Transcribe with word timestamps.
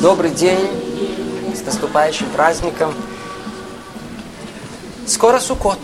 Добрый 0.00 0.30
день, 0.30 1.54
с 1.56 1.64
наступающим 1.64 2.28
праздником. 2.30 2.94
Скоро 5.06 5.40
Суккот. 5.40 5.78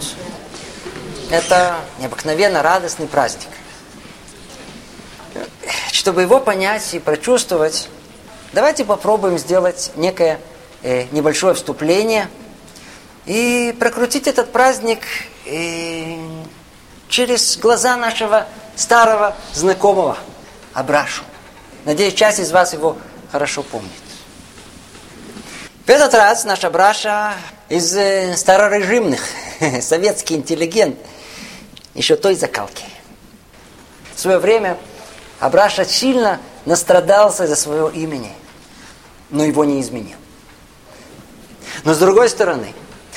Это 1.30 1.77
необыкновенно 1.98 2.62
радостный 2.62 3.06
праздник. 3.06 3.48
Чтобы 5.93 6.20
его 6.20 6.40
понять 6.40 6.93
и 6.93 6.98
прочувствовать, 6.98 7.88
давайте 8.52 8.84
попробуем 8.84 9.38
сделать 9.38 9.93
некое 9.96 10.38
э, 10.82 11.04
небольшое 11.10 11.54
вступление 11.54 12.29
и 13.24 13.74
прокрутить 13.80 14.26
этот 14.26 14.52
праздник 14.52 15.00
э, 15.46 16.18
через 17.08 17.56
глаза 17.56 17.96
нашего 17.96 18.46
старого 18.76 19.34
знакомого 19.54 20.18
Абрашу. 20.74 21.24
Надеюсь, 21.87 22.12
часть 22.12 22.41
из 22.41 22.52
вас 22.52 22.74
его 22.74 22.98
хорошо 23.33 23.62
помнит. 23.62 24.02
В 25.84 25.88
этот 25.88 26.14
раз 26.14 26.45
наша 26.45 26.70
Браша 26.70 27.34
из 27.68 27.96
э, 27.96 28.36
старорежимных, 28.36 29.20
советский 29.80 30.36
интеллигент, 30.36 30.96
еще 31.95 32.14
той 32.14 32.36
закалки. 32.36 32.84
В 34.14 34.20
свое 34.20 34.38
время 34.38 34.78
Абраша 35.40 35.84
сильно 35.84 36.38
настрадался 36.66 37.48
за 37.48 37.56
своего 37.56 37.88
имени, 37.88 38.32
но 39.30 39.42
его 39.42 39.64
не 39.64 39.80
изменил. 39.80 40.16
Но 41.82 41.95
с 41.95 41.98
другой 41.98 42.28
стороны, 42.28 42.74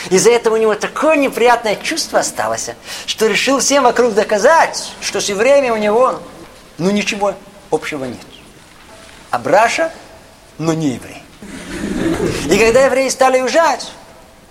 из-за 0.09 0.31
этого 0.31 0.55
у 0.55 0.57
него 0.57 0.73
такое 0.73 1.17
неприятное 1.17 1.75
чувство 1.75 2.21
осталось, 2.21 2.71
что 3.05 3.27
решил 3.27 3.59
всем 3.59 3.83
вокруг 3.83 4.15
доказать, 4.15 4.91
что 5.01 5.21
с 5.21 5.29
евреями 5.29 5.69
у 5.69 5.77
него 5.77 6.19
ну 6.79 6.89
ничего 6.89 7.35
общего 7.69 8.05
нет. 8.05 8.17
Абраша, 9.29 9.91
но 10.57 10.73
не 10.73 10.93
еврей. 10.95 11.24
И 12.49 12.57
когда 12.57 12.85
евреи 12.85 13.09
стали 13.09 13.41
уезжать, 13.41 13.91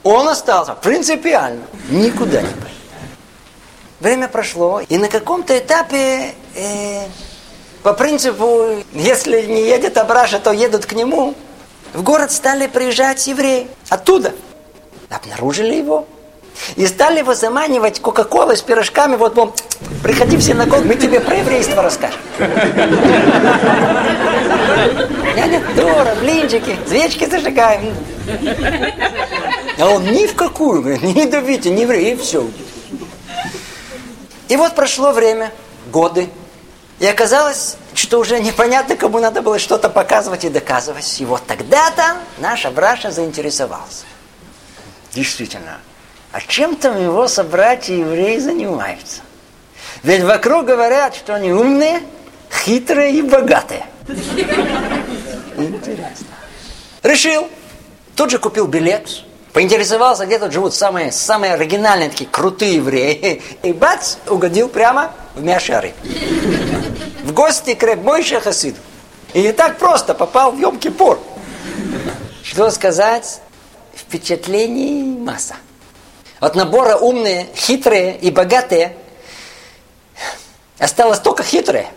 он 0.03 0.29
остался 0.29 0.75
принципиально, 0.75 1.65
никуда 1.89 2.43
не 2.43 2.49
пошел. 2.49 2.69
Время 4.01 4.29
прошло, 4.29 4.81
и 4.81 4.99
на 4.99 5.09
каком-то 5.09 5.57
этапе, 5.57 6.35
э, 6.55 7.07
по 7.83 7.95
принципу, 7.95 8.83
если 8.93 9.43
не 9.47 9.63
едет 9.63 9.97
Абраша, 9.97 10.39
то 10.39 10.53
едут 10.53 10.85
к 10.85 10.93
нему, 10.93 11.35
в 11.95 12.03
город 12.03 12.33
стали 12.33 12.67
приезжать 12.67 13.27
евреи 13.27 13.69
оттуда. 13.89 14.35
Обнаружили 15.09 15.77
его, 15.77 16.07
и 16.77 16.87
стали 16.87 17.19
его 17.19 17.35
заманивать 17.35 18.01
Кока-Колой 18.01 18.57
с 18.57 18.63
пирожками. 18.63 19.17
Вот, 19.17 19.37
мол, 19.37 19.55
приходи 20.03 20.37
в 20.37 20.43
синагогу, 20.43 20.85
мы 20.85 20.95
тебе 20.95 21.21
про 21.21 21.37
еврейство 21.37 21.83
расскажем. 21.83 22.21
Няня 25.37 25.63
Дора, 25.77 26.15
блинчики, 26.21 26.77
свечки 26.87 27.27
зажигаем. 27.27 27.95
А 29.79 29.89
он 29.89 30.05
ни 30.05 30.27
в 30.27 30.35
какую, 30.35 31.01
не 31.03 31.27
давите, 31.27 31.71
не 31.71 31.83
еврей, 31.83 32.13
и 32.13 32.17
все. 32.17 32.47
И 34.49 34.57
вот 34.57 34.75
прошло 34.75 35.13
время, 35.13 35.53
годы, 35.91 36.29
и 37.01 37.07
оказалось, 37.07 37.77
что 37.95 38.21
уже 38.21 38.41
непонятно, 38.41 38.97
кому 38.97 39.19
надо 39.19 39.43
было 39.43 39.59
что-то 39.59 39.89
показывать 39.89 40.45
и 40.45 40.49
доказывать. 40.49 41.21
И 41.21 41.25
вот 41.25 41.45
тогда-то 41.47 42.19
наша 42.39 42.71
Браша 42.71 43.11
заинтересовался. 43.11 44.05
Действительно, 45.13 45.79
а 46.35 46.41
чем 46.41 46.75
там 46.75 47.01
его 47.01 47.29
собратья 47.29 47.95
евреи 47.95 48.39
занимаются? 48.39 49.21
Ведь 50.03 50.25
вокруг 50.25 50.65
говорят, 50.67 51.15
что 51.15 51.33
они 51.37 51.53
умные, 51.53 52.01
хитрые 52.51 53.13
и 53.13 53.23
богатые. 53.23 53.87
Интересно. 55.57 56.27
Решил. 57.05 57.49
Тут 58.17 58.31
же 58.33 58.39
купил 58.39 58.67
билет. 58.67 59.09
Поинтересовался, 59.53 60.27
где 60.27 60.41
тут 60.41 60.53
живут 60.53 60.75
самые, 60.75 61.13
самые 61.13 61.53
оригинальные, 61.53 62.11
такие 62.11 62.29
крутые 62.29 62.75
евреи. 62.75 63.41
И 63.63 63.73
бац, 63.73 64.17
угодил 64.27 64.69
прямо 64.69 65.13
в 65.37 65.45
Мяшары. 65.45 65.95
В 67.23 67.33
гости 67.33 67.75
к 67.75 67.83
Ребмойше 67.85 68.41
Хасиду. 68.41 68.81
И 69.35 69.41
не 69.41 69.53
так 69.53 69.79
просто 69.79 70.15
попал 70.15 70.51
в 70.51 70.61
Йом-Кипур. 70.61 71.17
Что 72.43 72.73
сказать? 72.73 73.41
Впечатлений 73.95 75.17
масса. 75.17 75.55
От 76.45 76.57
набора 76.57 76.97
умные, 76.97 77.47
хитрые 77.57 78.19
и 78.19 78.31
богатые 78.31 78.95
осталось 80.79 81.19
только 81.19 81.43
хитрые. 81.43 81.89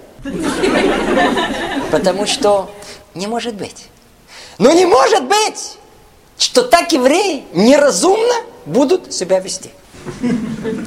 Потому 1.91 2.25
что 2.25 2.73
не 3.13 3.27
может 3.27 3.55
быть. 3.55 3.87
Ну 4.57 4.71
не 4.71 4.85
может 4.85 5.25
быть, 5.25 5.77
что 6.37 6.63
так 6.63 6.93
евреи 6.93 7.43
неразумно 7.51 8.35
будут 8.65 9.13
себя 9.13 9.41
вести. 9.41 9.69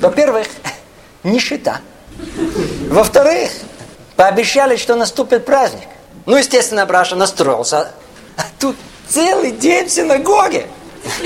Во-первых, 0.00 0.46
нищета. 1.22 1.82
Во-вторых, 2.88 3.50
пообещали, 4.16 4.76
что 4.76 4.96
наступит 4.96 5.44
праздник. 5.44 5.88
Ну, 6.24 6.38
естественно, 6.38 6.86
Браша 6.86 7.14
настроился. 7.14 7.92
А 8.38 8.42
тут 8.58 8.76
целый 9.06 9.50
день 9.50 9.86
в 9.86 9.90
синагоге. 9.92 10.66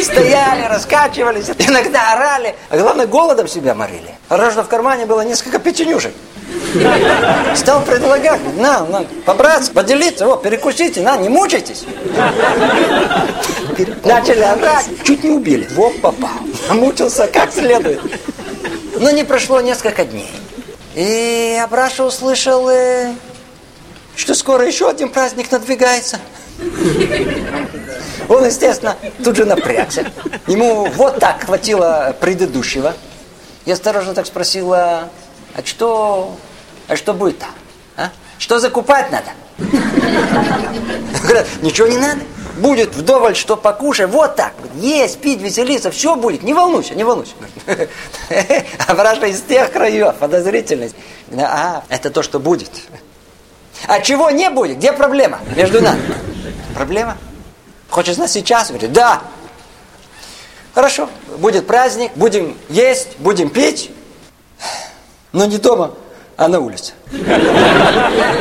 Стояли, 0.00 0.66
раскачивались, 0.66 1.48
иногда 1.58 2.12
орали, 2.12 2.54
а 2.70 2.76
главное, 2.76 3.06
голодом 3.06 3.48
себя 3.48 3.74
морили. 3.74 4.14
Хорошо, 4.28 4.62
в 4.62 4.68
кармане 4.68 5.06
было 5.06 5.22
несколько 5.22 5.58
печенюшек. 5.58 6.12
Стал 7.54 7.82
предлагать, 7.82 8.40
на, 8.56 8.84
на, 8.84 9.04
по-братски, 9.24 9.72
поделиться, 9.72 10.26
вот, 10.26 10.42
перекусите, 10.42 11.00
на, 11.02 11.16
не 11.16 11.28
мучайтесь. 11.28 11.84
Начали 14.04 14.42
орать, 14.42 14.86
чуть 15.04 15.24
не 15.24 15.30
убили. 15.30 15.68
Вот 15.74 16.00
попал. 16.00 16.30
Мучился 16.70 17.26
как 17.26 17.52
следует. 17.52 18.00
Но 19.00 19.10
не 19.10 19.24
прошло 19.24 19.60
несколько 19.60 20.04
дней. 20.04 20.30
И 20.94 21.60
Абраша 21.62 22.04
услышал, 22.04 22.68
э, 22.68 23.12
что 24.14 24.34
скоро 24.34 24.64
еще 24.64 24.88
один 24.88 25.08
праздник 25.08 25.50
надвигается. 25.50 26.20
Он, 28.28 28.44
естественно, 28.44 28.97
тут 29.22 29.37
же 29.37 29.44
напрягся. 29.44 30.10
Ему 30.47 30.87
вот 30.87 31.19
так 31.19 31.44
хватило 31.44 32.15
предыдущего. 32.20 32.94
Я 33.66 33.75
осторожно 33.75 34.15
так 34.15 34.26
спросила, 34.26 35.09
а 35.54 35.64
что, 35.64 36.37
а 36.88 36.97
что 36.97 37.12
будет 37.14 37.38
там? 37.38 37.50
А? 37.97 38.10
Что 38.38 38.59
закупать 38.59 39.10
надо? 39.10 39.31
Говорят, 41.22 41.47
ничего 41.62 41.87
не 41.87 41.98
надо. 41.98 42.20
Будет 42.59 42.94
вдоволь, 42.94 43.34
что 43.34 43.56
покушай, 43.56 44.06
вот 44.06 44.37
так. 44.37 44.53
Есть, 44.76 45.19
пить, 45.20 45.41
веселиться, 45.41 45.91
все 45.91 46.14
будет. 46.14 46.43
Не 46.43 46.54
волнуйся, 46.54 46.94
не 46.94 47.04
волнуйся. 47.04 47.32
А 48.87 48.94
вражда 48.94 49.26
из 49.26 49.41
тех 49.43 49.72
краев, 49.72 50.14
подозрительность. 50.16 50.94
А, 51.37 51.82
это 51.88 52.10
то, 52.10 52.22
что 52.22 52.38
будет. 52.38 52.70
А 53.87 54.00
чего 54.00 54.31
не 54.31 54.50
будет? 54.50 54.78
Где 54.78 54.93
проблема 54.93 55.41
между 55.56 55.82
нами? 55.82 56.00
Проблема? 56.74 57.16
Хочешь 57.88 58.16
знать 58.16 58.30
сейчас? 58.30 58.68
Говорит, 58.68 58.92
да. 58.92 59.22
Хорошо, 60.74 61.08
будет 61.38 61.66
праздник, 61.68 62.10
будем 62.16 62.56
есть, 62.68 63.16
будем 63.18 63.48
пить, 63.48 63.92
но 65.30 65.44
не 65.44 65.58
дома, 65.58 65.94
а 66.36 66.48
на 66.48 66.60
улице. 66.60 66.94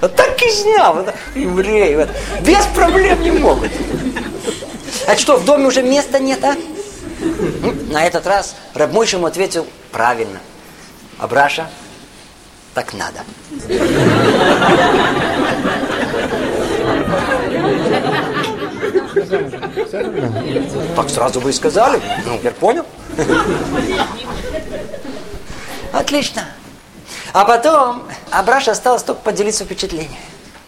Вот 0.00 0.14
так 0.14 0.40
и 0.40 0.50
знал, 0.52 0.94
вот, 0.94 1.12
евреи, 1.34 1.96
вот, 1.96 2.08
без 2.42 2.64
проблем 2.66 3.20
не 3.20 3.32
могут. 3.32 3.72
А 5.08 5.16
что, 5.16 5.38
в 5.38 5.44
доме 5.44 5.66
уже 5.66 5.82
места 5.82 6.20
нет, 6.20 6.38
а? 6.44 6.54
На 7.90 8.06
этот 8.06 8.24
раз 8.24 8.54
Рабмойш 8.74 9.14
ему 9.14 9.26
ответил 9.26 9.66
правильно. 9.90 10.38
Абраша, 11.18 11.68
так 12.74 12.94
надо. 12.94 13.24
Так 20.96 21.10
сразу 21.10 21.40
вы 21.40 21.50
и 21.50 21.52
сказали. 21.52 22.00
Ну, 22.24 22.40
я 22.42 22.50
понял. 22.50 22.84
Отлично. 25.92 26.48
А 27.32 27.44
потом 27.44 28.04
Абраша 28.30 28.72
осталось 28.72 29.02
только 29.02 29.20
поделиться 29.22 29.64
впечатлениями. 29.64 30.16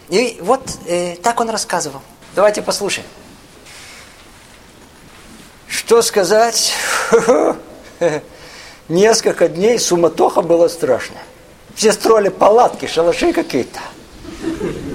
И 0.08 0.38
вот 0.40 0.62
э, 0.86 1.16
так 1.22 1.40
он 1.40 1.50
рассказывал. 1.50 2.00
Давайте 2.34 2.62
послушаем. 2.62 3.06
Что 5.66 6.02
сказать? 6.02 6.72
Несколько 8.88 9.48
дней 9.48 9.78
суматоха 9.78 10.42
была 10.42 10.68
страшная. 10.68 11.22
Все 11.74 11.92
строили 11.92 12.28
палатки, 12.28 12.86
шалаши 12.86 13.32
какие-то. 13.32 13.80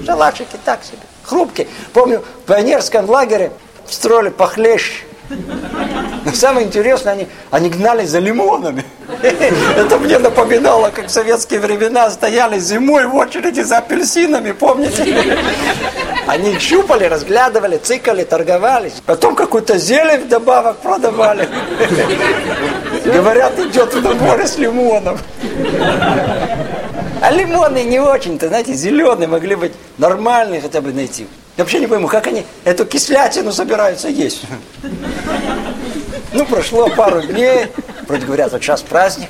Шалашики 0.04 0.56
так 0.64 0.84
себе, 0.84 0.98
хрупкие. 1.26 1.68
Помню, 1.92 2.22
в 2.44 2.48
пионерском 2.48 3.08
лагере 3.08 3.52
строили 3.88 4.30
похлеще. 4.30 5.04
Но 6.24 6.32
самое 6.32 6.66
интересное, 6.66 7.14
они, 7.14 7.28
они 7.50 7.68
гнали 7.68 8.04
за 8.04 8.20
лимонами. 8.20 8.84
Это 9.22 9.98
мне 9.98 10.18
напоминало, 10.18 10.90
как 10.90 11.06
в 11.06 11.10
советские 11.10 11.60
времена 11.60 12.10
стояли 12.10 12.58
зимой 12.58 13.06
в 13.06 13.14
очереди 13.14 13.60
за 13.60 13.78
апельсинами, 13.78 14.52
помните? 14.52 15.04
Они 16.26 16.58
щупали, 16.58 17.04
разглядывали, 17.04 17.76
цикали, 17.76 18.24
торговались. 18.24 18.94
Потом 19.06 19.36
какую-то 19.36 19.78
зелень 19.78 20.22
вдобавок 20.24 20.78
продавали. 20.78 21.48
Говорят, 23.04 23.56
идет 23.60 23.94
в 23.94 24.02
наборе 24.02 24.46
с 24.48 24.58
лимоном. 24.58 25.18
А 27.26 27.30
лимоны 27.32 27.82
не 27.82 27.98
очень-то, 27.98 28.46
знаете, 28.46 28.72
зеленые 28.72 29.26
могли 29.26 29.56
быть 29.56 29.72
нормальные 29.98 30.60
хотя 30.60 30.80
бы 30.80 30.92
найти. 30.92 31.26
Я 31.56 31.64
вообще 31.64 31.80
не 31.80 31.88
пойму, 31.88 32.06
как 32.06 32.28
они 32.28 32.46
эту 32.62 32.86
кислятину 32.86 33.50
собираются 33.50 34.06
есть. 34.06 34.42
Ну, 36.32 36.46
прошло 36.46 36.88
пару 36.88 37.22
дней, 37.22 37.66
вроде 38.06 38.26
говорят, 38.26 38.52
вот 38.52 38.62
сейчас 38.62 38.80
праздник. 38.82 39.28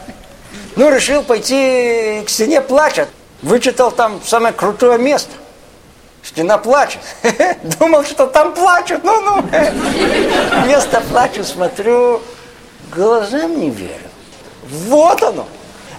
Ну, 0.76 0.90
решил 0.90 1.22
пойти 1.22 2.20
к 2.26 2.28
стене 2.28 2.60
плача. 2.60 3.08
Вычитал 3.40 3.90
там 3.90 4.20
самое 4.22 4.52
крутое 4.52 4.98
место. 4.98 5.32
Стена 6.22 6.58
плачет. 6.58 7.00
Думал, 7.78 8.04
что 8.04 8.26
там 8.26 8.52
плачут. 8.52 9.04
Ну-ну. 9.04 9.42
Место 10.66 11.02
плачу, 11.10 11.44
смотрю, 11.44 12.20
глазам 12.94 13.58
не 13.58 13.70
верю. 13.70 14.10
Вот 14.68 15.22
оно. 15.22 15.46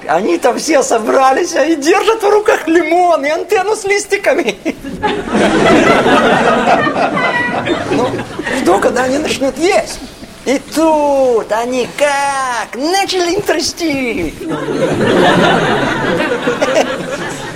Они 0.07 0.38
там 0.38 0.57
все 0.57 0.83
собрались 0.83 1.53
и 1.53 1.75
держат 1.75 2.21
в 2.21 2.29
руках 2.29 2.67
лимон 2.67 3.25
и 3.25 3.29
антенну 3.29 3.75
с 3.75 3.83
листиками. 3.85 4.55
Ну, 7.91 8.09
жду, 8.59 8.79
когда 8.79 9.03
они 9.03 9.17
начнут 9.17 9.57
есть. 9.57 9.99
И 10.45 10.59
тут 10.73 11.51
они 11.51 11.89
как 11.97 12.75
начали 12.75 13.33
им 13.33 13.41
трясти. 13.41 14.33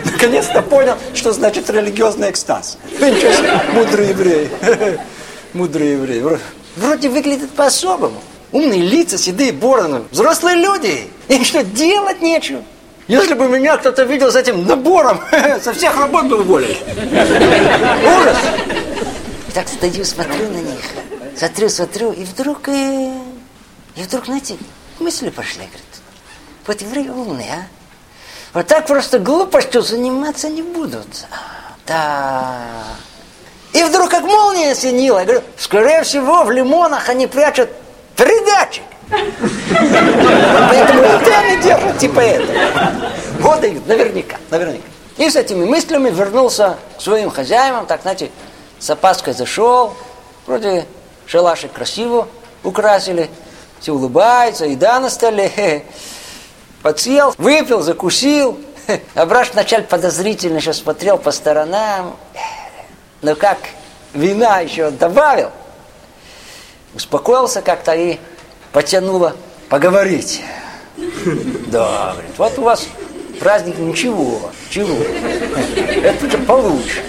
Наконец-то 0.03 0.61
понял, 0.61 0.97
что 1.13 1.31
значит 1.31 1.69
религиозный 1.69 2.29
экстаз. 2.29 2.77
Себе, 2.99 3.61
мудрый 3.73 4.09
еврей. 4.09 4.49
Мудрый 5.53 5.93
еврей. 5.93 6.23
Вроде 6.75 7.09
выглядит 7.09 7.51
по-особому. 7.51 8.21
Умные 8.51 8.81
лица, 8.81 9.17
седые 9.17 9.53
бороны, 9.53 10.01
взрослые 10.11 10.57
люди. 10.57 11.07
Им 11.35 11.45
что, 11.45 11.63
делать 11.63 12.21
нечего? 12.21 12.61
Если 13.07 13.33
бы 13.35 13.47
меня 13.47 13.77
кто-то 13.77 14.03
видел 14.03 14.31
с 14.31 14.35
этим 14.35 14.65
набором, 14.65 15.21
со 15.61 15.73
всех 15.73 15.97
работ 15.97 16.25
бы 16.25 16.41
уволили. 16.41 16.77
Ужас! 18.19 18.37
Так 19.53 19.67
стою, 19.69 20.03
смотрю 20.03 20.49
на 20.49 20.57
них. 20.57 20.81
Смотрю, 21.37 21.69
смотрю, 21.69 22.11
и 22.11 22.25
вдруг... 22.25 22.67
И, 22.67 23.11
и 23.95 24.03
вдруг, 24.03 24.25
знаете, 24.25 24.57
мысли 24.99 25.29
пошли, 25.29 25.61
говорит. 25.61 26.01
Вот 26.67 26.81
евреи 26.81 27.07
умные, 27.07 27.51
а? 27.53 27.63
Вот 28.53 28.67
так 28.67 28.85
просто 28.85 29.17
глупостью 29.17 29.81
заниматься 29.81 30.49
не 30.49 30.61
будут. 30.61 31.27
Да. 31.87 32.59
И 33.71 33.83
вдруг 33.83 34.09
как 34.09 34.23
молния 34.23 34.71
осенила. 34.71 35.19
Я 35.19 35.25
говорю, 35.25 35.43
скорее 35.57 36.03
всего, 36.03 36.43
в 36.43 36.51
лимонах 36.51 37.07
они 37.07 37.27
прячут 37.27 37.69
передатчик. 38.17 38.83
Поэтому 40.69 41.03
антенны 41.03 41.61
держат 41.61 41.97
типа 41.97 42.19
этого. 42.19 43.01
Вот 43.39 43.63
и 43.63 43.81
наверняка, 43.85 44.37
наверняка. 44.49 44.83
И 45.17 45.29
с 45.29 45.35
этими 45.35 45.65
мыслями 45.65 46.09
вернулся 46.09 46.77
к 46.97 47.01
своим 47.01 47.29
хозяевам, 47.29 47.85
так, 47.85 48.01
знаете, 48.01 48.31
с 48.79 48.89
опаской 48.89 49.33
зашел, 49.33 49.93
вроде 50.45 50.85
шалашик 51.27 51.71
красиво 51.73 52.27
украсили, 52.63 53.29
все 53.79 53.93
улыбаются, 53.93 54.65
еда 54.65 54.99
на 54.99 55.09
столе. 55.09 55.83
Подсел, 56.81 57.33
выпил, 57.37 57.81
закусил. 57.81 58.59
Абраш 59.15 59.51
вначале 59.51 59.83
подозрительно 59.83 60.57
еще 60.57 60.73
смотрел 60.73 61.17
по 61.17 61.31
сторонам. 61.31 62.15
Но 63.21 63.35
как 63.35 63.59
вина 64.13 64.59
еще 64.59 64.89
добавил, 64.89 65.51
успокоился 66.95 67.61
как-то 67.61 67.93
и 67.93 68.17
потянуло 68.71 69.35
поговорить. 69.69 70.41
Да, 71.67 72.13
говорит, 72.13 72.31
вот 72.37 72.59
у 72.59 72.61
вас 72.63 72.87
праздник 73.39 73.77
ничего, 73.77 74.51
чего. 74.69 74.97
Это 76.03 76.37
получше. 76.39 77.03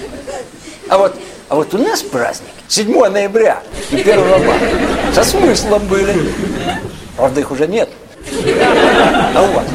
А 0.88 0.99
вот, 0.99 1.14
а 1.49 1.56
вот 1.56 1.75
у 1.75 1.79
нас 1.79 2.03
праздник 2.03 2.50
7 2.69 3.09
ноября 3.09 3.62
и 3.91 4.00
1 4.00 4.20
мая. 4.47 4.61
Со 5.14 5.25
смыслом 5.25 5.87
были. 5.87 6.32
Правда, 7.17 7.41
их 7.41 7.50
уже 7.50 7.67
нет. 7.67 7.88
А 9.35 9.43
вас? 9.55 9.67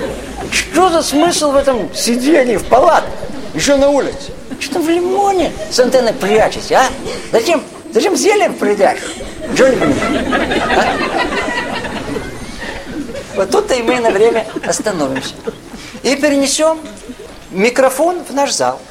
Что 0.51 0.90
за 0.90 1.01
смысл 1.01 1.51
в 1.51 1.56
этом 1.56 1.94
сидении 1.94 2.57
в 2.57 2.66
палатке? 2.66 3.12
Еще 3.54 3.75
на 3.75 3.90
улице. 3.90 4.31
Что 4.60 4.75
там 4.75 4.83
в 4.83 4.90
лимоне 4.90 5.51
с 5.69 5.80
антенной 5.80 6.13
прячете, 6.13 6.75
а? 6.75 6.86
Зачем, 7.31 7.63
зачем 7.94 8.16
зелье 8.16 8.50
придешь? 8.50 9.00
Чего 9.56 9.68
не 9.68 9.75
понимаю? 9.75 10.25
А? 10.75 11.56
Вот 13.38 13.51
тут-то 13.51 13.75
и 13.75 13.84
мы 13.84 14.00
на 14.00 14.10
время 14.10 14.48
остановимся. 14.66 15.36
И 16.01 16.16
перенесем 16.16 16.80
микрофон 17.51 18.24
в 18.24 18.34
наш 18.34 18.51
зал. 18.51 18.81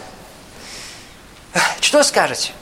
Что 1.81 2.05
скажете? 2.05 2.53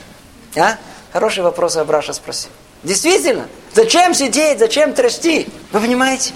А? 0.57 0.79
Хороший 1.13 1.43
вопрос 1.43 1.77
Абраша 1.77 2.15
спросил. 2.15 2.49
Действительно, 2.83 3.49
зачем 3.75 4.15
сидеть, 4.15 4.59
зачем 4.59 4.95
трясти? 4.95 5.47
Вы 5.73 5.81
понимаете? 5.81 6.33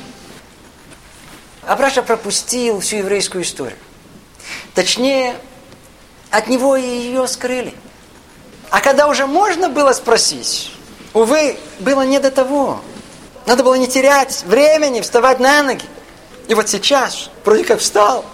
Абраша 1.63 2.03
пропустил 2.03 2.81
всю 2.81 2.97
еврейскую 2.97 3.43
историю. 3.43 3.79
Точнее, 4.75 5.35
от 6.31 6.49
него 6.49 6.77
ее 6.77 7.27
скрыли. 7.27 7.73
А 8.69 8.81
когда 8.81 9.09
уже 9.09 9.27
можно 9.27 9.71
было 9.71 9.93
спросить, 9.93 10.75
увы, 11.15 11.57
было 11.79 12.03
не 12.03 12.19
до 12.19 12.31
того. 12.31 12.83
Надо 13.49 13.65
было 13.65 13.77
не 13.77 13.89
терять 13.89 14.43
времени, 14.45 15.01
вставать 15.01 15.41
на 15.41 15.63
ноги. 15.63 15.87
И 16.49 16.55
вот 16.55 16.69
сейчас, 16.69 17.31
вроде 17.47 17.65
как 17.65 17.81
встал, 17.81 18.27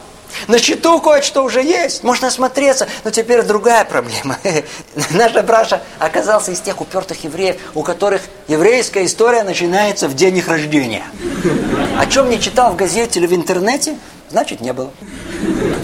на 0.49 0.59
счету 0.59 1.01
кое-что 1.01 1.45
уже 1.45 1.63
есть, 1.63 2.03
можно 2.03 2.27
осмотреться, 2.27 2.89
но 3.05 3.13
теперь 3.13 3.43
другая 3.43 3.85
проблема. 3.85 4.39
Наш 5.11 5.33
Браша 5.45 5.81
оказался 6.01 6.51
из 6.51 6.61
тех 6.61 6.81
упертых 6.81 7.23
евреев, 7.23 7.57
у 7.75 7.85
которых 7.85 8.23
еврейская 8.49 9.05
история 9.05 9.45
начинается 9.45 10.09
в 10.09 10.15
день 10.15 10.39
их 10.39 10.49
рождения. 10.49 11.05
О 11.97 12.07
чем 12.07 12.29
не 12.29 12.41
читал 12.41 12.73
в 12.73 12.77
газете 12.77 13.21
или 13.21 13.29
в 13.29 13.35
интернете, 13.35 13.97
значит 14.31 14.61
не 14.61 14.73
было. 14.73 14.91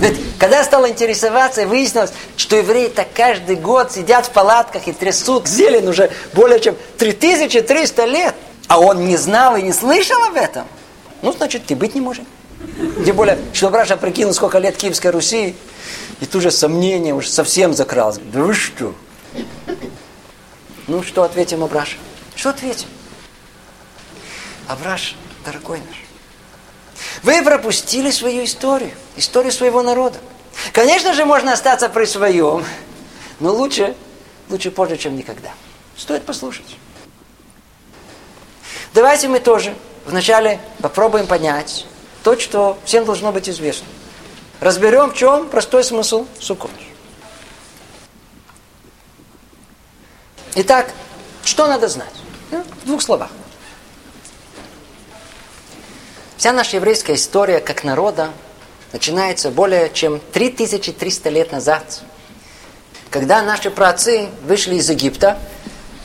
Ведь 0.00 0.19
когда 0.41 0.65
стал 0.65 0.88
интересоваться, 0.88 1.69
выяснилось, 1.69 2.11
что 2.37 2.57
евреи 2.57 2.88
так 2.88 3.07
каждый 3.14 3.54
год 3.54 3.93
сидят 3.93 4.26
в 4.26 4.31
палатках 4.31 4.88
и 4.88 4.93
трясут 4.93 5.47
зелень 5.47 5.87
уже 5.87 6.11
более 6.33 6.59
чем 6.59 6.75
3300 6.99 8.04
лет. 8.07 8.35
А 8.71 8.79
он 8.79 9.05
не 9.05 9.17
знал 9.17 9.57
и 9.57 9.62
не 9.62 9.73
слышал 9.73 10.23
об 10.23 10.37
этом. 10.37 10.65
Ну, 11.23 11.33
значит, 11.33 11.69
и 11.73 11.75
быть 11.75 11.97
не 11.97 12.00
может. 12.00 12.25
Тем 13.05 13.17
более, 13.17 13.37
что 13.53 13.69
Браша 13.69 13.97
прикинул, 13.97 14.33
сколько 14.33 14.59
лет 14.59 14.77
Киевской 14.77 15.11
Руси, 15.11 15.57
и 16.21 16.27
тут 16.27 16.41
же 16.41 16.53
сомнение 16.53 17.12
уже 17.12 17.29
совсем 17.29 17.75
закралось. 17.75 18.19
Да 18.33 18.45
вы 18.45 18.55
что? 18.55 18.95
Ну, 20.87 21.03
что 21.03 21.25
ответим 21.25 21.65
Абраш? 21.65 21.99
Что 22.37 22.50
ответим? 22.50 22.87
Абраш, 24.69 25.17
дорогой 25.45 25.79
наш, 25.79 25.97
вы 27.25 27.43
пропустили 27.43 28.12
свою 28.12 28.45
историю, 28.45 28.93
историю 29.17 29.50
своего 29.50 29.83
народа. 29.83 30.19
Конечно 30.73 31.12
же, 31.12 31.25
можно 31.25 31.55
остаться 31.55 31.89
при 31.89 32.05
своем, 32.05 32.65
но 33.41 33.53
лучше, 33.53 33.97
лучше 34.49 34.71
позже, 34.71 34.97
чем 34.97 35.17
никогда. 35.17 35.50
Стоит 35.97 36.25
послушать. 36.25 36.77
Давайте 38.92 39.28
мы 39.28 39.38
тоже 39.38 39.75
вначале 40.04 40.61
попробуем 40.80 41.26
понять, 41.26 41.87
то, 42.25 42.38
что 42.38 42.76
всем 42.85 43.04
должно 43.04 43.30
быть 43.30 43.49
известно. 43.49 43.87
Разберем, 44.59 45.12
в 45.12 45.14
чем 45.14 45.49
простой 45.49 45.85
смысл 45.85 46.26
суккот. 46.38 46.70
Итак, 50.56 50.90
что 51.44 51.68
надо 51.68 51.88
знать? 51.88 52.12
Ну, 52.50 52.64
в 52.82 52.87
двух 52.87 53.00
словах. 53.02 53.30
Вся 56.37 56.52
наша 56.52 56.76
еврейская 56.76 57.14
история 57.14 57.61
как 57.61 57.85
народа 57.85 58.32
начинается 58.92 59.50
более 59.50 59.90
чем 59.92 60.20
3300 60.32 61.28
лет 61.30 61.52
назад, 61.52 62.02
когда 63.11 63.42
наши 63.42 63.70
праотцы 63.70 64.28
вышли 64.42 64.75
из 64.76 64.90
Египта, 64.90 65.38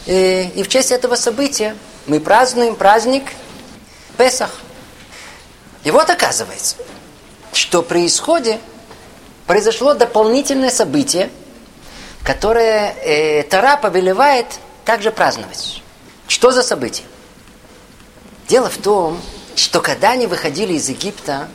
и, 0.06 0.52
и 0.56 0.62
в 0.62 0.68
честь 0.68 0.92
этого 0.92 1.16
события 1.16 1.76
мы 2.08 2.20
празднуем 2.20 2.76
праздник 2.76 3.24
Песах. 4.18 4.52
И 5.84 5.92
вот 5.92 6.10
оказывается, 6.10 6.78
что 7.54 7.82
при 7.82 8.08
исходе 8.08 8.60
произошло 9.46 9.94
дополнительное 9.94 10.70
событие, 10.70 11.30
которое 12.24 12.94
э, 12.94 13.44
Тара 13.44 13.78
повелевает 13.78 14.48
также 14.84 15.12
праздновать. 15.12 15.82
Что 16.28 16.52
за 16.52 16.64
событие? 16.64 17.06
Дело 18.48 18.70
в 18.70 18.78
том, 18.78 19.20
что 19.56 19.82
когда 19.82 20.12
они 20.12 20.28
выходили 20.28 20.74
из 20.74 20.90
Египта, 20.90 21.48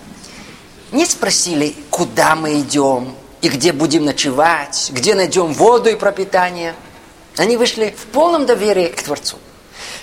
не 0.93 1.07
спросили, 1.07 1.75
куда 1.91 2.35
мы 2.35 2.61
идем, 2.61 3.15
и 3.41 3.49
где 3.49 3.73
будем 3.73 4.05
ночевать, 4.05 4.91
где 4.93 5.15
найдем 5.15 5.53
воду 5.53 5.89
и 5.89 5.95
пропитание. 5.95 6.75
Они 7.37 7.57
вышли 7.57 7.95
в 7.97 8.07
полном 8.07 8.47
доверии 8.47 8.89
к 8.89 9.03
Творцу. 9.03 9.39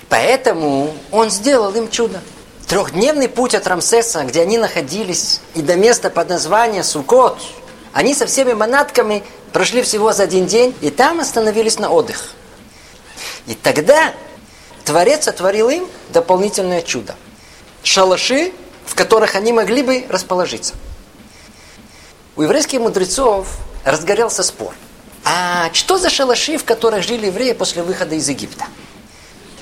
Поэтому 0.09 0.93
он 1.11 1.29
сделал 1.29 1.73
им 1.75 1.89
чудо. 1.89 2.21
Трехдневный 2.67 3.29
путь 3.29 3.55
от 3.55 3.65
Рамсеса, 3.67 4.23
где 4.23 4.41
они 4.41 4.57
находились, 4.57 5.41
и 5.55 5.61
до 5.61 5.75
места 5.75 6.09
под 6.09 6.29
названием 6.29 6.83
Сукот, 6.83 7.39
они 7.93 8.13
со 8.13 8.27
всеми 8.27 8.53
манатками 8.53 9.23
прошли 9.53 9.81
всего 9.81 10.11
за 10.13 10.23
один 10.23 10.45
день, 10.45 10.75
и 10.81 10.89
там 10.89 11.19
остановились 11.19 11.79
на 11.79 11.89
отдых. 11.89 12.31
И 13.47 13.55
тогда 13.55 14.13
Творец 14.83 15.25
сотворил 15.25 15.69
им 15.69 15.87
дополнительное 16.09 16.81
чудо. 16.81 17.15
Шалаши, 17.83 18.51
в 18.85 18.95
которых 18.95 19.35
они 19.35 19.53
могли 19.53 19.81
бы 19.81 20.05
расположиться. 20.09 20.73
У 22.35 22.41
еврейских 22.41 22.79
мудрецов 22.79 23.47
разгорелся 23.83 24.43
спор. 24.43 24.73
А 25.23 25.69
что 25.73 25.97
за 25.97 26.09
шалаши, 26.09 26.57
в 26.57 26.65
которых 26.65 27.03
жили 27.03 27.25
евреи 27.25 27.53
после 27.53 27.83
выхода 27.83 28.15
из 28.15 28.29
Египта? 28.29 28.65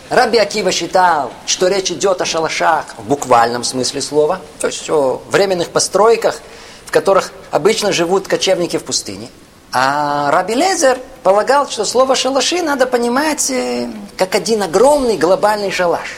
Раби 0.09 0.37
Акива 0.37 0.71
считал, 0.71 1.31
что 1.47 1.67
речь 1.67 1.89
идет 1.91 2.21
о 2.21 2.25
шалашах 2.25 2.85
в 2.97 3.07
буквальном 3.07 3.63
смысле 3.63 4.01
слова, 4.01 4.39
то 4.59 4.67
есть 4.67 4.87
о 4.89 5.21
временных 5.29 5.69
постройках, 5.69 6.39
в 6.85 6.91
которых 6.91 7.31
обычно 7.49 7.91
живут 7.91 8.27
кочевники 8.27 8.77
в 8.77 8.83
пустыне. 8.83 9.29
А 9.71 10.29
Раби 10.31 10.53
Лезер 10.53 10.99
полагал, 11.23 11.67
что 11.67 11.85
слово 11.85 12.15
«шалаши» 12.15 12.61
надо 12.61 12.85
понимать 12.85 13.49
э, 13.49 13.89
как 14.15 14.35
один 14.35 14.61
огромный 14.61 15.17
глобальный 15.17 15.71
шалаш. 15.71 16.17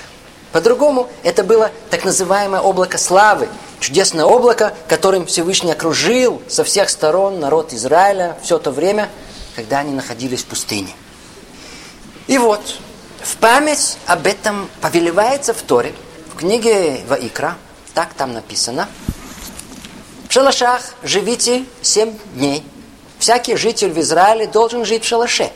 По-другому, 0.51 1.07
это 1.23 1.43
было 1.43 1.71
так 1.89 2.03
называемое 2.03 2.59
облако 2.59 2.97
славы, 2.97 3.47
чудесное 3.79 4.25
облако, 4.25 4.73
которым 4.89 5.25
Всевышний 5.25 5.71
окружил 5.71 6.41
со 6.49 6.63
всех 6.63 6.89
сторон 6.89 7.39
народ 7.39 7.73
Израиля 7.73 8.37
все 8.43 8.59
то 8.59 8.71
время, 8.71 9.09
когда 9.55 9.79
они 9.79 9.93
находились 9.93 10.43
в 10.43 10.47
пустыне. 10.47 10.89
И 12.27 12.37
вот, 12.37 12.61
в 13.27 13.35
память 13.37 13.97
об 14.05 14.25
этом 14.25 14.69
повелевается 14.79 15.53
в 15.53 15.61
Торе, 15.61 15.93
в 16.33 16.37
книге 16.37 17.03
Ваикра, 17.09 17.57
так 17.93 18.13
там 18.13 18.31
написано, 18.31 18.87
в 20.29 20.31
шалашах 20.31 20.81
живите 21.03 21.65
семь 21.81 22.17
дней. 22.35 22.63
Всякий 23.19 23.57
житель 23.57 23.91
в 23.91 23.99
Израиле 23.99 24.47
должен 24.47 24.85
жить 24.85 25.03
в 25.03 25.07
шалаше, 25.07 25.51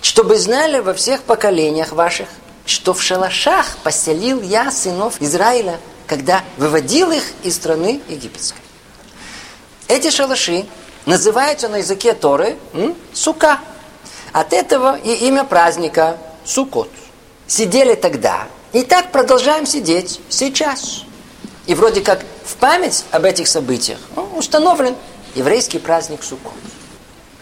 чтобы 0.00 0.38
знали 0.38 0.78
во 0.78 0.94
всех 0.94 1.22
поколениях 1.22 1.90
ваших, 1.90 2.28
что 2.66 2.94
в 2.94 3.02
шалашах 3.02 3.78
поселил 3.78 4.40
я 4.40 4.70
сынов 4.70 5.20
Израиля, 5.20 5.80
когда 6.06 6.42
выводил 6.56 7.10
их 7.10 7.24
из 7.42 7.56
страны 7.56 8.00
египетской. 8.08 8.60
Эти 9.88 10.10
шалаши 10.10 10.66
называются 11.06 11.68
на 11.68 11.78
языке 11.78 12.12
Торы 12.14 12.56
м, 12.74 12.94
сука. 13.12 13.58
От 14.32 14.52
этого 14.52 14.98
и 14.98 15.26
имя 15.26 15.44
праздника 15.44 16.16
Сукот. 16.44 16.90
Сидели 17.46 17.94
тогда, 17.94 18.48
и 18.72 18.82
так 18.82 19.12
продолжаем 19.12 19.66
сидеть 19.66 20.20
сейчас. 20.28 21.04
И 21.66 21.74
вроде 21.74 22.00
как 22.00 22.24
в 22.44 22.56
память 22.56 23.04
об 23.10 23.24
этих 23.24 23.46
событиях 23.46 23.98
ну, 24.16 24.24
установлен 24.36 24.96
еврейский 25.34 25.78
праздник 25.78 26.22
Сукот. 26.22 26.54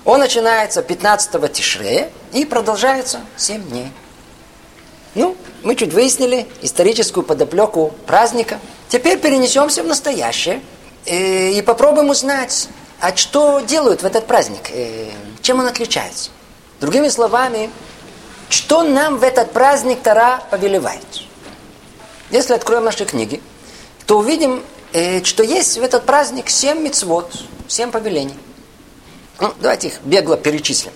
Он 0.04 0.20
начинается 0.20 0.80
15-го 0.80 1.46
Тишрея 1.48 2.10
и 2.32 2.44
продолжается 2.44 3.20
7 3.36 3.62
дней. 3.68 3.92
Ну, 5.14 5.36
мы 5.62 5.74
чуть 5.74 5.92
выяснили 5.92 6.46
историческую 6.62 7.24
подоплеку 7.24 7.92
праздника. 8.06 8.58
Теперь 8.88 9.18
перенесемся 9.18 9.82
в 9.82 9.86
настоящее 9.86 10.62
и, 11.04 11.10
э, 11.10 11.52
и 11.52 11.62
попробуем 11.62 12.10
узнать, 12.10 12.68
а 13.00 13.16
что 13.16 13.60
делают 13.60 14.02
в 14.02 14.06
этот 14.06 14.26
праздник, 14.26 14.70
э, 14.70 15.10
чем 15.42 15.60
он 15.60 15.66
отличается. 15.66 16.30
Другими 16.80 17.08
словами, 17.08 17.70
что 18.50 18.82
нам 18.82 19.18
в 19.18 19.22
этот 19.22 19.52
праздник 19.52 20.02
Тара 20.02 20.42
повелевает? 20.50 21.04
Если 22.30 22.52
откроем 22.52 22.84
наши 22.84 23.04
книги, 23.04 23.40
то 24.06 24.18
увидим, 24.18 24.62
э, 24.92 25.22
что 25.24 25.42
есть 25.42 25.78
в 25.78 25.82
этот 25.82 26.04
праздник 26.04 26.50
семь 26.50 26.80
мецвод, 26.80 27.32
семь 27.68 27.90
повелений. 27.90 28.36
Ну, 29.40 29.52
давайте 29.60 29.88
их 29.88 30.00
бегло 30.02 30.36
перечислим. 30.36 30.92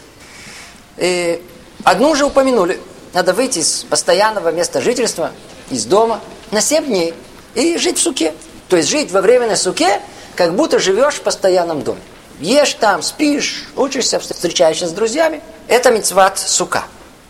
И 0.97 1.43
одну 1.83 2.11
уже 2.11 2.25
упомянули. 2.25 2.81
Надо 3.13 3.33
выйти 3.33 3.61
из 3.61 3.85
постоянного 3.85 4.51
места 4.51 4.81
жительства, 4.81 5.33
из 5.71 5.87
дома, 5.87 6.21
на 6.51 6.61
семь 6.61 6.85
дней 6.87 7.15
и 7.55 7.79
жить 7.79 7.99
в 7.99 8.03
суке. 8.03 8.35
То 8.69 8.77
есть 8.77 8.89
жить 8.89 9.13
во 9.13 9.21
временной 9.21 9.57
суке, 9.57 10.01
как 10.37 10.55
будто 10.55 10.79
живешь 10.79 11.15
в 11.15 11.23
постоянном 11.23 11.83
доме. 11.83 12.01
Ешь 12.41 12.75
там, 12.75 13.03
спишь, 13.03 13.67
учишься, 13.77 14.19
встречаешься 14.19 14.89
с 14.89 14.93
друзьями. 14.93 15.41
Это 15.69 15.91
мецват 15.91 16.39
сука. 16.39 16.85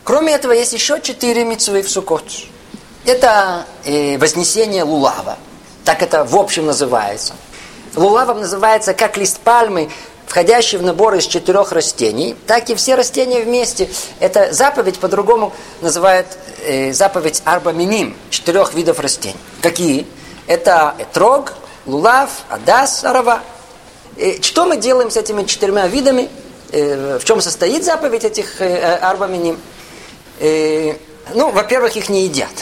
Кроме 0.05 0.35
этого, 0.35 0.53
есть 0.53 0.75
еще 0.75 1.01
четыре 1.01 1.45
митцвы 1.45 1.81
в 1.81 1.91
Сукот. 1.91 2.25
Это 3.07 3.65
э, 3.85 4.19
вознесение 4.19 4.85
лулава. 4.85 5.39
Так 5.85 6.03
это 6.03 6.25
в 6.25 6.37
общем 6.37 6.67
называется. 6.67 7.33
Лулавом 7.97 8.41
называется 8.41 8.93
как 8.93 9.17
лист 9.17 9.41
пальмы, 9.41 9.91
входящий 10.27 10.77
в 10.77 10.83
набор 10.83 11.15
из 11.15 11.27
четырех 11.27 11.73
растений, 11.73 12.37
так 12.47 12.69
и 12.69 12.75
все 12.75 12.97
растения 12.97 13.41
вместе. 13.41 13.89
Это 14.21 14.53
заповедь 14.53 14.99
по-другому 14.99 15.55
называют 15.81 16.27
э, 16.67 16.93
заповедь 16.93 17.41
арбаминим, 17.47 18.15
четырех 18.29 18.75
видов 18.75 19.01
растений. 19.01 19.37
Какие? 19.63 20.07
Это 20.47 20.95
этрог, 20.99 21.55
лулав, 21.87 22.31
адас, 22.51 23.05
арава. 23.05 23.41
И 24.19 24.43
что 24.43 24.67
мы 24.67 24.77
делаем 24.77 25.11
с 25.11 25.17
этими 25.17 25.45
четырьмя 25.45 25.87
видами? 25.87 26.29
Э, 26.73 27.19
в 27.19 27.25
чем 27.25 27.41
состоит 27.41 27.85
заповедь 27.85 28.25
этих 28.25 28.61
э, 28.61 28.97
арбаминим? 28.97 29.59
Э, 30.41 30.97
ну, 31.35 31.51
во-первых, 31.51 31.97
их 31.97 32.09
не 32.09 32.25
едят. 32.25 32.53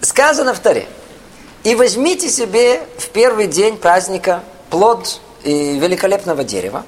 Сказано 0.00 0.54
в 0.54 0.58
Таре. 0.60 0.86
И 1.64 1.74
возьмите 1.74 2.28
себе 2.28 2.82
в 2.98 3.08
первый 3.08 3.46
день 3.46 3.76
праздника 3.76 4.42
плод 4.70 5.20
э, 5.44 5.50
великолепного 5.50 6.44
дерева. 6.44 6.84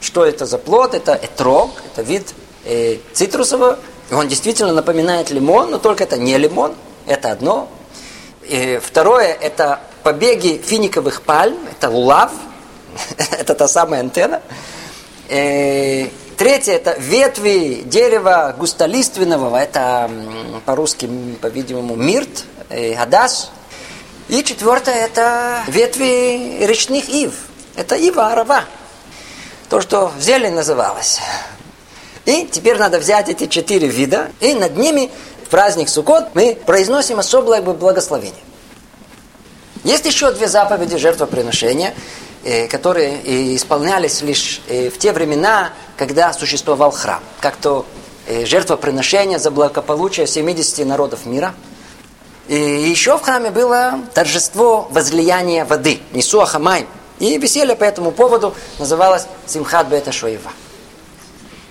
Что 0.00 0.24
это 0.24 0.46
за 0.46 0.58
плод? 0.58 0.94
Это 0.94 1.14
этрог, 1.14 1.70
это 1.92 2.02
вид 2.02 2.34
э, 2.64 2.98
цитрусового. 3.12 3.78
Он 4.12 4.28
действительно 4.28 4.72
напоминает 4.72 5.30
лимон, 5.30 5.70
но 5.70 5.78
только 5.78 6.04
это 6.04 6.16
не 6.16 6.36
лимон, 6.38 6.74
это 7.06 7.32
одно. 7.32 7.68
И 8.42 8.80
второе, 8.82 9.34
это 9.34 9.80
побеги 10.02 10.62
финиковых 10.64 11.22
пальм, 11.22 11.58
это 11.70 11.90
лулав, 11.90 12.32
это 13.38 13.54
та 13.54 13.68
самая 13.68 14.00
антенна. 14.00 14.40
Третье 16.38 16.74
это 16.74 16.94
ветви 17.00 17.82
дерева 17.84 18.54
густолиственного, 18.56 19.56
это 19.56 20.08
по-русски, 20.64 21.10
по-видимому, 21.42 21.96
мирт, 21.96 22.44
э, 22.68 22.94
гадас. 22.94 23.50
И 24.28 24.44
четвертое 24.44 24.94
это 24.94 25.64
ветви 25.66 26.64
речных 26.64 27.08
ив. 27.08 27.34
Это 27.74 27.96
ива, 27.96 28.28
арава. 28.28 28.62
То, 29.68 29.80
что 29.80 30.12
зелень 30.20 30.52
называлось. 30.52 31.18
И 32.24 32.46
теперь 32.46 32.78
надо 32.78 33.00
взять 33.00 33.28
эти 33.28 33.48
четыре 33.48 33.88
вида, 33.88 34.30
и 34.38 34.54
над 34.54 34.76
ними 34.76 35.10
в 35.44 35.48
праздник 35.48 35.88
Суккот 35.88 36.36
мы 36.36 36.54
произносим 36.54 37.18
особое 37.18 37.62
благословение. 37.62 38.44
Есть 39.82 40.06
еще 40.06 40.30
две 40.30 40.46
заповеди 40.46 40.98
жертвоприношения– 40.98 41.94
которые 42.70 43.56
исполнялись 43.56 44.22
лишь 44.22 44.60
э, 44.68 44.90
в 44.90 44.98
те 44.98 45.12
времена, 45.12 45.72
когда 45.96 46.32
существовал 46.32 46.90
храм. 46.90 47.20
Как 47.40 47.56
то 47.56 47.84
э, 48.26 48.44
жертвоприношение 48.46 49.38
за 49.38 49.50
благополучие 49.50 50.26
70 50.26 50.86
народов 50.86 51.26
мира. 51.26 51.54
И 52.48 52.54
еще 52.54 53.18
в 53.18 53.22
храме 53.22 53.50
было 53.50 54.00
торжество 54.14 54.88
возлияния 54.90 55.64
воды, 55.64 56.00
Нисуа 56.12 56.46
Хамай. 56.46 56.86
И 57.18 57.36
веселье 57.36 57.74
по 57.74 57.84
этому 57.84 58.12
поводу 58.12 58.54
называлось 58.78 59.26
Симхат 59.46 59.88
Бета 59.88 60.12
Шоева. 60.12 60.50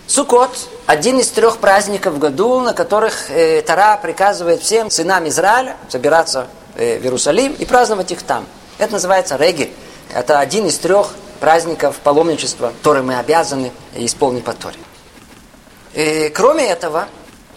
Сукот– 0.07 0.51
один 0.85 1.19
из 1.19 1.29
трех 1.29 1.57
праздников 1.57 2.13
в 2.13 2.19
году, 2.19 2.61
на 2.61 2.73
которых 2.73 3.29
э, 3.29 3.61
Тара 3.61 3.97
приказывает 3.97 4.61
всем 4.61 4.89
сынам 4.89 5.27
Израиля 5.27 5.75
собираться 5.89 6.47
э, 6.75 6.99
в 6.99 7.03
Иерусалим 7.03 7.53
и 7.53 7.65
праздновать 7.65 8.11
их 8.11 8.21
там. 8.23 8.45
Это 8.77 8.93
называется 8.93 9.35
регель. 9.35 9.71
Это 10.13 10.39
один 10.39 10.65
из 10.67 10.77
трех 10.77 11.09
праздников 11.39 11.97
паломничества, 11.97 12.73
которые 12.77 13.03
мы 13.03 13.17
обязаны 13.17 13.71
исполнить 13.95 14.43
по 14.43 14.53
Торе. 14.53 14.77
И, 15.93 16.31
кроме 16.35 16.67
этого, 16.67 17.07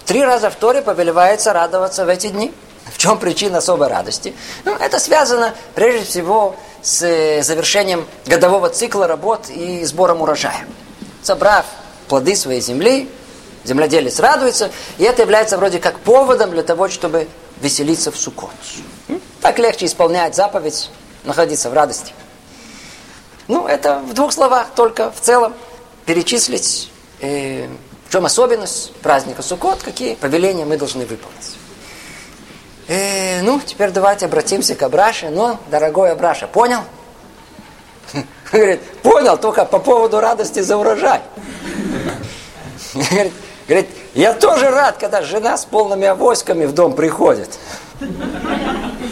три 0.07 0.25
раза 0.25 0.51
в 0.51 0.55
Торе 0.57 0.83
повелевается 0.83 1.53
радоваться 1.53 2.05
в 2.05 2.09
эти 2.09 2.29
дни. 2.29 2.53
В 2.87 2.99
чем 2.99 3.19
причина 3.19 3.59
особой 3.59 3.89
радости? 3.89 4.35
Ну, 4.65 4.75
это 4.75 4.99
связано 4.99 5.55
прежде 5.75 6.05
всего 6.05 6.57
с 6.83 7.03
э, 7.03 7.43
завершением 7.43 8.07
годового 8.27 8.69
цикла 8.71 9.07
работ 9.07 9.49
и 9.49 9.85
сбором 9.85 10.23
урожая. 10.23 10.67
Собрав 11.23 11.67
плоды 12.09 12.35
своей 12.35 12.61
земли, 12.61 13.09
земледелец 13.65 14.19
радуется, 14.19 14.71
и 14.99 15.05
это 15.05 15.23
является 15.23 15.57
вроде 15.57 15.79
как 15.79 15.99
поводом 16.01 16.51
для 16.51 16.63
того, 16.63 16.89
чтобы 16.89 17.29
веселиться 17.61 18.11
в 18.11 18.17
Суккот. 18.17 18.51
Так 19.41 19.59
легче 19.59 19.87
исполнять 19.87 20.35
заповедь, 20.35 20.91
находиться 21.25 21.71
в 21.71 21.75
радости. 21.75 22.13
Ну, 23.51 23.67
это 23.67 23.99
в 23.99 24.15
двух 24.15 24.33
словах 24.33 24.69
только 24.77 25.11
в 25.11 25.21
целом 25.21 25.55
перечислить, 26.07 26.89
э, 27.21 27.67
в 28.07 28.13
чем 28.13 28.25
особенность 28.25 28.95
праздника 29.03 29.43
Суккот, 29.43 29.83
какие 29.83 30.15
повеления 30.15 30.65
мы 30.65 30.77
должны 30.77 31.05
выполнить. 31.05 31.57
Э, 32.87 33.43
ну, 33.43 33.61
теперь 33.67 33.91
давайте 33.91 34.27
обратимся 34.27 34.77
к 34.77 34.83
Абраше. 34.85 35.31
Ну, 35.31 35.59
дорогой 35.69 36.13
Абраша, 36.13 36.47
понял? 36.47 36.83
Говорит, 38.53 38.83
понял, 39.03 39.37
только 39.37 39.65
по 39.65 39.81
поводу 39.81 40.21
радости 40.21 40.61
за 40.61 40.77
урожай. 40.77 41.21
Говорит, 43.67 43.89
я 44.15 44.33
тоже 44.33 44.71
рад, 44.71 44.99
когда 44.99 45.23
жена 45.23 45.57
с 45.57 45.65
полными 45.65 46.07
авоськами 46.07 46.67
в 46.67 46.73
дом 46.73 46.93
приходит. 46.93 47.59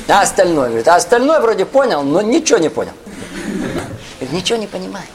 А 0.07 0.21
остальное, 0.21 0.69
говорит, 0.69 0.87
а 0.87 0.95
остальное 0.95 1.41
вроде 1.41 1.67
понял, 1.67 2.05
но 2.05 2.23
ничего 2.23 2.59
не 2.59 2.69
понял. 2.69 2.93
Ничего 4.21 4.59
не 4.59 4.67
понимаю. 4.67 5.07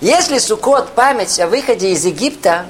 Если 0.00 0.38
Сукот 0.38 0.90
память 0.90 1.38
о 1.40 1.46
выходе 1.46 1.92
из 1.92 2.04
Египта, 2.04 2.66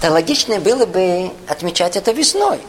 то 0.00 0.10
логично 0.10 0.58
было 0.58 0.86
бы 0.86 1.30
отмечать 1.46 1.96
это 1.96 2.12
весной. 2.12 2.60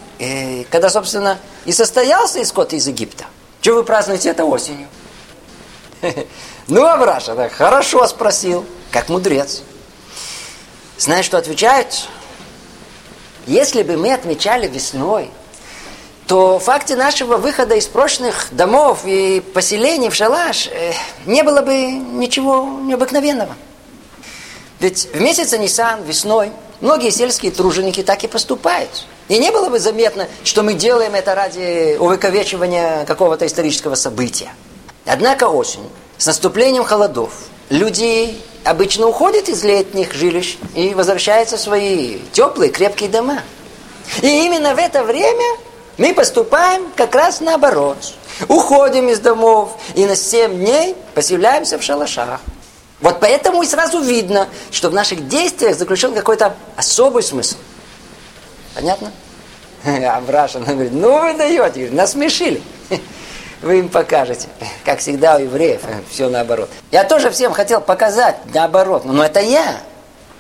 Когда, 0.69 0.89
собственно, 0.89 1.39
и 1.65 1.71
состоялся 1.71 2.41
исход 2.41 2.73
из 2.73 2.87
Египта. 2.87 3.25
Чего 3.61 3.77
вы 3.77 3.83
празднуете 3.83 4.29
это 4.29 4.45
осенью? 4.45 4.87
Ну, 6.67 6.85
Абраша, 6.85 7.33
так 7.33 7.51
хорошо 7.51 8.05
спросил, 8.05 8.63
как 8.91 9.09
мудрец. 9.09 9.63
Знаешь, 10.99 11.25
что 11.25 11.39
отвечают? 11.39 12.07
Если 13.47 13.81
бы 13.81 13.97
мы 13.97 14.13
отмечали 14.13 14.67
весной, 14.67 15.31
то 16.29 16.59
в 16.59 16.63
факте 16.63 16.95
нашего 16.95 17.37
выхода 17.37 17.73
из 17.73 17.87
прошлых 17.87 18.49
домов 18.51 18.99
и 19.03 19.39
поселений 19.39 20.09
в 20.09 20.13
шалаш 20.13 20.67
э, 20.67 20.93
не 21.25 21.41
было 21.41 21.63
бы 21.63 21.73
ничего 21.75 22.69
необыкновенного. 22.83 23.55
Ведь 24.79 25.09
в 25.11 25.19
месяце 25.19 25.57
Нисан, 25.57 26.03
весной, 26.03 26.51
многие 26.81 27.09
сельские 27.09 27.51
труженики 27.51 28.03
так 28.03 28.23
и 28.23 28.27
поступают. 28.27 29.07
И 29.27 29.39
не 29.39 29.49
было 29.49 29.69
бы 29.69 29.79
заметно, 29.79 30.27
что 30.43 30.61
мы 30.61 30.75
делаем 30.75 31.15
это 31.15 31.33
ради 31.33 31.97
увековечивания 31.97 33.05
какого-то 33.05 33.47
исторического 33.47 33.95
события. 33.95 34.51
Однако 35.07 35.45
осень, 35.45 35.89
с 36.19 36.27
наступлением 36.27 36.83
холодов, 36.83 37.31
люди 37.71 38.37
обычно 38.65 39.07
уходят 39.07 39.49
из 39.49 39.63
летних 39.63 40.13
жилищ 40.13 40.59
и 40.75 40.93
возвращаются 40.93 41.57
в 41.57 41.59
свои 41.59 42.19
теплые, 42.33 42.71
крепкие 42.71 43.09
дома. 43.09 43.41
И 44.21 44.45
именно 44.45 44.75
в 44.75 44.77
это 44.77 45.03
время 45.03 45.57
мы 45.99 46.13
поступаем 46.13 46.91
как 46.95 47.13
раз 47.13 47.41
наоборот. 47.41 47.97
Уходим 48.47 49.09
из 49.09 49.19
домов 49.19 49.77
и 49.95 50.05
на 50.05 50.15
7 50.15 50.57
дней 50.57 50.95
поселяемся 51.13 51.77
в 51.77 51.83
шалашах. 51.83 52.39
Вот 53.01 53.19
поэтому 53.19 53.61
и 53.61 53.67
сразу 53.67 53.99
видно, 53.99 54.47
что 54.71 54.89
в 54.89 54.93
наших 54.93 55.27
действиях 55.27 55.77
заключен 55.77 56.13
какой-то 56.13 56.55
особый 56.77 57.21
смысл. 57.21 57.57
Понятно? 58.73 59.11
А 59.85 60.19
Браша 60.21 60.59
говорит, 60.59 60.93
ну 60.93 61.21
вы 61.21 61.33
даете, 61.33 61.89
насмешили. 61.91 62.61
Вы 63.61 63.79
им 63.79 63.89
покажете. 63.89 64.47
Как 64.85 64.99
всегда 64.99 65.35
у 65.35 65.39
евреев, 65.39 65.81
все 66.09 66.29
наоборот. 66.29 66.69
Я 66.91 67.03
тоже 67.03 67.29
всем 67.29 67.51
хотел 67.51 67.81
показать 67.81 68.37
наоборот, 68.53 69.03
но 69.03 69.21
это 69.21 69.41
я. 69.41 69.81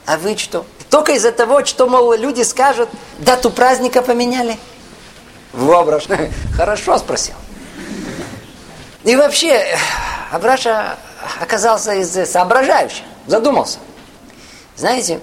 А 0.05 0.17
вы 0.17 0.37
что? 0.37 0.65
Только 0.89 1.11
из-за 1.13 1.33
того, 1.33 1.65
что, 1.65 1.87
мол, 1.87 2.13
люди 2.13 2.43
скажут, 2.43 2.87
дату 3.17 3.51
праздника 3.51 4.01
поменяли. 4.01 4.57
Вобраш. 5.53 6.07
Хорошо 6.55 6.97
спросил. 6.97 7.35
И 9.03 9.15
вообще, 9.15 9.77
Абраша 10.31 10.97
оказался 11.39 11.93
из 11.93 12.29
соображающих, 12.29 13.03
задумался. 13.27 13.79
Знаете, 14.75 15.19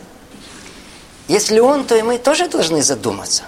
если 1.29 1.59
он, 1.59 1.85
то 1.85 1.97
и 1.97 2.03
мы 2.03 2.19
тоже 2.19 2.49
должны 2.49 2.83
задуматься. 2.83 3.45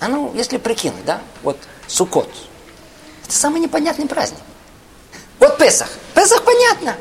А 0.00 0.08
ну, 0.08 0.32
если 0.34 0.58
прикинуть, 0.58 1.04
да, 1.04 1.20
вот 1.42 1.56
Сукот. 1.86 2.28
Это 3.24 3.32
самый 3.34 3.60
непонятный 3.60 4.06
праздник. 4.06 4.40
Вот 5.38 5.58
Песах. 5.58 5.88
Песах 6.14 6.42
понятно. 6.44 6.96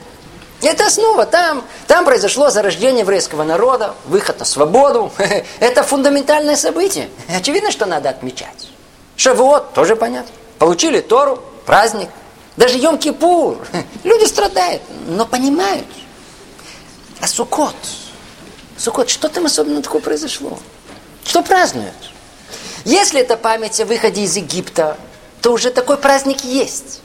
Это 0.61 0.85
основа. 0.85 1.25
Там, 1.25 1.63
там 1.87 2.05
произошло 2.05 2.49
зарождение 2.49 3.01
еврейского 3.01 3.43
народа, 3.43 3.95
выход 4.05 4.39
на 4.39 4.45
свободу. 4.45 5.11
Это 5.59 5.83
фундаментальное 5.83 6.55
событие. 6.55 7.09
Очевидно, 7.35 7.71
что 7.71 7.85
надо 7.85 8.09
отмечать. 8.09 8.70
Шавуот, 9.15 9.73
тоже 9.73 9.95
понятно. 9.95 10.31
Получили 10.59 11.01
Тору, 11.01 11.43
праздник. 11.65 12.09
Даже 12.57 12.77
Йом-Кипур. 12.77 13.65
Люди 14.03 14.25
страдают, 14.25 14.81
но 15.07 15.25
понимают. 15.25 15.87
А 17.19 17.27
Сукот? 17.27 17.75
Сукот, 18.77 19.09
что 19.09 19.29
там 19.29 19.45
особенно 19.45 19.81
такое 19.81 20.01
произошло? 20.01 20.57
Что 21.23 21.43
празднуют? 21.43 21.93
Если 22.83 23.21
это 23.21 23.37
память 23.37 23.79
о 23.79 23.85
выходе 23.85 24.23
из 24.23 24.35
Египта, 24.35 24.97
то 25.41 25.51
уже 25.51 25.69
такой 25.69 25.97
праздник 25.97 26.43
есть. 26.43 27.01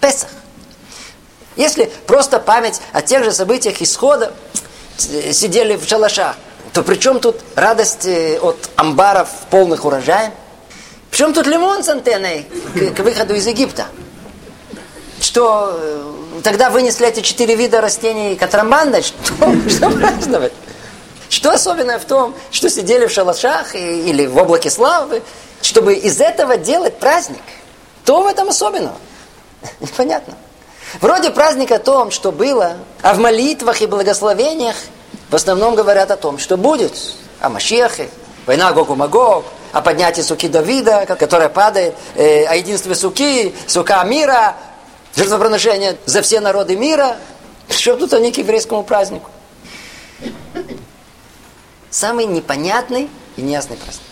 Песах. 0.00 0.28
Если 1.56 1.90
просто 2.06 2.38
память 2.38 2.80
о 2.92 3.00
тех 3.00 3.24
же 3.24 3.32
событиях 3.32 3.80
исхода, 3.80 4.32
сидели 4.98 5.76
в 5.76 5.88
шалашах, 5.88 6.36
то 6.72 6.82
при 6.82 6.96
чем 6.96 7.20
тут 7.20 7.40
радость 7.54 8.06
от 8.06 8.70
амбаров 8.76 9.30
полных 9.50 9.84
урожаев? 9.86 10.32
Причем 11.16 11.32
тут 11.32 11.46
лимон 11.46 11.82
с 11.82 11.88
антенной 11.88 12.44
к, 12.74 12.96
к 12.96 12.98
выходу 12.98 13.34
из 13.34 13.46
Египта? 13.46 13.86
Что 15.18 15.72
э, 15.72 16.12
тогда 16.44 16.68
вынесли 16.68 17.08
эти 17.08 17.20
четыре 17.20 17.54
вида 17.54 17.80
растений 17.80 18.36
катрамбанда? 18.36 19.00
Что, 19.02 19.16
что 19.70 19.90
праздновать? 19.92 20.52
Что 21.30 21.52
особенное 21.52 21.98
в 21.98 22.04
том, 22.04 22.34
что 22.50 22.68
сидели 22.68 23.06
в 23.06 23.10
шалашах 23.10 23.74
и, 23.74 24.10
или 24.10 24.26
в 24.26 24.36
облаке 24.36 24.68
славы, 24.68 25.22
чтобы 25.62 25.94
из 25.94 26.20
этого 26.20 26.58
делать 26.58 26.98
праздник? 26.98 27.40
То 28.04 28.22
в 28.22 28.26
этом 28.26 28.50
особенного? 28.50 28.98
Непонятно. 29.80 30.34
Вроде 31.00 31.30
праздник 31.30 31.72
о 31.72 31.78
том, 31.78 32.10
что 32.10 32.30
было, 32.30 32.76
а 33.00 33.14
в 33.14 33.20
молитвах 33.20 33.80
и 33.80 33.86
благословениях 33.86 34.76
в 35.30 35.34
основном 35.34 35.76
говорят 35.76 36.10
о 36.10 36.18
том, 36.18 36.36
что 36.36 36.58
будет. 36.58 36.92
О 37.40 37.48
Машехе, 37.48 38.10
война 38.44 38.70
Гогу-Магог, 38.74 39.46
о 39.76 39.82
поднятии 39.82 40.22
суки 40.22 40.48
Давида, 40.48 41.04
которая 41.04 41.50
падает, 41.50 41.94
э, 42.14 42.46
о 42.46 42.56
единстве 42.56 42.94
суки, 42.94 43.54
сука 43.66 44.02
мира, 44.04 44.56
жертвоприношение 45.14 45.98
за 46.06 46.22
все 46.22 46.40
народы 46.40 46.76
мира. 46.76 47.18
Что 47.68 47.94
тут 47.94 48.14
они 48.14 48.32
к 48.32 48.38
еврейскому 48.38 48.84
празднику? 48.84 49.30
Самый 51.90 52.24
непонятный 52.24 53.10
и 53.36 53.42
неясный 53.42 53.76
праздник. 53.76 54.06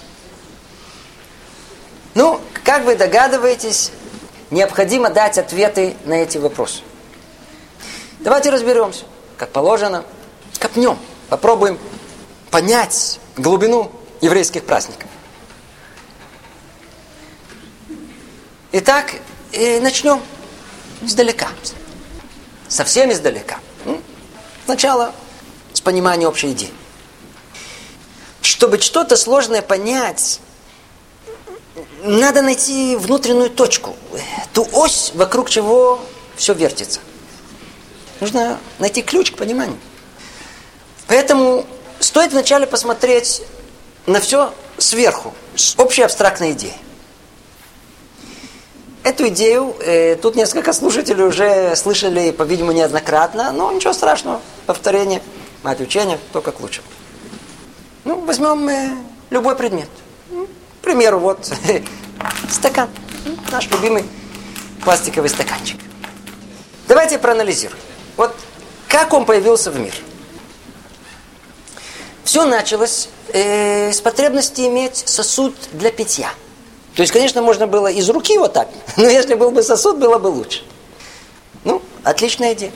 Ну, 2.12 2.42
как 2.62 2.84
вы 2.84 2.94
догадываетесь, 2.94 3.90
необходимо 4.50 5.08
дать 5.08 5.38
ответы 5.38 5.96
на 6.04 6.12
эти 6.12 6.36
вопросы. 6.36 6.82
Давайте 8.20 8.50
разберемся, 8.50 9.04
как 9.38 9.48
положено, 9.48 10.04
копнем, 10.60 10.98
попробуем 11.30 11.78
понять 12.50 13.18
глубину 13.38 13.90
еврейских 14.20 14.64
праздников. 14.64 15.08
Итак, 18.76 19.14
и 19.52 19.78
начнем 19.78 20.20
издалека. 21.00 21.48
Совсем 22.66 23.12
издалека. 23.12 23.60
Сначала 24.64 25.14
с 25.72 25.80
понимания 25.80 26.26
общей 26.26 26.50
идеи. 26.50 26.72
Чтобы 28.40 28.80
что-то 28.80 29.16
сложное 29.16 29.62
понять, 29.62 30.40
надо 32.02 32.42
найти 32.42 32.96
внутреннюю 32.96 33.50
точку, 33.50 33.94
ту 34.52 34.68
ось, 34.72 35.12
вокруг 35.14 35.50
чего 35.50 36.04
все 36.34 36.52
вертится. 36.52 36.98
Нужно 38.18 38.58
найти 38.80 39.02
ключ 39.02 39.30
к 39.30 39.36
пониманию. 39.36 39.78
Поэтому 41.06 41.64
стоит 42.00 42.32
вначале 42.32 42.66
посмотреть 42.66 43.42
на 44.06 44.20
все 44.20 44.52
сверху, 44.78 45.32
с 45.54 45.78
общей 45.78 46.02
абстрактной 46.02 46.54
идеей. 46.54 46.74
Эту 49.04 49.28
идею 49.28 49.76
э, 49.80 50.16
тут 50.16 50.34
несколько 50.34 50.72
слушателей 50.72 51.24
уже 51.24 51.76
слышали, 51.76 52.30
по-видимому, 52.30 52.72
неоднократно, 52.72 53.52
но 53.52 53.70
ничего 53.70 53.92
страшного. 53.92 54.40
Повторение, 54.64 55.20
мать 55.62 55.78
учения, 55.82 56.18
только 56.32 56.52
к 56.52 56.60
лучшему. 56.60 56.86
Ну, 58.04 58.20
возьмем 58.20 58.66
э, 58.66 58.96
любой 59.28 59.56
предмет. 59.56 59.90
Ну, 60.30 60.46
к 60.46 60.84
примеру, 60.84 61.18
вот 61.18 61.52
стакан. 62.50 62.88
Наш 63.52 63.68
любимый 63.70 64.06
пластиковый 64.82 65.28
стаканчик. 65.28 65.78
Давайте 66.88 67.18
проанализируем. 67.18 67.78
Вот 68.16 68.34
как 68.88 69.12
он 69.12 69.26
появился 69.26 69.70
в 69.70 69.78
мир. 69.78 69.92
Все 72.24 72.46
началось 72.46 73.10
э, 73.34 73.92
с 73.92 74.00
потребности 74.00 74.62
иметь 74.62 74.96
сосуд 74.96 75.54
для 75.74 75.90
питья– 75.90 76.30
то 76.94 77.02
есть, 77.02 77.12
конечно, 77.12 77.42
можно 77.42 77.66
было 77.66 77.88
из 77.88 78.08
руки 78.08 78.38
вот 78.38 78.52
так, 78.52 78.68
но 78.96 79.04
если 79.04 79.34
был 79.34 79.50
бы 79.50 79.62
сосуд, 79.62 79.98
было 79.98 80.18
бы 80.18 80.28
лучше. 80.28 80.62
Ну, 81.64 81.82
отличная 82.02 82.52
идея. 82.54 82.72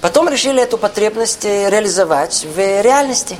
потом 0.00 0.28
решили 0.28 0.62
эту 0.62 0.78
потребность 0.78 1.44
э, 1.44 1.70
реализовать 1.70 2.46
в 2.54 2.58
реальности. 2.58 3.36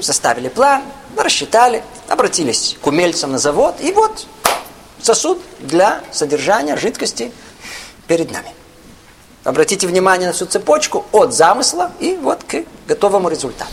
Составили 0.00 0.48
план, 0.48 0.82
рассчитали, 1.16 1.82
обратились 2.08 2.76
к 2.80 2.86
умельцам 2.86 3.32
на 3.32 3.38
завод, 3.38 3.76
и 3.80 3.92
вот 3.92 4.26
сосуд 5.02 5.40
для 5.58 6.02
содержания 6.12 6.76
жидкости 6.76 7.32
перед 8.06 8.30
нами. 8.30 8.52
Обратите 9.44 9.86
внимание 9.86 10.28
на 10.28 10.32
всю 10.34 10.46
цепочку 10.46 11.06
от 11.12 11.32
замысла 11.32 11.92
и 11.98 12.16
вот 12.20 12.44
к 12.44 12.64
готовому 12.86 13.28
результату. 13.28 13.72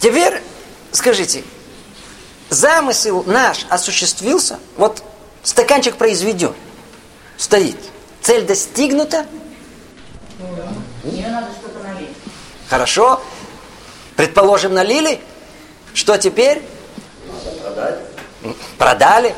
Теперь 0.00 0.42
скажите, 0.92 1.44
замысел 2.50 3.24
наш 3.24 3.66
осуществился, 3.68 4.58
вот 4.76 5.02
стаканчик 5.42 5.96
произведен, 5.96 6.54
стоит, 7.36 7.78
цель 8.22 8.44
достигнута? 8.44 9.26
Мне 11.04 11.28
надо 11.28 11.48
что-то 11.52 11.86
налить. 11.86 12.10
Хорошо. 12.68 13.20
Предположим, 14.16 14.74
налили. 14.74 15.20
Что 15.94 16.18
теперь? 16.18 16.62
Продать. 17.62 17.98
Продали. 18.76 19.34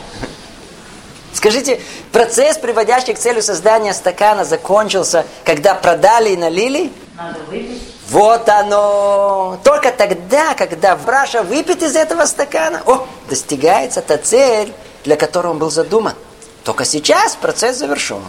Скажите, 1.33 1.81
процесс, 2.13 2.59
приводящий 2.59 3.15
к 3.15 3.19
цели 3.19 3.41
создания 3.41 3.95
стакана, 3.95 4.45
закончился, 4.45 5.25
когда 5.45 5.75
продали 5.75 6.31
и 6.31 6.37
налили? 6.37 6.93
Надо 7.17 7.39
выпить. 7.49 7.83
Вот 8.11 8.49
оно. 8.49 9.61
Только 9.63 9.93
тогда, 9.93 10.55
когда 10.55 10.97
Браша 10.97 11.45
выпит 11.45 11.81
из 11.85 11.95
этого 11.95 12.27
стакана, 12.27 12.83
о, 12.85 13.07
достигается 13.29 14.03
та 14.03 14.19
цель, 14.19 14.73
для 15.05 15.15
которой 15.15 15.47
он 15.47 15.59
был 15.59 15.71
задуман. 15.71 16.15
Только 16.65 16.85
сейчас 16.85 17.37
процесс 17.37 17.77
завершен. 17.77 18.23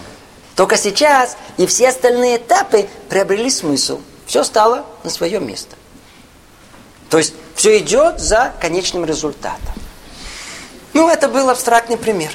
Только 0.54 0.76
сейчас 0.76 1.36
и 1.56 1.66
все 1.66 1.88
остальные 1.88 2.36
этапы 2.36 2.88
приобрели 3.08 3.50
смысл. 3.50 4.00
Все 4.26 4.44
стало 4.44 4.86
на 5.02 5.10
свое 5.10 5.40
место. 5.40 5.74
То 7.10 7.18
есть 7.18 7.34
все 7.56 7.78
идет 7.78 8.20
за 8.20 8.52
конечным 8.60 9.04
результатом. 9.04 9.74
Ну, 10.92 11.08
это 11.08 11.26
был 11.26 11.50
абстрактный 11.50 11.96
пример. 11.96 12.32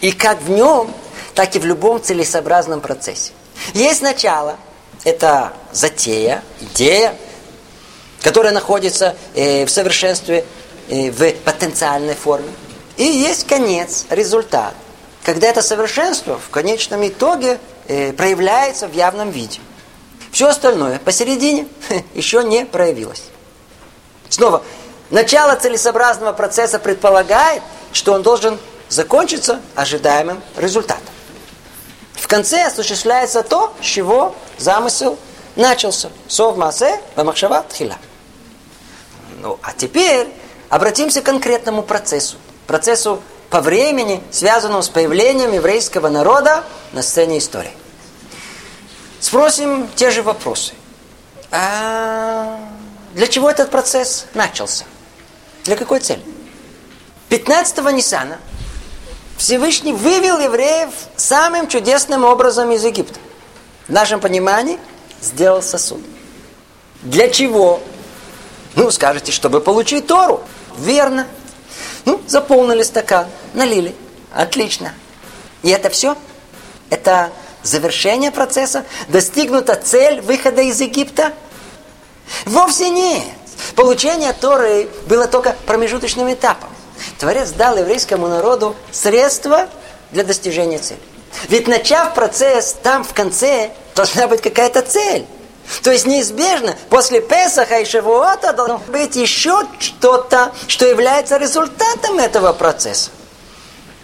И 0.00 0.10
как 0.10 0.42
в 0.42 0.50
нем, 0.50 0.92
так 1.34 1.54
и 1.54 1.60
в 1.60 1.66
любом 1.66 2.02
целесообразном 2.02 2.80
процессе. 2.80 3.32
Есть 3.74 4.02
начало, 4.02 4.56
это 5.04 5.52
затея, 5.72 6.42
идея, 6.60 7.14
которая 8.22 8.52
находится 8.52 9.16
э, 9.34 9.64
в 9.64 9.70
совершенстве, 9.70 10.44
э, 10.88 11.10
в 11.10 11.32
потенциальной 11.44 12.14
форме. 12.14 12.50
И 12.96 13.04
есть 13.04 13.46
конец, 13.46 14.06
результат, 14.10 14.74
когда 15.24 15.48
это 15.48 15.62
совершенство 15.62 16.38
в 16.38 16.50
конечном 16.50 17.06
итоге 17.06 17.58
э, 17.88 18.12
проявляется 18.12 18.88
в 18.88 18.92
явном 18.92 19.30
виде. 19.30 19.60
Все 20.32 20.48
остальное 20.48 20.98
посередине 20.98 21.66
еще 22.14 22.44
не 22.44 22.64
проявилось. 22.64 23.24
Снова, 24.28 24.62
начало 25.10 25.56
целесообразного 25.56 26.32
процесса 26.32 26.78
предполагает, 26.78 27.62
что 27.92 28.12
он 28.12 28.22
должен 28.22 28.58
закончиться 28.88 29.60
ожидаемым 29.74 30.42
результатом. 30.56 31.14
В 32.14 32.26
конце 32.26 32.66
осуществляется 32.66 33.42
то, 33.42 33.74
с 33.80 33.84
чего 33.84 34.34
замысел 34.58 35.18
начался. 35.56 36.10
Сов 36.28 36.56
масе 36.56 37.00
вамахшава 37.16 37.62
тхила. 37.62 37.96
Ну, 39.40 39.58
а 39.62 39.72
теперь 39.72 40.28
обратимся 40.68 41.22
к 41.22 41.24
конкретному 41.24 41.82
процессу. 41.82 42.36
Процессу 42.66 43.22
по 43.48 43.60
времени, 43.60 44.22
связанному 44.30 44.82
с 44.82 44.88
появлением 44.88 45.52
еврейского 45.52 46.08
народа 46.08 46.64
на 46.92 47.02
сцене 47.02 47.38
истории. 47.38 47.72
Спросим 49.18 49.88
те 49.96 50.10
же 50.10 50.22
вопросы. 50.22 50.72
А 51.50 52.58
для 53.14 53.26
чего 53.26 53.50
этот 53.50 53.70
процесс 53.70 54.26
начался? 54.34 54.84
Для 55.64 55.76
какой 55.76 56.00
цели? 56.00 56.22
15-го 57.28 57.90
Ниссана 57.90 58.38
Всевышний 59.40 59.94
вывел 59.94 60.38
евреев 60.38 60.90
самым 61.16 61.66
чудесным 61.66 62.24
образом 62.24 62.70
из 62.72 62.84
Египта. 62.84 63.18
В 63.88 63.90
нашем 63.90 64.20
понимании 64.20 64.78
сделал 65.22 65.62
сосуд. 65.62 66.02
Для 67.00 67.30
чего? 67.30 67.80
Ну, 68.76 68.90
скажете, 68.90 69.32
чтобы 69.32 69.62
получить 69.62 70.06
Тору. 70.06 70.42
Верно. 70.76 71.26
Ну, 72.04 72.20
заполнили 72.26 72.82
стакан, 72.82 73.28
налили. 73.54 73.94
Отлично. 74.30 74.92
И 75.62 75.70
это 75.70 75.88
все? 75.88 76.18
Это 76.90 77.32
завершение 77.62 78.32
процесса? 78.32 78.84
Достигнута 79.08 79.74
цель 79.74 80.20
выхода 80.20 80.60
из 80.60 80.78
Египта? 80.82 81.32
Вовсе 82.44 82.90
нет. 82.90 83.24
Получение 83.74 84.34
Торы 84.34 84.90
было 85.08 85.26
только 85.26 85.56
промежуточным 85.64 86.30
этапом. 86.30 86.69
Творец 87.20 87.50
дал 87.50 87.76
еврейскому 87.76 88.28
народу 88.28 88.74
средства 88.90 89.68
для 90.10 90.24
достижения 90.24 90.78
цели. 90.78 91.00
Ведь 91.48 91.68
начав 91.68 92.14
процесс, 92.14 92.74
там 92.82 93.04
в 93.04 93.12
конце 93.12 93.72
должна 93.94 94.26
быть 94.26 94.40
какая-то 94.40 94.80
цель. 94.80 95.26
То 95.82 95.92
есть 95.92 96.06
неизбежно 96.06 96.74
после 96.88 97.20
Песаха 97.20 97.78
и 97.78 97.84
Шавуота 97.84 98.54
должно 98.54 98.78
быть 98.88 99.16
еще 99.16 99.66
что-то, 99.78 100.52
что 100.66 100.86
является 100.86 101.36
результатом 101.36 102.18
этого 102.18 102.54
процесса. 102.54 103.10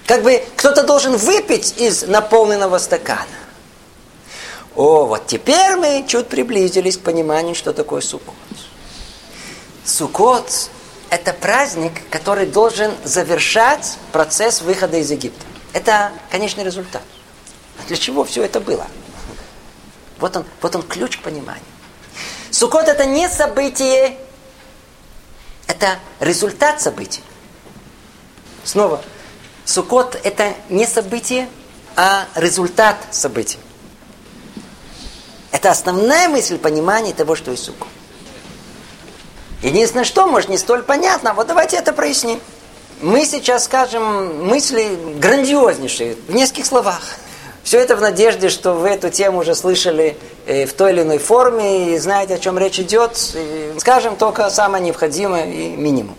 Как 0.06 0.22
бы 0.22 0.44
кто-то 0.54 0.82
должен 0.82 1.16
выпить 1.16 1.74
из 1.78 2.02
наполненного 2.02 2.76
стакана. 2.76 3.24
О, 4.76 5.06
вот 5.06 5.26
теперь 5.26 5.76
мы 5.76 6.04
чуть 6.06 6.28
приблизились 6.28 6.98
к 6.98 7.00
пониманию, 7.00 7.54
что 7.54 7.72
такое 7.72 8.02
Суккот. 8.02 8.34
Суккот– 9.86 10.68
это 11.10 11.32
праздник, 11.32 11.92
который 12.10 12.46
должен 12.46 12.92
завершать 13.04 13.98
процесс 14.12 14.62
выхода 14.62 14.96
из 14.96 15.10
Египта. 15.10 15.44
Это 15.72 16.12
конечный 16.30 16.64
результат. 16.64 17.02
Для 17.86 17.96
чего 17.96 18.24
все 18.24 18.42
это 18.42 18.60
было? 18.60 18.86
Вот 20.18 20.36
он, 20.36 20.44
вот 20.62 20.74
он 20.74 20.82
ключ 20.82 21.18
к 21.18 21.22
пониманию. 21.22 21.64
Суккот 22.50 22.88
это 22.88 23.04
не 23.04 23.28
событие, 23.28 24.16
это 25.66 25.98
результат 26.20 26.80
событий. 26.80 27.22
Снова, 28.64 29.02
Суккот 29.64 30.18
это 30.24 30.54
не 30.70 30.86
событие, 30.86 31.48
а 31.96 32.26
результат 32.34 32.96
событий. 33.10 33.58
Это 35.50 35.70
основная 35.70 36.28
мысль 36.28 36.58
понимания 36.58 37.12
того, 37.12 37.36
что 37.36 37.50
есть 37.50 37.64
Суккот. 37.64 37.88
Единственное, 39.62 40.04
что, 40.04 40.26
может, 40.26 40.48
не 40.48 40.58
столь 40.58 40.82
понятно, 40.82 41.32
вот 41.32 41.46
давайте 41.46 41.76
это 41.76 41.92
проясним. 41.92 42.40
Мы 43.00 43.24
сейчас 43.24 43.64
скажем 43.64 44.46
мысли 44.46 44.98
грандиознейшие, 45.18 46.16
в 46.28 46.34
нескольких 46.34 46.66
словах. 46.66 47.00
Все 47.62 47.78
это 47.78 47.96
в 47.96 48.00
надежде, 48.00 48.48
что 48.48 48.74
вы 48.74 48.88
эту 48.90 49.10
тему 49.10 49.40
уже 49.40 49.54
слышали 49.54 50.16
э, 50.46 50.66
в 50.66 50.72
той 50.72 50.92
или 50.92 51.02
иной 51.02 51.18
форме 51.18 51.94
и 51.94 51.98
знаете, 51.98 52.34
о 52.34 52.38
чем 52.38 52.58
речь 52.58 52.78
идет. 52.78 53.16
скажем 53.78 54.16
только 54.16 54.48
самое 54.50 54.84
необходимое 54.84 55.50
и 55.50 55.68
минимум. 55.70 56.16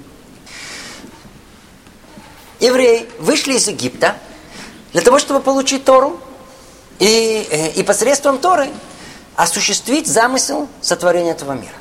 Евреи 2.60 3.08
вышли 3.20 3.54
из 3.54 3.68
Египта 3.68 4.16
для 4.92 5.02
того, 5.02 5.20
чтобы 5.20 5.40
получить 5.40 5.86
Тору 5.86 6.20
и, 7.00 7.48
э, 7.50 7.70
и 7.72 7.84
посредством 7.84 8.40
Торы 8.40 8.70
осуществить 9.36 10.08
замысел 10.08 10.68
сотворения 10.82 11.32
этого 11.32 11.54
мира. 11.54 11.76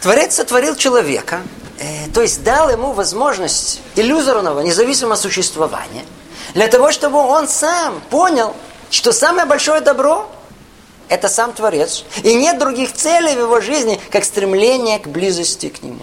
Творец 0.00 0.34
сотворил 0.34 0.76
человека, 0.76 1.42
э, 1.78 2.08
то 2.12 2.22
есть 2.22 2.42
дал 2.44 2.70
ему 2.70 2.92
возможность 2.92 3.80
иллюзорного 3.96 4.60
независимого 4.60 5.16
существования– 5.16 6.04
для 6.56 6.68
того, 6.68 6.90
чтобы 6.90 7.18
он 7.18 7.48
сам 7.48 8.00
понял, 8.08 8.54
что 8.90 9.12
самое 9.12 9.46
большое 9.46 9.82
добро– 9.82 10.26
это 11.10 11.28
сам 11.28 11.52
Творец. 11.52 12.04
И 12.22 12.34
нет 12.34 12.58
других 12.58 12.94
целей 12.94 13.34
в 13.34 13.40
его 13.40 13.60
жизни, 13.60 14.00
как 14.10 14.24
стремление 14.24 14.98
к 14.98 15.06
близости 15.06 15.68
к 15.68 15.82
Нему. 15.82 16.00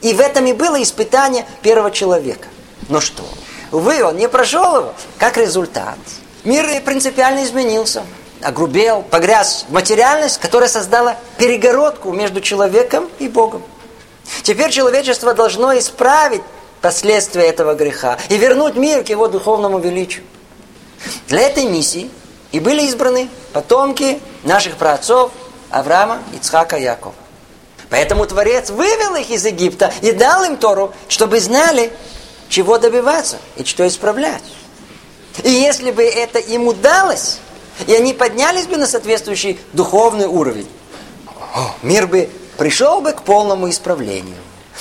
И 0.00 0.12
в 0.12 0.20
этом 0.20 0.46
и 0.46 0.52
было 0.52 0.82
испытание 0.82 1.46
первого 1.62 1.92
человека. 1.92 2.48
Но 2.88 3.00
что? 3.00 3.22
Увы, 3.70 4.02
он 4.02 4.16
не 4.16 4.28
прошел 4.28 4.76
его. 4.76 4.94
Как 5.18 5.36
результат, 5.36 5.98
мир 6.42 6.66
принципиально 6.82 7.44
изменился. 7.44 8.02
Огрубел, 8.42 9.02
погряз 9.02 9.66
в 9.68 9.72
материальность, 9.72 10.38
которая 10.40 10.68
создала 10.68 11.16
перегородку 11.36 12.12
между 12.12 12.40
человеком 12.40 13.08
и 13.18 13.28
Богом. 13.28 13.62
Теперь 14.42 14.70
человечество 14.70 15.34
должно 15.34 15.76
исправить 15.78 16.42
последствия 16.80 17.44
этого 17.44 17.74
греха 17.74 18.18
и 18.28 18.38
вернуть 18.38 18.76
мир 18.76 19.04
к 19.04 19.08
его 19.10 19.28
духовному 19.28 19.78
величию. 19.78 20.24
Для 21.28 21.42
этой 21.42 21.66
миссии 21.66 22.10
и 22.52 22.60
были 22.60 22.82
избраны 22.82 23.28
потомки 23.52 24.20
наших 24.44 24.76
праотцов 24.76 25.32
Авраама, 25.70 26.18
Ицхака 26.34 26.76
Якова. 26.76 27.14
Поэтому 27.90 28.26
Творец 28.26 28.70
вывел 28.70 29.16
их 29.16 29.30
из 29.30 29.44
Египта 29.44 29.92
и 30.00 30.12
дал 30.12 30.44
им 30.44 30.56
Тору, 30.56 30.94
чтобы 31.08 31.40
знали, 31.40 31.92
чего 32.48 32.78
добиваться 32.78 33.38
и 33.56 33.64
что 33.64 33.86
исправлять. 33.86 34.42
И 35.42 35.50
если 35.50 35.90
бы 35.90 36.02
это 36.02 36.38
им 36.38 36.68
удалось, 36.68 37.38
и 37.86 37.94
они 37.94 38.14
поднялись 38.14 38.66
бы 38.66 38.76
на 38.76 38.86
соответствующий 38.86 39.58
духовный 39.72 40.26
уровень, 40.26 40.68
мир 41.82 42.06
бы 42.06 42.28
пришел 42.56 43.00
бы 43.00 43.12
к 43.12 43.22
полному 43.22 43.70
исправлению. 43.70 44.36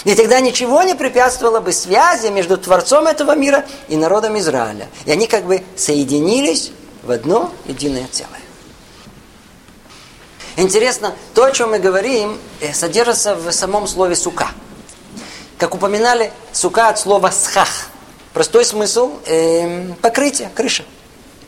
И 0.06 0.16
тогда 0.16 0.40
ничего 0.40 0.82
не 0.84 0.96
препятствовало 0.96 1.60
бы 1.60 1.74
связи 1.74 2.28
между 2.28 2.58
Творцом 2.58 3.08
этого 3.08 3.36
мира 3.36 3.66
и 3.90 3.98
народом 3.98 4.38
Израиля. 4.40 4.88
И 5.06 5.12
они 5.12 5.28
как 5.28 5.46
бы 5.46 5.64
соединились 5.76 6.72
в 7.04 7.12
одно 7.12 7.52
единое 7.66 8.08
целое. 8.12 8.40
Интересно, 10.56 11.16
то, 11.34 11.46
о 11.46 11.52
чем 11.52 11.72
мы 11.72 11.80
говорим, 11.80 12.38
э, 12.60 12.74
содержится 12.74 13.36
в 13.36 13.52
самом 13.52 13.88
слове 13.88 14.16
«сука». 14.16 14.50
Как 15.58 15.74
упоминали, 15.74 16.32
сука 16.52 16.90
от 16.90 17.00
слова 17.00 17.32
«схах». 17.32 17.88
Простой 18.34 18.66
смысл 18.66 19.20
э,– 19.26 19.94
покрытие, 20.02 20.50
крыша. 20.54 20.84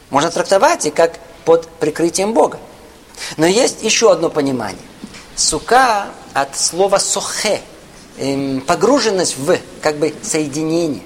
Можно 0.10 0.32
трактовать 0.32 0.86
и 0.86 0.92
как 0.92 1.20
под 1.46 1.68
прикрытием 1.68 2.34
Бога. 2.34 2.60
Но 3.38 3.46
есть 3.46 3.84
еще 3.84 4.12
одно 4.12 4.30
понимание. 4.30 4.82
Сука 5.36 6.08
от 6.34 6.58
слова 6.58 6.98
«сохе», 6.98 7.62
э, 8.18 8.60
погруженность 8.62 9.38
в, 9.38 9.58
как 9.82 9.98
бы, 9.98 10.14
соединение. 10.22 11.04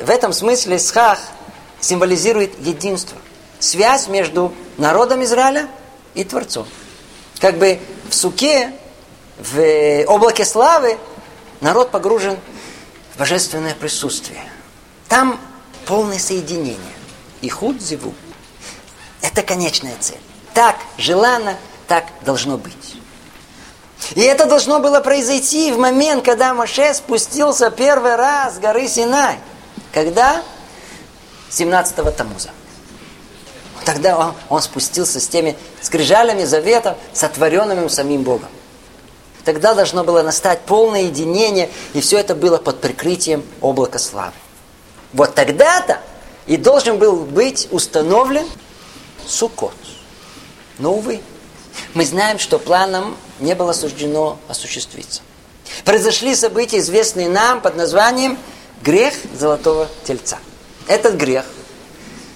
В 0.00 0.10
этом 0.10 0.32
смысле 0.32 0.78
схах 0.78 1.18
символизирует 1.80 2.58
единство, 2.64 3.16
связь 3.58 4.08
между 4.08 4.52
народом 4.76 5.24
Израиля 5.24 5.68
и 6.14 6.24
Творцом. 6.24 6.66
Как 7.40 7.58
бы 7.58 7.78
в 8.08 8.14
суке, 8.14 8.72
в 9.38 10.04
облаке 10.06 10.44
славы 10.44 10.98
народ 11.60 11.90
погружен 11.90 12.38
в 13.14 13.18
божественное 13.18 13.74
присутствие. 13.74 14.42
Там 15.08 15.40
полное 15.86 16.18
соединение. 16.18 16.78
И 17.42 17.48
худ 17.48 17.80
зеву. 17.80 18.14
Это 19.22 19.42
конечная 19.42 19.96
цель. 20.00 20.20
Так 20.54 20.76
желано, 20.98 21.56
так 21.88 22.04
должно 22.24 22.56
быть. 22.56 22.96
И 24.14 24.20
это 24.20 24.46
должно 24.46 24.80
было 24.80 25.00
произойти 25.00 25.72
в 25.72 25.78
момент, 25.78 26.24
когда 26.24 26.54
Моше 26.54 26.94
спустился 26.94 27.70
первый 27.70 28.16
раз 28.16 28.56
с 28.56 28.58
горы 28.58 28.88
Синай. 28.88 29.38
Когда? 29.92 30.42
17-го 31.50 32.10
Тамуза. 32.10 32.50
Тогда 33.84 34.18
он, 34.18 34.34
он 34.48 34.62
спустился 34.62 35.20
с 35.20 35.28
теми 35.28 35.56
скрижалями 35.80 36.44
завета, 36.44 36.98
сотворенными 37.12 37.88
самим 37.88 38.22
Богом. 38.22 38.48
Тогда 39.44 39.74
должно 39.74 40.02
было 40.02 40.22
настать 40.22 40.62
полное 40.62 41.02
единение, 41.02 41.70
и 41.94 42.00
все 42.00 42.18
это 42.18 42.34
было 42.34 42.58
под 42.58 42.80
прикрытием 42.80 43.44
облака 43.60 44.00
славы. 44.00 44.32
Вот 45.12 45.34
тогда-то 45.36 46.00
и 46.46 46.56
должен 46.56 46.98
был 46.98 47.16
быть 47.16 47.68
установлен 47.70 48.46
Суккот. 49.26 49.74
Но, 50.78 50.94
увы, 50.94 51.20
мы 51.94 52.04
знаем, 52.04 52.38
что 52.38 52.58
планом 52.58 53.16
не 53.40 53.54
было 53.54 53.72
суждено 53.72 54.38
осуществиться. 54.48 55.22
Произошли 55.84 56.34
события, 56.34 56.78
известные 56.78 57.28
нам 57.28 57.60
под 57.60 57.76
названием 57.76 58.38
грех 58.82 59.14
золотого 59.38 59.88
тельца. 60.04 60.38
Этот 60.86 61.16
грех 61.16 61.44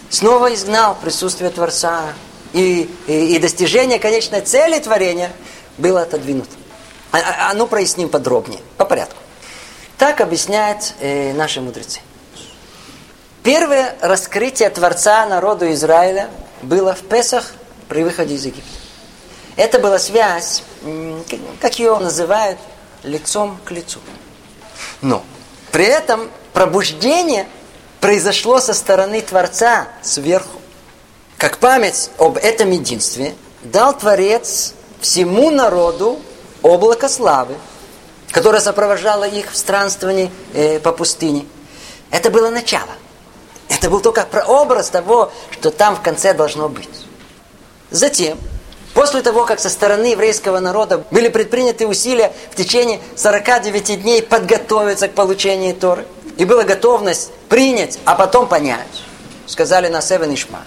снова 0.08 0.52
изгнал 0.54 0.96
присутствие 1.00 1.50
Творца, 1.50 2.12
и, 2.52 2.90
и, 3.06 3.36
и 3.36 3.38
достижение 3.38 3.98
конечной 3.98 4.40
цели 4.40 4.78
творения 4.80 5.30
было 5.78 6.02
отодвинуто. 6.02 6.50
А, 7.12 7.18
а, 7.18 7.50
а 7.50 7.54
ну 7.54 7.66
проясним 7.66 8.08
подробнее, 8.08 8.60
по 8.76 8.84
порядку. 8.84 9.16
Так 9.98 10.20
объясняют 10.20 10.94
э, 11.00 11.32
наши 11.32 11.60
мудрецы. 11.60 12.00
Первое 13.42 13.96
раскрытие 14.00 14.70
Творца 14.70 15.26
народу 15.26 15.70
Израиля 15.72 16.28
было 16.62 16.94
в 16.94 17.00
Песах 17.02 17.52
при 17.88 18.02
выходе 18.02 18.34
из 18.34 18.44
Египта. 18.44 18.70
Это 19.56 19.78
была 19.78 19.98
связь, 19.98 20.62
как 21.60 21.78
ее 21.78 21.98
называют, 21.98 22.58
лицом 23.02 23.58
к 23.64 23.70
лицу. 23.70 24.00
Но 25.02 25.24
при 25.72 25.84
этом 25.84 26.30
пробуждение 26.52 27.48
произошло 28.00 28.60
со 28.60 28.74
стороны 28.74 29.20
Творца 29.20 29.88
сверху. 30.02 30.60
Как 31.36 31.58
память 31.58 32.10
об 32.18 32.36
этом 32.36 32.70
единстве 32.70 33.34
дал 33.62 33.96
Творец 33.96 34.74
всему 35.00 35.50
народу 35.50 36.20
облако 36.62 37.08
славы, 37.08 37.54
которое 38.30 38.60
сопровождало 38.60 39.24
их 39.24 39.52
в 39.52 39.56
странствовании 39.56 40.30
э, 40.54 40.78
по 40.80 40.92
пустыне. 40.92 41.46
Это 42.10 42.30
было 42.30 42.50
начало. 42.50 42.90
Это 43.70 43.88
был 43.88 44.00
только 44.00 44.24
прообраз 44.24 44.90
того, 44.90 45.32
что 45.52 45.70
там 45.70 45.96
в 45.96 46.02
конце 46.02 46.34
должно 46.34 46.68
быть. 46.68 46.88
Затем, 47.90 48.36
после 48.94 49.22
того, 49.22 49.46
как 49.46 49.60
со 49.60 49.70
стороны 49.70 50.06
еврейского 50.06 50.58
народа 50.58 51.04
были 51.10 51.28
предприняты 51.28 51.86
усилия 51.86 52.32
в 52.50 52.56
течение 52.56 53.00
49 53.16 54.02
дней 54.02 54.22
подготовиться 54.22 55.08
к 55.08 55.14
получению 55.14 55.74
Торы, 55.74 56.04
и 56.36 56.44
была 56.44 56.64
готовность 56.64 57.30
принять, 57.48 57.98
а 58.04 58.14
потом 58.14 58.48
понять, 58.48 59.04
сказали 59.46 59.88
на 59.88 60.00
Севен 60.00 60.34
Ишма, 60.34 60.64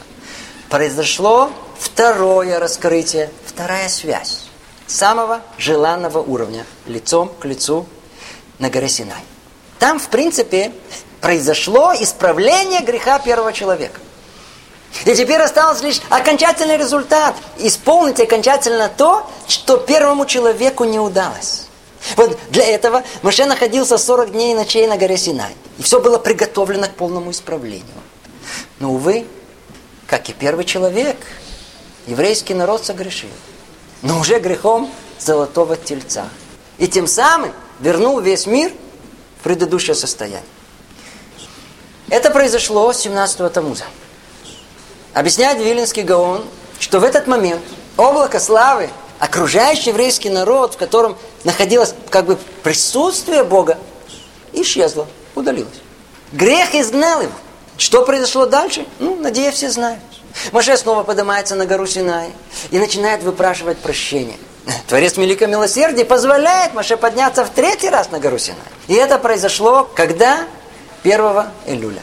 произошло 0.70 1.50
второе 1.78 2.60
раскрытие, 2.60 3.30
вторая 3.46 3.90
связь 3.90 4.46
самого 4.88 5.42
желанного 5.58 6.20
уровня, 6.20 6.66
лицом 6.86 7.32
к 7.40 7.46
лицу 7.46 7.86
на 8.60 8.70
горе 8.70 8.88
Синай. 8.88 9.24
Там, 9.80 10.00
в 10.00 10.08
принципе, 10.10 10.72
произошло 11.24 11.94
исправление 11.98 12.82
греха 12.82 13.18
первого 13.18 13.54
человека. 13.54 14.02
И 15.06 15.16
теперь 15.16 15.42
осталось 15.42 15.82
лишь 15.82 16.02
окончательный 16.10 16.76
результат. 16.76 17.34
Исполнить 17.60 18.20
окончательно 18.20 18.90
то, 18.90 19.26
что 19.48 19.78
первому 19.78 20.26
человеку 20.26 20.84
не 20.84 21.00
удалось. 21.00 21.68
Вот 22.18 22.38
для 22.50 22.66
этого 22.66 23.04
Моше 23.22 23.46
находился 23.46 23.98
40 23.98 24.34
дней 24.34 24.52
и 24.52 24.56
ночей 24.56 24.86
на 24.86 24.98
горе 24.98 25.16
Синай. 25.16 25.54
И 25.78 25.82
все 25.82 26.02
было 26.02 26.18
приготовлено 26.18 26.88
к 26.88 26.96
полному 26.96 27.32
исправлению. 27.32 27.86
Но, 28.80 28.92
увы, 28.92 29.26
как 30.08 30.28
и 30.30 30.34
первый 30.34 30.66
человек, 30.66 31.16
еврейский 32.06 32.54
народ 32.54 32.86
согрешил. 32.86 33.30
Но 34.02 34.20
уже 34.20 34.40
грехом 34.40 34.92
золотого 35.20 35.78
тельца. 35.78 36.28
И 36.80 36.88
тем 36.90 37.08
самым 37.08 37.54
вернул 37.80 38.20
весь 38.20 38.46
мир 38.46 38.74
в 39.40 39.44
предыдущее 39.44 39.96
состояние. 39.96 40.44
Это 42.14 42.30
произошло 42.30 42.92
17-го 42.92 43.50
Тамуза. 43.50 43.86
Объясняет 45.16 45.58
Вилинский 45.58 46.04
Гаон, 46.04 46.46
что 46.80 47.00
в 47.00 47.04
этот 47.04 47.26
момент 47.26 47.64
облако 47.98 48.40
славы, 48.40 48.92
окружающий 49.18 49.90
еврейский 49.90 50.30
народ, 50.30 50.76
в 50.76 50.78
котором 50.78 51.18
находилось 51.44 51.96
как 52.12 52.26
бы 52.26 52.38
присутствие 52.62 53.44
Бога, 53.44 53.80
исчезло, 54.52 55.08
удалилось. 55.34 55.74
Грех 56.34 56.76
изгнал 56.76 57.22
его. 57.22 57.34
Что 57.80 58.06
произошло 58.06 58.46
дальше? 58.46 58.86
Ну, 59.00 59.16
надеюсь, 59.16 59.56
все 59.56 59.72
знают. 59.72 60.00
Моше 60.52 60.78
снова 60.78 61.02
поднимается 61.02 61.56
на 61.56 61.66
гору 61.66 61.88
Синай 61.88 62.30
и 62.70 62.78
начинает 62.78 63.24
выпрашивать 63.24 63.80
прощение. 63.80 64.38
Творец 64.88 65.18
Великого 65.18 65.50
Милосердия 65.50 66.06
позволяет 66.06 66.76
Моше 66.76 66.96
подняться 66.96 67.44
в 67.44 67.50
третий 67.50 67.90
раз 67.90 68.12
на 68.12 68.20
гору 68.20 68.38
Синай. 68.38 68.60
И 68.88 68.94
это 68.94 69.18
произошло, 69.18 69.90
когда? 69.96 70.46
1 71.04 71.20
Илюля. 71.68 72.02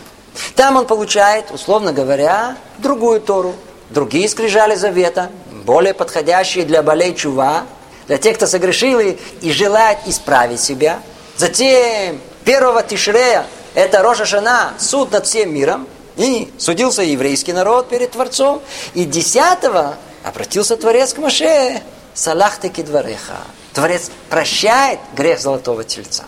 Там 0.54 0.76
он 0.76 0.86
получает, 0.86 1.50
условно 1.50 1.92
говоря, 1.92 2.56
другую 2.78 3.20
Тору, 3.20 3.54
другие 3.88 4.28
скрижали 4.28 4.74
завета, 4.74 5.30
более 5.64 5.94
подходящие 5.94 6.64
для 6.64 6.82
болей 6.82 7.14
чува, 7.14 7.64
для 8.06 8.18
тех, 8.18 8.36
кто 8.36 8.46
согрешил 8.46 9.00
и, 9.00 9.16
и 9.40 9.52
желает 9.52 9.98
исправить 10.06 10.60
себя. 10.60 11.00
Затем 11.36 12.20
первого 12.44 12.82
Тишрея, 12.82 13.46
это 13.74 14.02
Роша 14.02 14.26
Шана, 14.26 14.74
суд 14.78 15.12
над 15.12 15.26
всем 15.26 15.54
миром, 15.54 15.86
и 16.16 16.52
судился 16.58 17.02
еврейский 17.02 17.52
народ 17.52 17.88
перед 17.88 18.10
Творцом. 18.10 18.60
И 18.94 19.04
десятого 19.04 19.94
обратился 20.24 20.76
Творец 20.76 21.14
к 21.14 21.18
Маше, 21.18 21.80
Салахты 22.12 22.68
кидвареха. 22.68 23.38
Творец 23.72 24.10
прощает 24.28 24.98
грех 25.16 25.40
золотого 25.40 25.84
тельца. 25.84 26.24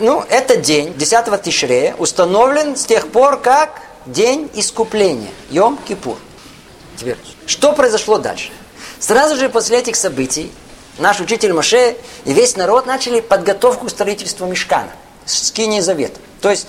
Ну, 0.00 0.24
этот 0.28 0.62
день, 0.62 0.94
10 0.94 1.42
Тишрея, 1.42 1.94
установлен 1.98 2.76
с 2.76 2.84
тех 2.86 3.08
пор, 3.08 3.40
как 3.40 3.82
день 4.06 4.50
искупления, 4.54 5.30
Йом-Кипур. 5.50 6.16
Что 7.46 7.72
произошло 7.72 8.18
дальше? 8.18 8.50
Сразу 8.98 9.36
же 9.36 9.48
после 9.48 9.78
этих 9.78 9.96
событий 9.96 10.50
наш 10.98 11.20
учитель 11.20 11.52
Моше 11.52 11.96
и 12.24 12.32
весь 12.32 12.56
народ 12.56 12.86
начали 12.86 13.20
подготовку 13.20 13.86
к 13.86 13.90
строительству 13.90 14.46
Мешкана, 14.46 14.90
скинии 15.26 15.80
завета. 15.80 16.20
То 16.40 16.50
есть 16.50 16.66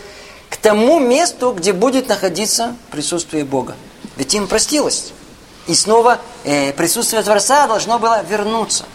к 0.50 0.58
тому 0.58 1.00
месту, 1.00 1.52
где 1.52 1.74
будет 1.74 2.08
находиться 2.10 2.76
присутствие 2.92 3.46
Бога. 3.46 3.76
Ведь 4.18 4.34
им 4.34 4.48
простилось. 4.48 5.12
И 5.68 5.76
снова 5.76 6.20
э, 6.44 6.74
присутствие 6.74 7.22
Творца 7.22 7.68
должно 7.68 8.00
было 8.00 8.24
вернуться. 8.24 8.86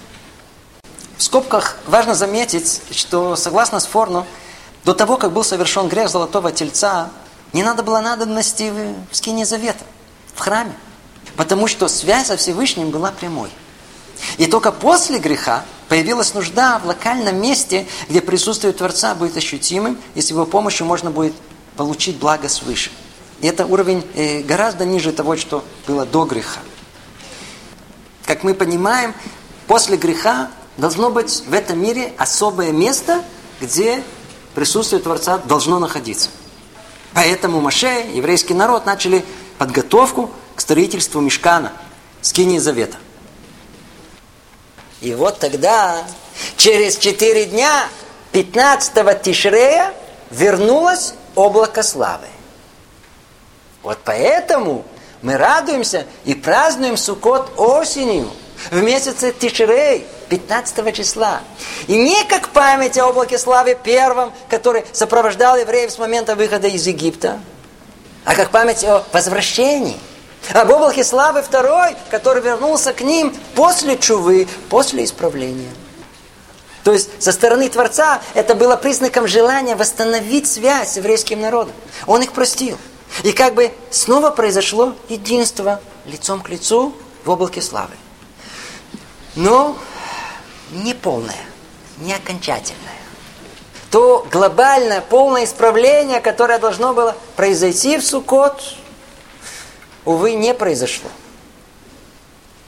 В 1.23 1.25
скобках 1.25 1.77
важно 1.87 2.17
заметить, 2.17 2.83
что 2.91 3.37
согласно 3.37 3.79
Сфорну, 3.79 4.27
до 4.85 4.93
того, 4.93 5.17
как 5.17 5.31
был 5.31 5.45
совершен 5.45 5.87
грех 5.87 6.09
Золотого 6.09 6.51
Тельца, 6.51 7.11
не 7.53 7.63
надо 7.63 7.85
было 7.85 8.01
надобности 8.01 8.73
в 9.09 9.15
скине 9.15 9.47
завета. 9.47 9.85
в 10.35 10.41
храме. 10.41 10.75
Потому 11.37 11.69
что 11.69 11.87
связь 11.87 12.27
со 12.27 12.37
Всевышним 12.37 12.91
была 12.91 13.13
прямой. 13.13 13.51
И 14.37 14.47
только 14.47 14.73
после 14.73 15.21
греха 15.21 15.63
появилась 15.89 16.35
нужда 16.35 16.81
в 16.81 16.87
локальном 16.87 17.41
месте, 17.41 17.87
где 18.09 18.21
присутствие 18.21 18.73
Творца 18.73 19.15
будет 19.15 19.37
ощутимым, 19.37 19.99
и 20.17 20.23
с 20.23 20.31
его 20.31 20.45
помощью 20.45 20.87
можно 20.87 21.13
будет 21.13 21.35
получить 21.77 22.17
благо 22.17 22.49
свыше. 22.49 22.91
И 23.41 23.47
это 23.47 23.65
уровень 23.65 24.05
э, 24.17 24.41
гораздо 24.41 24.85
ниже 24.85 25.13
того, 25.13 25.37
что 25.37 25.65
было 25.87 26.05
до 26.05 26.25
греха. 26.25 26.59
Как 28.27 28.43
мы 28.43 28.55
понимаем, 28.55 29.15
после 29.69 29.97
греха 29.97 30.51
должно 30.83 31.11
быть 31.11 31.45
в 31.47 31.55
этом 31.55 31.81
мире 31.81 32.13
особое 32.19 32.73
место, 32.73 33.23
где 33.61 34.03
присутствие 34.53 35.01
Творца 35.01 35.39
должно 35.39 35.79
находиться. 35.79 36.29
Поэтому 37.15 37.61
Маше, 37.61 38.07
еврейский 38.13 38.53
народ, 38.53 38.85
начали 38.85 39.25
подготовку 39.59 40.29
к 40.57 40.61
строительству 40.61 41.21
Мешкана, 41.21 41.71
скинии 42.21 42.59
Завета. 42.59 42.97
И 45.01 45.15
вот 45.15 45.39
тогда, 45.39 46.05
через 46.57 46.97
четыре 46.97 47.45
дня, 47.45 47.87
15-го 48.33 49.13
Тишрея, 49.23 49.95
вернулось 50.33 51.15
облако 51.37 51.85
славы. 51.85 52.27
Вот 53.85 54.01
поэтому 54.05 54.85
мы 55.23 55.37
радуемся 55.37 56.07
и 56.25 56.35
празднуем 56.35 56.97
Суккот 56.97 57.53
осенью, 57.57 58.29
в 58.73 58.83
месяце 58.83 59.33
Тишрей, 59.33 60.09
15 60.33 60.97
числа. 60.97 61.43
И 61.89 61.95
не 61.95 62.25
как 62.25 62.49
память 62.49 62.97
о 62.97 63.09
облаке 63.09 63.37
славы 63.37 63.77
первом, 63.81 64.33
который 64.49 64.83
сопровождал 64.93 65.59
евреев 65.59 65.91
с 65.91 65.99
момента 65.99 66.37
выхода 66.37 66.69
из 66.69 66.87
Египта, 66.87 67.39
а 68.25 68.35
как 68.35 68.51
память 68.51 68.83
о 68.83 69.05
возвращении. 69.13 69.99
Об 70.55 70.71
облаке 70.71 71.05
славы 71.05 71.43
второй, 71.43 71.95
который 72.11 72.43
вернулся 72.43 72.95
к 72.95 73.03
ним 73.03 73.37
после 73.55 73.99
чувы, 73.99 74.49
после 74.71 75.05
исправления. 75.05 75.71
То 76.83 76.95
есть 76.95 77.23
со 77.23 77.31
стороны 77.31 77.69
Творца 77.69 78.23
это 78.33 78.55
было 78.55 78.77
признаком 78.77 79.29
желания 79.29 79.77
восстановить 79.77 80.47
связь 80.47 80.93
с 80.93 80.97
еврейским 80.97 81.43
народом. 81.43 81.75
Он 82.07 82.23
их 82.23 82.33
простил. 82.33 82.79
И 83.23 83.33
как 83.33 83.53
бы 83.53 83.71
снова 83.91 84.31
произошло 84.31 84.95
единство 85.11 85.83
лицом 86.07 86.41
к 86.41 86.49
лицу 86.49 86.95
в 87.23 87.29
облаке 87.29 87.61
славы. 87.61 87.93
Но 89.37 89.77
не 90.73 90.95
полное, 90.95 91.45
не 91.99 92.13
окончательное. 92.13 92.79
То 93.91 94.27
глобальное, 94.31 95.03
полное 95.03 95.45
исправление, 95.45 96.21
которое 96.21 96.59
должно 96.59 96.95
было 96.95 97.15
произойти 97.37 97.99
в 97.99 98.05
Суккот, 98.05 98.75
увы, 100.05 100.33
не 100.33 100.55
произошло. 100.55 101.11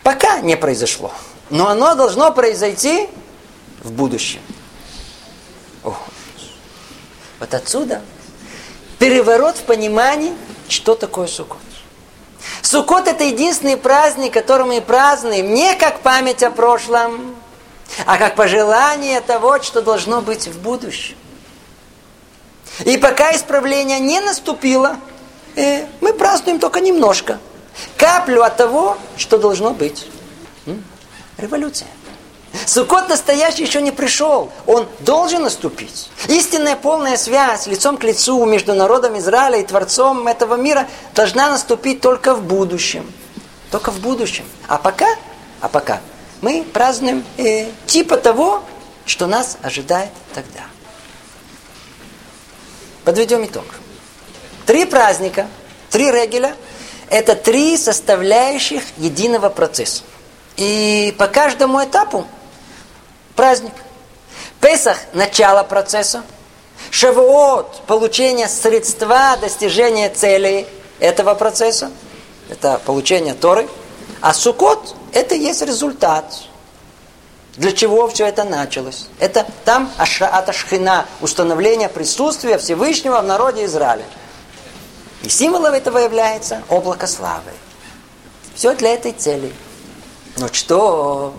Пока 0.02 0.40
не 0.40 0.56
произошло. 0.56 1.12
Но 1.48 1.68
оно 1.68 1.94
должно 1.94 2.30
произойти 2.30 3.08
в 3.82 3.90
будущем. 3.92 4.40
О. 5.82 5.96
Вот 7.40 7.54
отсюда 7.54 8.02
переворот 8.98 9.56
в 9.56 9.62
понимании, 9.62 10.34
что 10.68 10.94
такое 10.94 11.26
Суккот. 11.26 11.58
Суккот 12.60 13.08
это 13.08 13.24
единственный 13.24 13.76
праздник, 13.76 14.32
который 14.32 14.66
мы 14.66 14.80
празднуем 14.80 15.54
не 15.54 15.74
как 15.76 16.00
память 16.00 16.42
о 16.42 16.50
прошлом, 16.50 17.34
а 18.06 18.18
как 18.18 18.34
пожелание 18.36 19.20
того, 19.20 19.62
что 19.62 19.82
должно 19.82 20.20
быть 20.20 20.46
в 20.48 20.60
будущем. 20.60 21.16
И 22.84 22.96
пока 22.96 23.34
исправление 23.34 24.00
не 24.00 24.20
наступило, 24.20 24.96
э, 25.54 25.86
мы 26.00 26.12
празднуем 26.12 26.58
только 26.58 26.80
немножко. 26.80 27.38
Каплю 27.96 28.42
от 28.42 28.56
того, 28.56 28.98
что 29.16 29.38
должно 29.38 29.70
быть. 29.70 30.06
Революция. 31.38 31.88
Суккот 32.66 33.08
настоящий 33.08 33.64
еще 33.64 33.82
не 33.82 33.90
пришел. 33.90 34.52
Он 34.66 34.86
должен 35.00 35.42
наступить. 35.42 36.08
Истинная 36.28 36.76
полная 36.76 37.16
связь 37.16 37.66
лицом 37.66 37.96
к 37.96 38.04
лицу 38.04 38.44
между 38.44 38.74
народом 38.74 39.18
Израиля 39.18 39.58
и 39.58 39.64
Творцом 39.64 40.28
этого 40.28 40.54
мира 40.54 40.86
должна 41.14 41.50
наступить 41.50 42.00
только 42.00 42.34
в 42.34 42.42
будущем. 42.42 43.10
Только 43.72 43.90
в 43.90 43.98
будущем. 43.98 44.44
А 44.68 44.78
пока, 44.78 45.08
а 45.60 45.68
пока 45.68 46.00
мы 46.44 46.62
празднуем 46.62 47.24
э, 47.38 47.70
типа 47.86 48.18
того, 48.18 48.62
что 49.06 49.26
нас 49.26 49.56
ожидает 49.62 50.10
тогда. 50.34 50.60
Подведем 53.02 53.46
итог. 53.46 53.64
Три 54.66 54.84
праздника, 54.84 55.46
три 55.88 56.10
регеля– 56.10 56.54
это 57.08 57.34
три 57.34 57.78
составляющих 57.78 58.82
единого 58.98 59.48
процесса. 59.48 60.02
И 60.56 61.14
по 61.18 61.28
каждому 61.28 61.82
этапу 61.82 62.26
праздник. 63.36 63.72
Песах– 64.60 64.98
начало 65.14 65.62
процесса. 65.62 66.24
Шавуот– 66.90 67.84
получение 67.86 68.48
средства 68.48 69.38
достижения 69.40 70.10
целей 70.10 70.66
этого 70.98 71.34
процесса. 71.34 71.90
Это 72.50 72.78
получение 72.84 73.32
Торы. 73.32 73.66
А 74.24 74.32
Сукот– 74.32 74.96
это 75.12 75.34
есть 75.34 75.60
результат. 75.60 76.24
Для 77.58 77.72
чего 77.72 78.08
все 78.08 78.24
это 78.24 78.44
началось? 78.44 79.08
Это 79.18 79.46
там 79.66 79.92
Ашраата 79.98 80.54
Шхина, 80.54 81.04
установление 81.20 81.90
присутствия 81.90 82.56
Всевышнего 82.56 83.20
в 83.20 83.24
народе 83.24 83.66
Израиля. 83.66 84.06
И 85.24 85.28
символом 85.28 85.74
этого 85.74 85.98
является 85.98 86.62
облако 86.70 87.06
славы. 87.06 87.50
Все 88.54 88.74
для 88.74 88.94
этой 88.94 89.12
цели. 89.12 89.52
Но 90.38 90.48
что? 90.50 91.34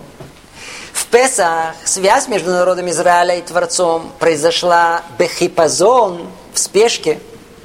В 0.92 1.06
Песах 1.06 1.74
связь 1.84 2.28
между 2.28 2.52
народом 2.52 2.88
Израиля 2.90 3.36
и 3.36 3.42
Творцом 3.42 4.12
произошла 4.20 5.02
бехипазон, 5.18 6.30
в 6.54 6.58
спешке. 6.60 7.18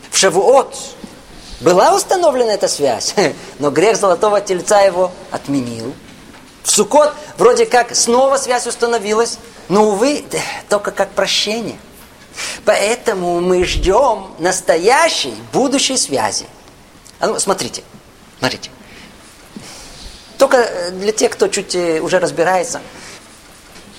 В 0.09 0.17
Шавуот 0.17 0.75
была 1.61 1.95
установлена 1.95 2.53
эта 2.53 2.67
связь, 2.67 3.15
но 3.59 3.69
грех 3.71 3.97
золотого 3.97 4.41
тельца 4.41 4.81
его 4.81 5.11
отменил. 5.31 5.93
В 6.63 6.69
Сукот 6.69 7.13
вроде 7.37 7.65
как 7.65 7.95
снова 7.95 8.37
связь 8.37 8.67
установилась, 8.67 9.37
но, 9.69 9.87
увы, 9.87 10.23
только 10.69 10.91
как 10.91 11.11
прощение. 11.11 11.77
Поэтому 12.65 13.41
мы 13.41 13.65
ждем 13.65 14.27
настоящей, 14.39 15.33
будущей 15.53 15.97
связи. 15.97 16.45
А 17.19 17.27
ну, 17.27 17.39
смотрите, 17.39 17.83
смотрите. 18.39 18.69
Только 20.37 20.91
для 20.91 21.11
тех, 21.11 21.31
кто 21.31 21.47
чуть 21.47 21.75
э, 21.75 21.99
уже 21.99 22.19
разбирается. 22.19 22.81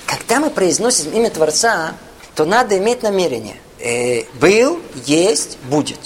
Когда 0.07 0.41
мы 0.41 0.51
произносим 0.51 1.13
имя 1.13 1.31
Творца, 1.31 1.95
то 2.35 2.45
надо 2.45 2.77
иметь 2.79 3.03
намерение. 3.03 3.57
Э, 3.79 4.25
был, 4.35 4.83
есть, 5.05 5.59
будет. 5.65 6.01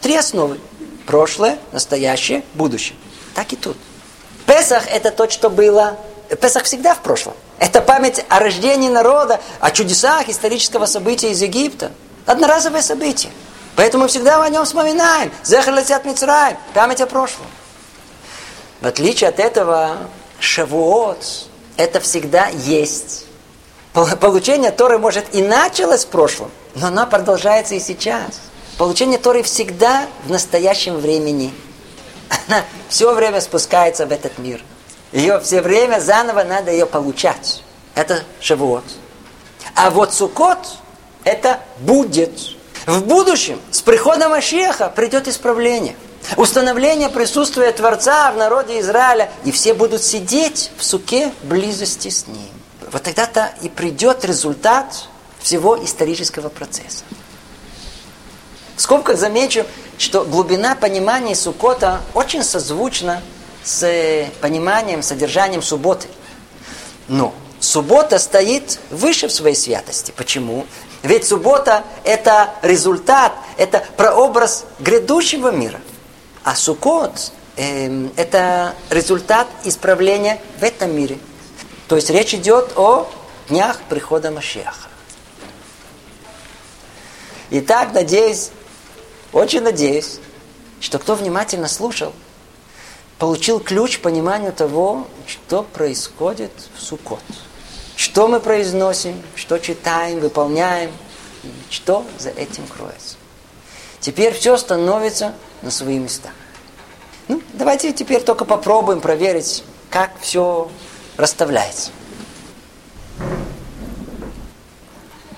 Три 0.00 0.16
основы. 0.16 0.60
Прошлое, 1.06 1.58
настоящее, 1.72 2.44
будущее. 2.54 2.96
Так 3.34 3.52
и 3.52 3.56
тут. 3.56 3.76
Песах– 4.46 4.84
это 4.90 5.10
то, 5.10 5.28
что 5.30 5.50
было. 5.50 5.96
Песах 6.40 6.64
всегда 6.64 6.94
в 6.94 7.02
прошлом. 7.02 7.34
Это 7.58 7.80
память 7.80 8.24
о 8.28 8.38
рождении 8.38 8.88
народа, 8.88 9.40
о 9.60 9.70
чудесах 9.70 10.28
исторического 10.28 10.86
события 10.86 11.30
из 11.30 11.42
Египта. 11.42 11.92
Одноразовое 12.26 12.82
событие. 12.82 13.32
Поэтому 13.76 14.08
всегда 14.08 14.42
о 14.42 14.48
нем 14.48 14.64
вспоминаем. 14.64 15.32
Зехар 15.44 15.74
летят 15.74 16.04
Мицраем. 16.04 16.56
Память 16.74 17.00
о 17.00 17.06
прошлом. 17.06 17.46
В 18.80 18.86
отличие 18.86 19.28
от 19.28 19.38
этого, 19.38 19.98
Шавуот– 20.38 21.48
это 21.76 22.00
всегда 22.00 22.48
есть. 22.48 23.26
Получение 23.92 24.70
Торы, 24.70 24.98
может, 24.98 25.34
и 25.34 25.42
началось 25.42 26.04
в 26.04 26.08
прошлом, 26.08 26.50
но 26.74 26.86
оно 26.86 27.06
продолжается 27.06 27.74
и 27.74 27.80
сейчас. 27.80 28.40
Получение 28.80 29.18
Торы 29.18 29.42
всегда 29.42 30.06
в 30.24 30.30
настоящем 30.30 30.96
времени. 30.96 31.52
Она 32.30 32.64
все 32.88 33.12
время 33.12 33.42
спускается 33.42 34.06
в 34.06 34.10
этот 34.10 34.38
мир. 34.38 34.62
Ее 35.12 35.38
все 35.40 35.60
время 35.60 36.00
заново 36.00 36.44
надо 36.44 36.70
ее 36.70 36.86
получать. 36.86 37.62
Это 37.94 38.22
Шавуот. 38.40 38.84
А 39.74 39.90
вот 39.90 40.14
Сукот– 40.14 40.78
это 41.24 41.60
будет. 41.80 42.32
В 42.86 43.04
будущем, 43.04 43.60
с 43.70 43.82
приходом 43.82 44.32
Ашеха, 44.32 44.88
придет 44.88 45.28
исправление. 45.28 45.94
Установление 46.38 47.10
присутствия 47.10 47.72
Творца 47.72 48.32
в 48.32 48.38
народе 48.38 48.80
Израиля. 48.80 49.30
И 49.44 49.52
все 49.52 49.74
будут 49.74 50.02
сидеть 50.02 50.70
в 50.78 50.84
суке 50.84 51.34
близости 51.42 52.08
с 52.08 52.26
Ним 52.26 52.48
вот 52.90 53.02
тогда-то 53.02 53.52
и 53.60 53.68
придет 53.68 54.24
результат 54.24 54.86
всего 55.38 55.84
исторического 55.84 56.48
процесса. 56.48 57.04
В 58.80 58.82
скобках 58.82 59.18
замечу, 59.18 59.66
что 59.98 60.24
глубина 60.24 60.74
понимания 60.74 61.34
Сукота 61.34 62.00
очень 62.14 62.42
созвучна 62.42 63.20
с 63.62 64.26
пониманием, 64.40 65.02
содержанием 65.02 65.60
субботы. 65.60 66.08
Но 67.06 67.34
суббота 67.60 68.18
стоит 68.18 68.78
выше 68.88 69.28
в 69.28 69.32
своей 69.32 69.54
святости. 69.54 70.14
Почему? 70.16 70.64
Ведь 71.02 71.26
суббота– 71.26 71.84
это 72.04 72.54
результат, 72.62 73.34
это 73.58 73.84
прообраз 73.98 74.64
грядущего 74.78 75.50
мира. 75.50 75.82
А 76.42 76.54
Сукот– 76.54 77.32
э, 77.56 78.08
это 78.16 78.74
результат 78.88 79.46
исправления 79.64 80.40
в 80.58 80.64
этом 80.64 80.96
мире. 80.96 81.18
То 81.86 81.96
есть 81.96 82.08
речь 82.08 82.32
идет 82.32 82.72
о 82.76 83.10
днях 83.50 83.78
прихода 83.90 84.30
Машеха. 84.30 84.88
Итак, 87.50 87.92
надеюсь, 87.92 88.52
очень 89.32 89.62
надеюсь, 89.62 90.18
что 90.80 90.98
кто 90.98 91.14
внимательно 91.14 91.68
слушал, 91.68 92.12
получил 93.18 93.60
ключ 93.60 93.98
к 93.98 94.02
пониманию 94.02 94.52
того, 94.52 95.06
что 95.26 95.62
происходит 95.62 96.52
в 96.76 96.82
Суккот. 96.82 97.20
Что 97.96 98.28
мы 98.28 98.40
произносим, 98.40 99.22
что 99.36 99.58
читаем, 99.58 100.20
выполняем, 100.20 100.90
что 101.68 102.04
за 102.18 102.30
этим 102.30 102.66
кроется. 102.66 103.16
Теперь 104.00 104.32
все 104.32 104.56
становится 104.56 105.34
на 105.62 105.70
свои 105.70 105.98
места. 105.98 106.30
Ну, 107.28 107.42
давайте 107.52 107.92
теперь 107.92 108.22
только 108.22 108.44
попробуем 108.44 109.00
проверить, 109.00 109.62
как 109.90 110.10
все 110.20 110.70
расставляется. 111.16 111.90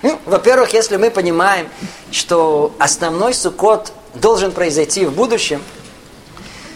Ну, 0.02 0.18
во-первых, 0.26 0.72
если 0.72 0.96
мы 0.96 1.10
понимаем, 1.10 1.68
что 2.10 2.74
основной 2.78 3.34
сукот 3.34 3.92
должен 4.14 4.50
произойти 4.50 5.06
в 5.06 5.12
будущем, 5.12 5.62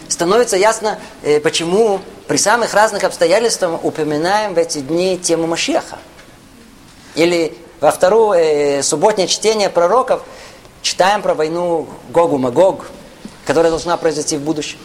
становится 0.07 0.55
ясно, 0.55 0.97
э, 1.23 1.41
почему 1.41 1.99
при 2.27 2.37
самых 2.37 2.73
разных 2.73 3.03
обстоятельствах 3.03 3.83
упоминаем 3.83 4.53
в 4.53 4.57
эти 4.57 4.79
дни 4.79 5.17
тему 5.17 5.45
Машеха. 5.45 5.97
Или 7.15 7.57
во 7.81 7.91
второе 7.91 8.79
э, 8.79 8.83
субботнее 8.83 9.27
чтение 9.27 9.69
пророков 9.69 10.23
читаем 10.81 11.21
про 11.21 11.33
войну 11.33 11.87
Гогу-Магог, 12.09 12.85
которая 13.45 13.71
должна 13.71 13.97
произойти 13.97 14.37
в 14.37 14.41
будущем. 14.41 14.79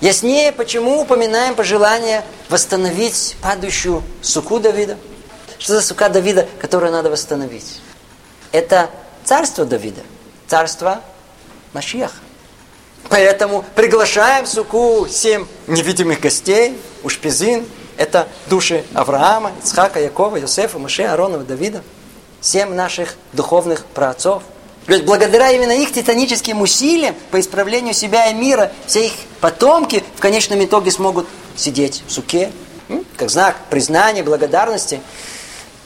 Яснее, 0.00 0.52
почему 0.52 1.02
упоминаем 1.02 1.54
пожелание 1.54 2.24
восстановить 2.48 3.36
падающую 3.42 4.02
суку 4.22 4.58
Давида. 4.58 4.96
Что 5.64 5.76
за 5.76 5.80
сука 5.80 6.10
Давида, 6.10 6.46
которую 6.60 6.92
надо 6.92 7.08
восстановить? 7.08 7.80
Это 8.52 8.90
царство 9.24 9.64
Давида, 9.64 10.02
царство 10.46 11.00
Машьяха. 11.72 12.16
Поэтому 13.08 13.64
приглашаем 13.74 14.44
суку 14.44 15.06
семь 15.08 15.46
невидимых 15.66 16.20
гостей, 16.20 16.78
Ушпизин, 17.02 17.64
это 17.96 18.28
души 18.50 18.84
Авраама, 18.92 19.52
Ицхака, 19.62 20.00
Якова, 20.00 20.36
Йосефа, 20.36 20.78
Маше, 20.78 21.04
Аарона, 21.04 21.38
Давида. 21.38 21.82
Семь 22.42 22.74
наших 22.74 23.14
духовных 23.32 23.86
праотцов. 23.86 24.42
Ведь 24.86 25.06
благодаря 25.06 25.50
именно 25.50 25.72
их 25.72 25.94
титаническим 25.94 26.60
усилиям 26.60 27.14
по 27.30 27.40
исправлению 27.40 27.94
себя 27.94 28.26
и 28.26 28.34
мира, 28.34 28.70
все 28.86 29.06
их 29.06 29.14
потомки 29.40 30.04
в 30.14 30.20
конечном 30.20 30.62
итоге 30.62 30.90
смогут 30.90 31.26
сидеть 31.56 32.02
в 32.06 32.12
суке. 32.12 32.52
Как 33.16 33.30
знак 33.30 33.56
признания, 33.70 34.22
благодарности, 34.22 35.00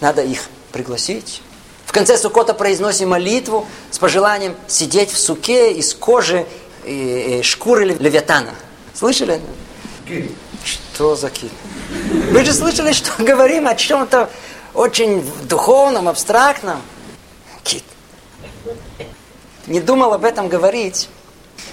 надо 0.00 0.22
их 0.22 0.48
пригласить. 0.72 1.42
В 1.86 1.92
конце 1.92 2.18
Сукота 2.18 2.54
произносим 2.54 3.10
молитву 3.10 3.66
с 3.90 3.98
пожеланием 3.98 4.54
сидеть 4.66 5.10
в 5.10 5.18
суке 5.18 5.72
из 5.72 5.94
кожи 5.94 6.46
и, 6.84 7.38
и 7.38 7.42
шкуры 7.42 7.84
левиатана. 7.86 8.54
Слышали? 8.94 9.40
Что 10.64 11.16
за 11.16 11.30
кит? 11.30 11.52
Вы 12.30 12.44
же 12.44 12.52
слышали, 12.52 12.92
что 12.92 13.10
говорим 13.22 13.66
о 13.66 13.74
чем-то 13.74 14.30
очень 14.74 15.22
духовном, 15.44 16.08
абстрактном? 16.08 16.82
Кит. 17.62 17.84
Не 19.66 19.80
думал 19.80 20.12
об 20.12 20.24
этом 20.24 20.48
говорить, 20.48 21.08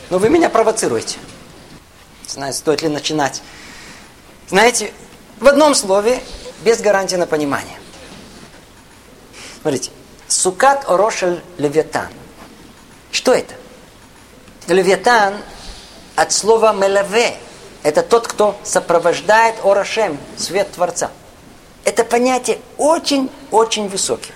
но 0.10 0.18
вы 0.18 0.30
меня 0.30 0.50
провоцируете. 0.50 1.18
Знаю, 2.28 2.54
стоит 2.54 2.82
ли 2.82 2.90
начинать. 2.90 3.42
Знаете, 4.50 4.92
в 5.40 5.48
одном 5.48 5.76
слове, 5.76 6.22
без 6.64 6.82
гарантии 6.82 7.16
на 7.16 7.28
понимание. 7.28 7.78
Смотрите, 9.66 9.90
Сукат 10.28 10.88
Орошель 10.88 11.42
Левиатан. 11.58 12.10
Что 13.12 13.34
это? 13.34 13.56
Левиатан 14.68 15.38
от 16.16 16.32
слова 16.32 16.72
мелаве. 16.72 17.36
Это 17.82 18.04
тот, 18.04 18.28
кто 18.28 18.56
сопровождает 18.64 19.56
Орошем, 19.64 20.20
свет 20.38 20.72
Творца. 20.72 21.10
Это 21.84 22.04
понятие 22.04 22.60
очень-очень 22.78 23.88
высокое. 23.88 24.36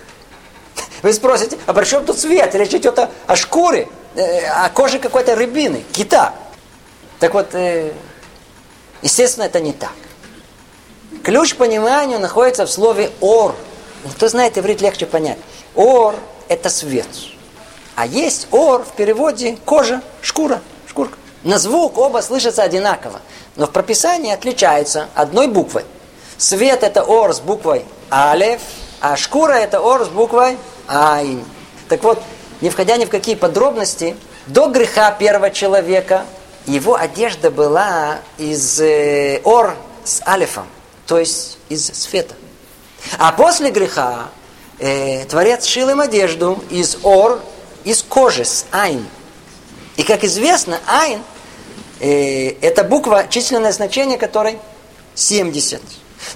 Вы 1.03 1.13
спросите, 1.13 1.59
а 1.67 1.73
при 1.75 1.85
чем 1.85 2.05
тут 2.05 2.17
свет? 2.17 2.55
Речь 2.55 2.73
идет 2.73 2.97
о, 2.97 3.11
о 3.27 3.35
шкуре, 3.35 3.87
э, 4.15 4.47
о 4.47 4.67
коже 4.69 4.97
какой-то 4.97 5.35
рыбины, 5.35 5.83
кита. 5.91 6.33
Так 7.19 7.35
вот, 7.35 7.53
э, 7.53 7.93
естественно, 9.03 9.43
это 9.43 9.59
не 9.59 9.73
так. 9.73 9.93
Ключ 11.23 11.53
к 11.53 11.57
пониманию 11.57 12.19
находится 12.19 12.65
в 12.65 12.71
слове 12.71 13.11
«ор». 13.21 13.55
Кто 14.15 14.27
знает 14.27 14.57
иврит, 14.57 14.81
легче 14.81 15.05
понять. 15.05 15.37
«Ор»– 15.75 16.15
это 16.47 16.69
свет. 16.69 17.07
А 17.95 18.05
есть 18.05 18.47
«ор» 18.51 18.83
в 18.83 18.93
переводе 18.93 19.57
кожа, 19.65 20.01
шкура, 20.21 20.61
шкурка. 20.87 21.17
На 21.43 21.57
звук 21.57 21.97
оба 21.97 22.21
слышатся 22.21 22.63
одинаково, 22.63 23.21
но 23.55 23.65
в 23.67 23.71
прописании 23.71 24.33
отличаются 24.33 25.09
одной 25.15 25.47
буквой. 25.47 25.85
Свет– 26.37 26.83
это 26.83 27.03
«ор» 27.03 27.33
с 27.33 27.39
буквой 27.39 27.85
«алев», 28.09 28.61
а 29.01 29.17
шкура– 29.17 29.53
это 29.53 29.81
«ор» 29.81 30.05
с 30.05 30.09
буквой 30.09 30.57
«айн». 30.87 31.43
Так 31.89 32.03
вот, 32.03 32.21
не 32.61 32.69
входя 32.69 32.97
ни 32.97 33.05
в 33.05 33.09
какие 33.09 33.35
подробности, 33.35 34.15
до 34.47 34.67
греха 34.67 35.11
первого 35.11 35.49
человека 35.49 36.25
его 36.65 36.95
одежда 36.95 37.51
была 37.51 38.19
из 38.37 38.79
э, 38.79 39.41
ор 39.43 39.75
с 40.03 40.21
алифом, 40.27 40.67
то 41.05 41.19
есть 41.19 41.57
из 41.69 41.85
света. 41.85 42.35
А 43.17 43.31
после 43.31 43.71
греха 43.71 44.29
э, 44.79 45.25
Творец 45.25 45.65
шил 45.65 45.89
им 45.89 46.01
одежду 46.01 46.63
из 46.69 46.97
ор, 47.03 47.41
из 47.83 48.03
кожи, 48.03 48.45
с 48.45 48.65
айн. 48.71 49.05
И 49.97 50.03
как 50.03 50.23
известно, 50.23 50.79
айн 50.87 51.21
э, 51.99 52.49
это 52.61 52.83
буква, 52.83 53.27
численное 53.29 53.71
значение 53.71 54.17
которой 54.17 54.59
70. 55.15 55.81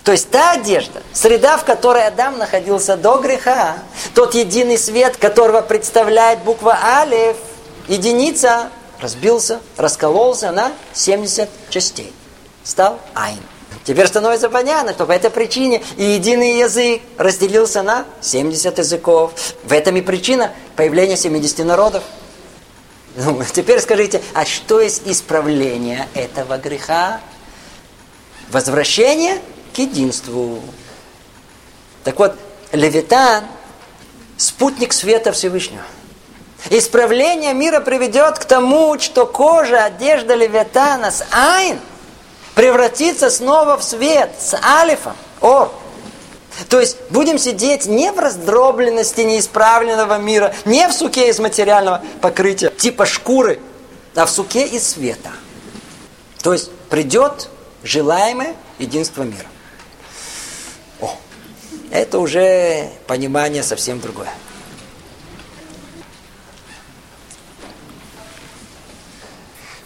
То 0.03 0.11
есть 0.11 0.29
та 0.29 0.51
одежда, 0.51 1.01
среда, 1.13 1.57
в 1.57 1.65
которой 1.65 2.07
Адам 2.07 2.37
находился 2.37 2.95
до 2.95 3.17
греха, 3.17 3.77
тот 4.13 4.33
единый 4.33 4.77
свет, 4.77 5.17
которого 5.17 5.61
представляет 5.61 6.39
буква 6.39 6.77
Алиф, 6.81 7.35
единица, 7.87 8.69
разбился, 9.01 9.59
раскололся 9.77 10.51
на 10.51 10.71
70 10.93 11.49
частей. 11.69 12.13
Стал 12.63 12.99
Айн. 13.13 13.39
Теперь 13.85 14.07
становится 14.07 14.49
понятно, 14.49 14.93
что 14.93 15.05
по 15.05 15.11
этой 15.11 15.29
причине 15.29 15.83
и 15.97 16.03
единый 16.03 16.59
язык 16.59 17.01
разделился 17.17 17.81
на 17.81 18.05
70 18.21 18.77
языков. 18.77 19.33
В 19.63 19.73
этом 19.73 19.97
и 19.97 20.01
причина 20.01 20.53
появления 20.75 21.17
70 21.17 21.65
народов. 21.65 22.03
Ну, 23.15 23.43
теперь 23.53 23.79
скажите, 23.81 24.21
а 24.33 24.45
что 24.45 24.79
есть 24.79 25.03
исправление 25.05 26.07
этого 26.13 26.57
греха? 26.57 27.19
Возвращение 28.49 29.39
к 29.73 29.79
единству. 29.79 30.61
Так 32.03 32.17
вот, 32.19 32.35
Левитан– 32.71 33.45
спутник 34.37 34.93
света 34.93 35.31
Всевышнего. 35.31 35.83
Исправление 36.69 37.53
мира 37.53 37.81
приведет 37.81 38.39
к 38.39 38.45
тому, 38.45 38.97
что 38.97 39.25
кожа, 39.25 39.83
одежда 39.85 40.33
Левитана 40.35 41.11
с 41.11 41.25
Айн 41.31 41.79
превратится 42.55 43.29
снова 43.29 43.77
в 43.77 43.83
свет 43.83 44.31
с 44.39 44.55
Алифом, 44.63 45.15
Ор. 45.41 45.71
То 46.69 46.79
есть 46.79 46.97
будем 47.09 47.39
сидеть 47.39 47.87
не 47.87 48.11
в 48.11 48.19
раздробленности 48.19 49.21
неисправленного 49.21 50.19
мира, 50.19 50.53
не 50.65 50.87
в 50.87 50.93
суке 50.93 51.29
из 51.29 51.39
материального 51.39 52.03
покрытия, 52.21 52.69
типа 52.69 53.05
шкуры, 53.05 53.59
а 54.15 54.25
в 54.25 54.29
суке 54.29 54.67
из 54.67 54.87
света. 54.87 55.31
То 56.43 56.53
есть 56.53 56.71
придет 56.89 57.49
желаемое 57.83 58.55
единство 58.77 59.23
мира. 59.23 59.47
О, 61.01 61.15
это 61.89 62.19
уже 62.19 62.89
понимание 63.07 63.63
совсем 63.63 63.99
другое. 63.99 64.31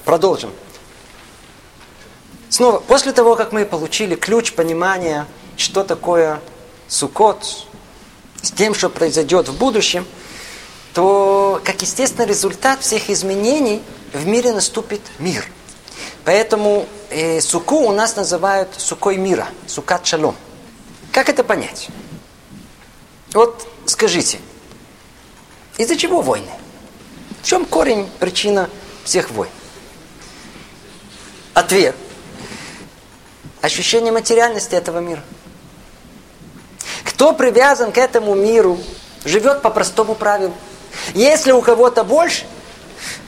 Продолжим. 0.03 0.51
Снова, 2.58 2.80
после 2.80 3.12
того, 3.12 3.36
как 3.36 3.51
мы 3.51 3.68
получили 3.68 4.16
ключ 4.16 4.53
понимания, 4.53 5.28
что 5.58 5.84
такое 5.84 6.41
сукот, 6.88 7.68
с 8.41 8.49
тем, 8.49 8.74
что 8.74 8.89
произойдет 8.89 9.47
в 9.47 9.55
будущем, 9.55 10.08
то, 10.95 11.62
как 11.64 11.80
естественный 11.84 12.28
результат 12.28 12.82
всех 12.82 13.12
изменений, 13.12 13.84
в 14.12 14.26
мире 14.26 14.53
наступит 14.53 15.01
мир. 15.20 15.45
Поэтому 16.26 16.88
э, 17.12 17.41
суку 17.41 17.82
у 17.82 17.91
нас 17.91 18.16
называют 18.16 18.70
сукой 18.76 19.18
мира, 19.18 19.49
сукат 19.68 20.08
шалом. 20.08 20.36
Как 21.12 21.30
это 21.30 21.43
понять? 21.43 21.89
Вот 23.34 23.68
скажите, 23.86 24.39
из-за 25.78 25.95
чего 25.95 26.22
войны? 26.22 26.49
В 27.43 27.45
чем 27.45 27.68
корень, 27.68 28.10
причина 28.18 28.68
всех 29.03 29.30
войн? 29.30 29.51
ответ. 31.53 31.95
Ощущение 33.68 34.13
материальности 34.13 34.76
этого 34.76 34.99
мира. 34.99 35.22
Кто 37.03 37.34
привязан 37.34 37.91
к 37.91 37.97
этому 37.97 38.34
миру, 38.34 38.80
живет 39.26 39.61
по 39.61 39.70
простому 39.70 40.15
правилу. 40.15 40.53
Если 41.13 41.51
у 41.51 41.61
кого-то 41.61 42.05
больше, 42.05 42.45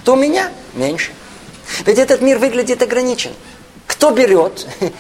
то 0.06 0.14
у 0.14 0.16
меня 0.16 0.50
меньше. 0.76 1.12
Ведь 1.86 1.98
этот 2.00 2.22
мир 2.22 2.38
выглядит 2.38 2.82
ограничен. 2.82 3.34
Кто 3.86 4.12
берет, 4.12 4.66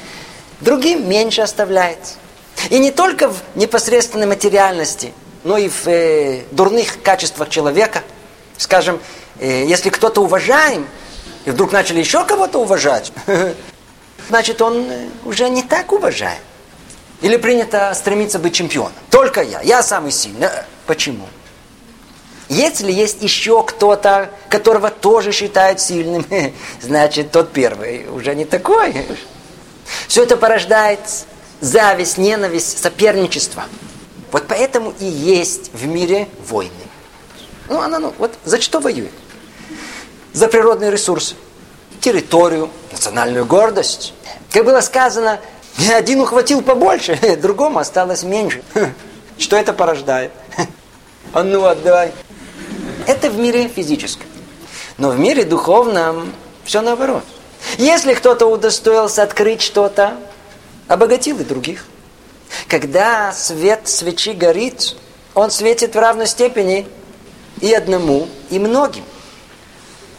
другим 0.59 1.07
меньше 1.07 1.39
оставляет. 1.39 2.17
И 2.69 2.77
не 2.77 2.91
только 2.91 3.29
в 3.29 3.37
непосредственной 3.55 4.27
материальности, 4.27 5.13
но 5.45 5.57
и 5.57 5.69
в 5.69 5.87
э, 5.87 6.43
дурных 6.51 7.01
качествах 7.01 7.47
человека. 7.47 8.03
Скажем, 8.57 8.99
э, 9.39 9.63
если 9.63 9.89
кто-то 9.89 10.21
уважаем, 10.21 10.85
и 11.45 11.51
вдруг 11.51 11.71
начали 11.71 11.99
еще 11.99 12.25
кого-то 12.25 12.59
уважать, 12.59 13.13
значит, 14.29 14.61
он 14.61 14.89
э, 14.89 15.09
уже 15.25 15.49
не 15.49 15.63
так 15.63 15.91
уважает. 15.91 16.39
Или 17.21 17.35
принято 17.35 17.93
стремиться 17.93 18.39
быть 18.39 18.53
чемпионом. 18.53 18.93
Только 19.09 19.41
я, 19.41 19.61
я 19.61 19.83
самый 19.83 20.11
сильный. 20.11 20.47
Э, 20.47 20.63
почему? 20.87 21.27
Если 22.47 22.91
есть 22.91 23.21
еще 23.21 23.63
кто-то, 23.63 24.31
которого 24.49 24.89
тоже 24.89 25.31
считают 25.31 25.81
сильным, 25.81 26.25
значит, 26.81 27.31
тот 27.31 27.51
первый 27.51 28.07
уже 28.09 28.33
не 28.35 28.45
такой. 28.45 29.05
Все 30.07 30.23
это 30.23 30.37
порождает 30.37 30.99
зависть, 31.59 32.17
ненависть, 32.17 32.81
соперничество. 32.81 33.65
Вот 34.31 34.45
поэтому 34.47 34.93
и 34.99 35.05
есть 35.05 35.71
в 35.73 35.85
мире 35.87 36.27
войны. 36.47 36.71
Ну, 37.67 37.81
она, 37.81 37.99
ну, 37.99 38.13
вот 38.17 38.31
за 38.45 38.61
что 38.61 38.79
воюет? 38.79 39.11
За 40.33 40.47
природные 40.47 40.91
ресурсы, 40.91 41.35
территорию, 41.99 42.69
национальную 42.91 43.45
гордость. 43.45 44.13
Как 44.51 44.65
было 44.65 44.81
сказано, 44.81 45.39
один 45.91 46.21
ухватил 46.21 46.61
побольше, 46.61 47.17
другому 47.41 47.79
осталось 47.79 48.23
меньше. 48.23 48.63
Что 49.37 49.55
это 49.55 49.73
порождает? 49.73 50.31
А 51.31 51.43
ну, 51.43 51.63
отдай. 51.65 52.11
Это 53.05 53.29
в 53.29 53.37
мире 53.37 53.67
физическом. 53.67 54.25
Но 54.97 55.11
в 55.11 55.19
мире 55.19 55.45
духовном 55.45 56.33
все 56.63 56.81
наоборот. 56.81 57.23
Если 57.77 58.15
кто-то 58.15 58.47
удостоился 58.47 59.21
открыть 59.21 59.61
что-то, 59.61 60.17
обогатил 60.87 61.39
и 61.39 61.43
других. 61.43 61.85
Когда 62.67 63.31
свет 63.31 63.81
свечи 63.87 64.33
горит, 64.33 64.95
он 65.35 65.51
светит 65.51 65.93
в 65.93 65.99
равной 65.99 66.25
степени 66.25 66.87
и 67.61 67.71
одному, 67.73 68.27
и 68.49 68.57
многим. 68.57 69.03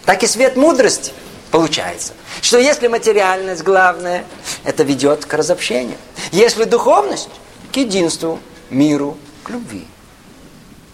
Так 0.05 0.22
и 0.22 0.28
свет 0.28 0.57
мудрости 0.57 1.12
получается. 1.51 2.12
Что 2.42 2.59
если 2.59 2.88
материальность 2.88 3.62
главная, 3.62 4.24
это 4.64 4.82
ведет 4.82 5.24
к 5.24 5.34
разобщению. 5.34 5.96
Если 6.32 6.64
духовность, 6.64 7.28
к 7.72 7.76
единству, 7.76 8.38
миру, 8.70 9.16
к 9.42 9.51
любви. 9.51 9.86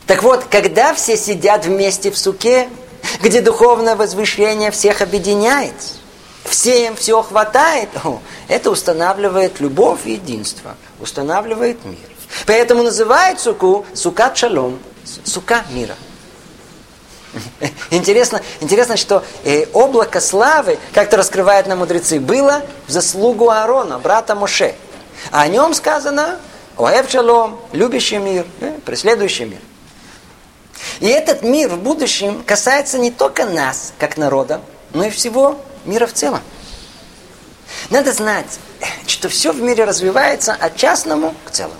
Так 0.06 0.22
вот, 0.22 0.44
когда 0.44 0.94
все 0.94 1.16
сидят 1.16 1.66
вместе 1.66 2.10
в 2.10 2.18
суке, 2.18 2.68
где 3.22 3.40
духовное 3.40 3.96
возвышение 3.96 4.70
всех 4.70 5.02
объединяет, 5.02 5.74
всем 6.44 6.96
все 6.96 7.22
хватает, 7.22 7.88
это 8.48 8.70
устанавливает 8.70 9.60
любовь 9.60 10.00
и 10.04 10.12
единство, 10.12 10.76
устанавливает 11.00 11.84
мир. 11.84 11.98
Поэтому 12.46 12.82
называют 12.82 13.40
суку 13.40 13.84
сукат 13.94 14.36
шалом, 14.36 14.78
сука 15.24 15.64
мира. 15.70 15.96
Интересно, 17.90 18.40
интересно, 18.60 18.96
что 18.96 19.24
э, 19.44 19.66
облако 19.72 20.20
славы, 20.20 20.78
как-то 20.92 21.16
раскрывает 21.16 21.66
нам 21.66 21.78
мудрецы, 21.78 22.20
было 22.20 22.62
в 22.86 22.90
заслугу 22.90 23.50
Аарона, 23.50 23.98
брата 23.98 24.34
Моше. 24.34 24.74
А 25.30 25.42
о 25.42 25.48
нем 25.48 25.74
сказано 25.74 26.38
шалом, 27.08 27.60
любящий 27.72 28.18
мир, 28.18 28.46
э, 28.60 28.78
преследующий 28.84 29.46
мир. 29.46 29.60
И 31.00 31.06
этот 31.06 31.42
мир 31.42 31.70
в 31.70 31.78
будущем 31.78 32.42
касается 32.44 32.98
не 32.98 33.10
только 33.10 33.46
нас, 33.46 33.92
как 33.98 34.16
народа, 34.16 34.60
но 34.92 35.04
и 35.04 35.10
всего 35.10 35.58
мира 35.84 36.06
в 36.06 36.12
целом. 36.12 36.40
Надо 37.90 38.12
знать, 38.12 38.58
что 39.06 39.28
все 39.28 39.52
в 39.52 39.60
мире 39.60 39.84
развивается 39.84 40.52
от 40.52 40.76
частному 40.76 41.34
к 41.44 41.50
целому. 41.50 41.76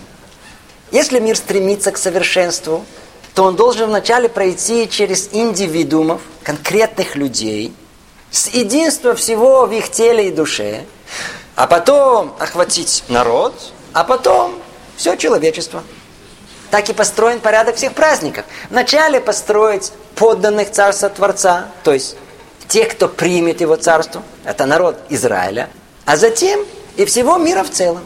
Если 0.91 1.19
мир 1.19 1.37
стремится 1.37 1.91
к 1.91 1.99
совершенству, 1.99 2.85
то 3.37 3.45
он 3.45 3.55
должен 3.55 3.91
вначале 3.91 4.29
пройти 4.29 4.89
через 4.89 5.29
индивидуумов, 5.31 6.23
конкретных 6.43 7.15
людей, 7.15 7.73
с 8.33 8.49
единства 8.49 9.15
всего 9.15 9.67
в 9.67 9.73
их 9.73 9.91
теле 9.91 10.29
и 10.29 10.31
душе, 10.33 10.85
а 11.55 11.69
потом 11.69 12.35
охватить 12.41 13.05
народ, 13.09 13.55
а 13.93 14.03
потом 14.03 14.55
все 14.97 15.15
человечество– 15.17 15.85
так 16.71 16.89
и 16.89 16.93
построен 16.93 17.41
порядок 17.41 17.77
всех 17.77 17.95
праздников. 17.95 18.45
Вначале 18.71 19.21
построить 19.21 19.93
подданных 20.15 20.71
царства 20.71 21.09
Творца, 21.09 21.69
то 21.85 21.93
есть 21.93 22.17
тех, 22.69 22.91
кто 22.91 23.09
примет 23.09 23.61
его 23.61 23.77
царство, 23.77 24.23
это 24.45 24.67
народ 24.67 24.99
Израиля, 25.09 25.71
а 26.05 26.17
затем 26.17 26.65
и 26.97 27.05
всего 27.05 27.39
мира 27.39 27.63
в 27.63 27.71
целом. 27.71 28.03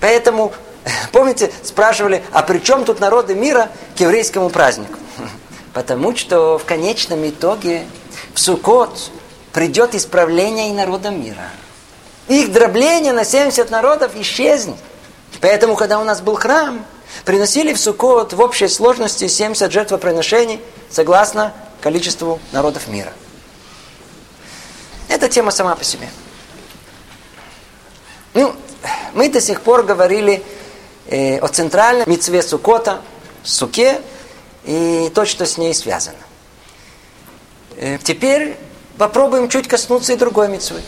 Поэтому, 0.00 0.52
помните, 1.12 1.50
спрашивали, 1.62 2.22
а 2.32 2.42
при 2.42 2.58
чем 2.58 2.84
тут 2.84 3.00
народы 3.00 3.34
мира 3.34 3.70
к 3.96 4.00
еврейскому 4.00 4.50
празднику? 4.50 4.98
Потому 5.72 6.16
что 6.16 6.58
в 6.58 6.64
конечном 6.64 7.28
итоге 7.28 7.86
в 8.34 8.40
Суккот 8.40 9.10
придет 9.52 9.94
исправление 9.94 10.70
и 10.70 10.72
народа 10.72 11.10
мира. 11.10 11.50
Их 12.28 12.52
дробление 12.52 13.12
на 13.12 13.24
70 13.24 13.70
народов 13.70 14.12
исчезнет. 14.16 14.76
Поэтому, 15.40 15.74
когда 15.74 15.98
у 15.98 16.04
нас 16.04 16.20
был 16.20 16.36
храм, 16.36 16.84
приносили 17.24 17.72
в 17.72 17.80
Суккот 17.80 18.32
в 18.32 18.40
общей 18.40 18.68
сложности 18.68 19.26
70 19.26 19.72
жертвоприношений 19.72 20.60
согласно 20.90 21.52
количеству 21.80 22.40
народов 22.52 22.88
мира. 22.88 23.12
Это 25.08 25.28
тема 25.28 25.50
сама 25.50 25.74
по 25.74 25.82
себе. 25.82 26.08
Ну, 28.34 28.54
мы 29.12 29.28
до 29.28 29.40
сих 29.40 29.60
пор 29.62 29.82
говорили 29.82 30.44
э, 31.10 31.38
о 31.38 31.48
центральном 31.48 32.08
митцве 32.08 32.42
Суккота, 32.42 33.02
Суке, 33.42 34.00
и 34.64 35.10
то, 35.14 35.26
что 35.26 35.44
с 35.44 35.58
ней 35.58 35.74
связано. 35.74 36.16
Э, 37.76 37.98
теперь 38.02 38.56
попробуем 38.96 39.48
чуть 39.48 39.68
коснуться 39.68 40.14
и 40.14 40.16
другой 40.16 40.48
митцвы. 40.48 40.80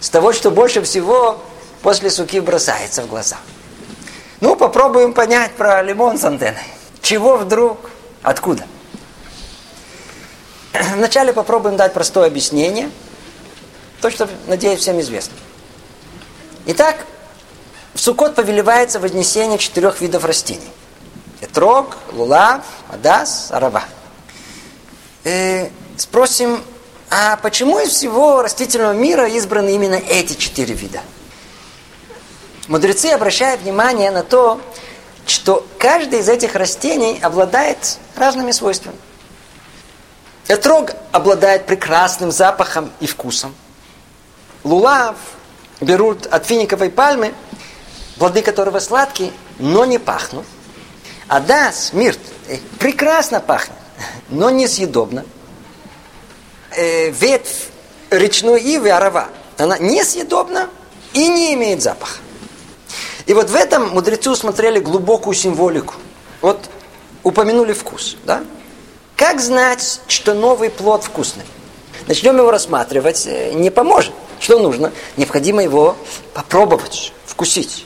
С 0.00 0.10
того, 0.10 0.32
что 0.32 0.50
больше 0.50 0.82
всего 0.82 1.42
после 1.82 2.10
Суки 2.10 2.38
бросается 2.38 3.02
в 3.02 3.08
глаза– 3.08 3.38
ну, 4.40 4.54
попробуем 4.54 5.14
понять 5.14 5.52
про 5.52 5.82
лимон 5.82 6.16
с 6.18 6.24
антенной. 6.24 6.62
Чего 7.02 7.36
вдруг? 7.36 7.90
Откуда? 8.22 8.64
Вначале 10.94 11.32
попробуем 11.32 11.76
дать 11.76 11.92
простое 11.92 12.28
объяснение. 12.28 12.90
То, 14.00 14.10
что, 14.10 14.28
надеюсь, 14.46 14.78
всем 14.78 15.00
известно. 15.00 15.34
Итак, 16.66 17.04
в 17.98 18.00
Суккот 18.00 18.36
повелевается 18.36 19.00
вознесение 19.00 19.58
четырех 19.58 20.00
видов 20.00 20.24
растений. 20.24 20.70
Этрог, 21.40 21.96
лулав, 22.12 22.64
адас, 22.88 23.50
арава. 23.50 23.82
И 25.24 25.28
э, 25.28 25.70
спросим, 25.96 26.62
а 27.10 27.36
почему 27.38 27.80
из 27.80 27.88
всего 27.88 28.40
растительного 28.40 28.92
мира 28.92 29.26
избраны 29.26 29.74
именно 29.74 29.96
эти 29.96 30.34
четыре 30.34 30.74
вида? 30.74 31.00
Мудрецы 32.68 33.06
обращают 33.06 33.62
внимание 33.62 34.12
на 34.12 34.22
то, 34.22 34.60
что 35.26 35.66
каждый 35.80 36.20
из 36.20 36.28
этих 36.28 36.54
растений 36.54 37.18
обладает 37.20 37.98
разными 38.14 38.52
свойствами. 38.52 38.96
Этрог 40.46 40.92
обладает 41.10 41.66
прекрасным 41.66 42.30
запахом 42.30 42.92
и 43.00 43.08
вкусом. 43.08 43.56
Лулав 44.62 45.16
берут 45.80 46.26
от 46.26 46.46
финиковой 46.46 46.90
пальмы, 46.90 47.34
плоды 48.18 48.42
которого 48.42 48.80
сладкие, 48.80 49.32
но 49.58 49.84
не 49.84 49.98
пахнут. 49.98 50.44
А 51.28 51.40
дас, 51.40 51.92
мирт, 51.92 52.18
э, 52.48 52.58
прекрасно 52.78 53.40
пахнет, 53.40 53.76
но 54.28 54.50
несъедобно. 54.50 55.24
Э, 56.76 57.10
ветвь 57.10 57.68
речной 58.10 58.60
ивы, 58.62 58.90
арава, 58.90 59.28
она 59.56 59.78
несъедобна 59.78 60.68
и 61.12 61.28
не 61.28 61.54
имеет 61.54 61.82
запаха. 61.82 62.18
И 63.26 63.34
вот 63.34 63.50
в 63.50 63.54
этом 63.54 63.90
мудрецы 63.90 64.30
усмотрели 64.30 64.78
глубокую 64.78 65.34
символику. 65.34 65.94
Вот 66.40 66.58
упомянули 67.22 67.72
вкус, 67.72 68.16
да? 68.24 68.42
Как 69.16 69.40
знать, 69.40 70.00
что 70.06 70.32
новый 70.32 70.70
плод 70.70 71.04
вкусный? 71.04 71.44
Начнем 72.06 72.38
его 72.38 72.50
рассматривать, 72.50 73.26
э, 73.26 73.52
не 73.52 73.70
поможет. 73.70 74.14
Что 74.40 74.58
нужно? 74.60 74.92
Необходимо 75.16 75.62
его 75.62 75.96
попробовать, 76.32 77.12
вкусить. 77.26 77.84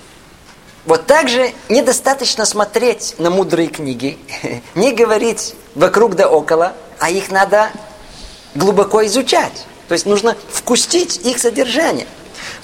Вот 0.84 1.06
так 1.06 1.28
же 1.28 1.52
недостаточно 1.68 2.44
смотреть 2.44 3.14
на 3.18 3.30
мудрые 3.30 3.68
книги, 3.68 4.18
не 4.74 4.92
говорить 4.92 5.54
вокруг 5.74 6.16
да 6.16 6.28
около, 6.28 6.72
а 6.98 7.10
их 7.10 7.30
надо 7.30 7.70
глубоко 8.54 9.04
изучать. 9.06 9.66
То 9.88 9.94
есть 9.94 10.06
нужно 10.06 10.36
вкусить 10.50 11.24
их 11.24 11.38
содержание. 11.38 12.06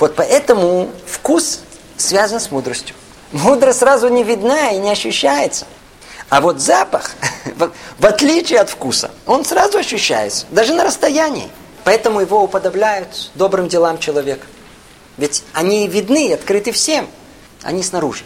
Вот 0.00 0.16
поэтому 0.16 0.90
вкус 1.06 1.60
связан 1.96 2.40
с 2.40 2.50
мудростью. 2.50 2.96
Мудрость 3.32 3.80
сразу 3.80 4.08
не 4.08 4.24
видна 4.24 4.70
и 4.70 4.78
не 4.78 4.90
ощущается. 4.90 5.66
А 6.28 6.40
вот 6.40 6.60
запах, 6.60 7.12
в 7.98 8.06
отличие 8.06 8.60
от 8.60 8.68
вкуса, 8.68 9.10
он 9.26 9.44
сразу 9.44 9.78
ощущается, 9.78 10.46
даже 10.50 10.74
на 10.74 10.84
расстоянии. 10.84 11.48
Поэтому 11.84 12.20
его 12.20 12.42
уподобляют 12.42 13.30
добрым 13.34 13.68
делам 13.68 13.98
человека. 13.98 14.46
Ведь 15.16 15.44
они 15.52 15.86
видны, 15.88 16.32
открыты 16.32 16.72
всем, 16.72 17.08
они 17.68 17.82
снаружи. 17.82 18.24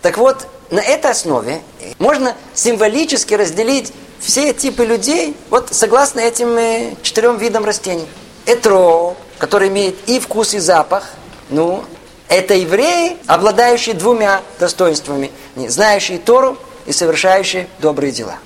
Так 0.00 0.18
вот, 0.18 0.46
на 0.70 0.78
этой 0.78 1.10
основе 1.10 1.62
можно 1.98 2.36
символически 2.54 3.34
разделить 3.34 3.92
все 4.20 4.54
типы 4.54 4.84
людей 4.84 5.36
вот 5.50 5.70
согласно 5.72 6.20
этим 6.20 6.56
э, 6.56 6.94
четырем 7.02 7.38
видам 7.38 7.64
растений. 7.64 8.06
Этро, 8.46 9.16
который 9.38 9.66
имеет 9.66 9.96
и 10.08 10.20
вкус, 10.20 10.54
и 10.54 10.60
запах, 10.60 11.10
ну, 11.50 11.84
это 12.28 12.54
евреи, 12.54 13.16
обладающие 13.26 13.96
двумя 13.96 14.42
достоинствами, 14.60 15.32
знающие 15.56 16.18
Тору 16.18 16.56
и 16.86 16.92
совершающие 16.92 17.66
добрые 17.80 18.12
дела. 18.12 18.36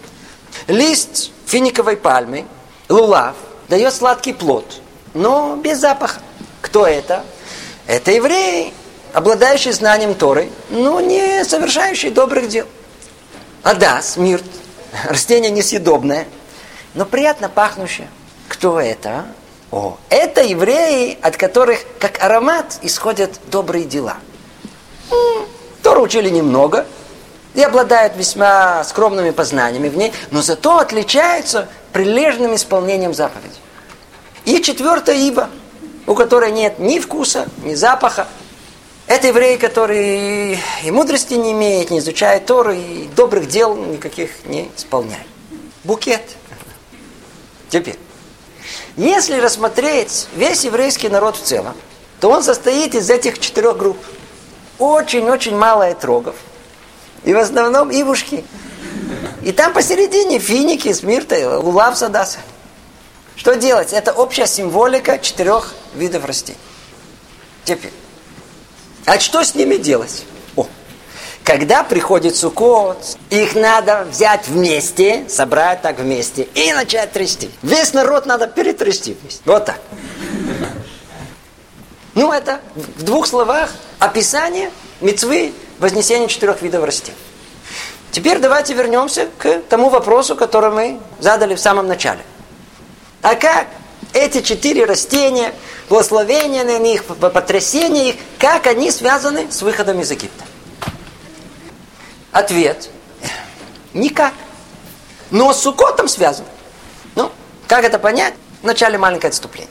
Лист 0.67 1.31
финиковой 1.45 1.99
пальмы, 1.99 2.47
лулав, 2.89 3.35
дает 3.69 3.93
сладкий 3.93 4.33
плод, 4.33 4.81
но 5.13 5.57
без 5.57 5.79
запаха. 5.79 6.21
Кто 6.63 6.87
это? 6.87 7.23
Это 7.87 8.13
евреи, 8.13 8.73
обладающие 9.13 9.73
знанием 9.73 10.15
Торы, 10.15 10.51
но 10.71 11.01
не 11.01 11.45
совершающие 11.45 12.11
добрых 12.11 12.49
дел. 12.49 12.67
Адас, 13.63 14.17
мирт, 14.17 14.45
растение 15.09 15.51
несъедобное, 15.51 16.27
но 16.95 17.05
приятно 17.05 17.49
пахнущее. 17.49 18.09
Кто 18.49 18.81
это? 18.81 19.27
О, 19.71 19.99
это 20.09 20.43
евреи, 20.43 21.19
от 21.21 21.37
которых 21.37 21.81
как 21.99 22.23
аромат 22.23 22.79
исходят 22.83 23.39
добрые 23.51 23.85
дела. 23.85 24.17
Тору 25.83 26.03
учили 26.03 26.31
немного 26.31 26.87
и 27.55 27.63
обладают 27.63 28.17
весьма 28.17 28.83
скромными 28.85 29.31
познаниями 29.31 29.89
в 29.89 29.97
ней, 29.97 30.13
но 30.31 30.43
зато 30.43 30.79
отличаются 30.79 31.69
прилежным 31.93 32.55
исполнением 32.55 33.13
заповедей. 33.15 33.59
И 34.45 34.63
четвертое 34.63 35.17
ибо, 35.17 35.51
у 36.07 36.15
которой 36.15 36.51
нет 36.51 36.79
ни 36.79 36.99
вкуса, 36.99 37.47
ни 37.65 37.75
запаха. 37.75 38.27
Это 39.09 39.29
евреи, 39.29 39.57
которые 39.57 40.59
и 40.85 40.91
мудрости 40.91 41.33
не 41.33 41.53
имеют, 41.53 41.91
не 41.91 42.01
изучают 42.01 42.45
Тору, 42.45 42.73
и 42.73 43.09
добрых 43.17 43.49
дел 43.49 43.75
никаких 43.75 44.45
не 44.45 44.71
исполняют. 44.77 45.27
Букет. 45.83 46.21
Теперь. 47.71 47.99
Если 48.99 49.41
рассмотреть 49.41 50.29
весь 50.37 50.63
еврейский 50.65 51.09
народ 51.09 51.37
в 51.37 51.43
целом, 51.43 51.75
то 52.21 52.29
он 52.29 52.43
состоит 52.43 52.95
из 52.95 53.09
этих 53.09 53.39
четырех 53.39 53.79
групп. 53.79 53.97
Очень-очень 54.79 55.57
мало 55.57 55.95
трогов. 55.95 56.37
И 57.25 57.33
в 57.33 57.39
основном 57.39 57.91
ивушки. 57.91 58.45
И 59.43 59.53
там 59.53 59.73
посередине 59.73 60.39
финики, 60.39 60.93
смирта, 60.93 61.59
лулав, 61.59 61.97
садаса. 61.97 62.41
Что 63.37 63.55
делать? 63.55 63.95
Это 63.95 64.13
общая 64.13 64.47
символика 64.47 65.19
четырех 65.19 65.73
видов 65.95 66.27
растений. 66.27 66.59
Теперь. 67.65 67.93
А 69.09 69.19
что 69.19 69.43
с 69.43 69.55
ними 69.55 69.77
делать? 69.77 70.25
Когда 71.43 71.83
приходит 71.83 72.37
Суккот, 72.37 73.17
их 73.31 73.55
надо 73.55 74.07
взять 74.11 74.47
вместе, 74.49 75.25
собрать 75.31 75.81
так 75.81 75.99
вместе 75.99 76.43
и 76.55 76.75
начать 76.75 77.13
трясти. 77.13 77.51
Весь 77.63 77.95
народ 77.95 78.27
надо 78.27 78.49
перетрясти 78.49 79.17
вместе. 79.19 79.41
Вот 79.47 79.65
так. 79.65 79.81
Ну, 82.15 82.33
это 82.33 82.61
в 82.75 83.03
двух 83.03 83.27
словах 83.27 83.73
описание 83.99 84.71
мецвы 85.01 85.55
вознесения 85.79 86.29
четырех 86.29 86.61
видов 86.61 86.85
растений. 86.85 87.17
Теперь 88.11 88.41
давайте 88.41 88.75
вернемся 88.75 89.29
к 89.39 89.63
тому 89.71 89.89
вопросу, 89.89 90.37
который 90.37 90.71
мы 90.71 91.01
задали 91.19 91.55
в 91.55 91.61
самом 91.61 91.87
начале. 91.87 92.21
А 93.23 93.35
как 93.37 93.69
эти 94.13 94.43
четыре 94.43 94.85
растения, 94.85 95.55
благословения 95.89 96.65
на 96.65 96.79
них, 96.79 97.05
потрясение 97.05 98.11
их, 98.11 98.17
как 98.39 98.67
они 98.67 98.91
связаны 98.91 99.51
с 99.51 99.63
выходом 99.63 100.01
из 100.01 100.11
Египта? 100.11 100.45
Ответ. 102.33 102.91
Никак. 103.95 104.35
Но 105.31 105.53
с 105.53 105.63
Сукотом 105.63 106.09
связан. 106.09 106.45
Ну, 107.15 107.31
как 107.67 107.85
это 107.85 107.99
понять? 107.99 108.35
Вначале 108.63 108.99
маленькое 108.99 109.31
отступление. 109.31 109.71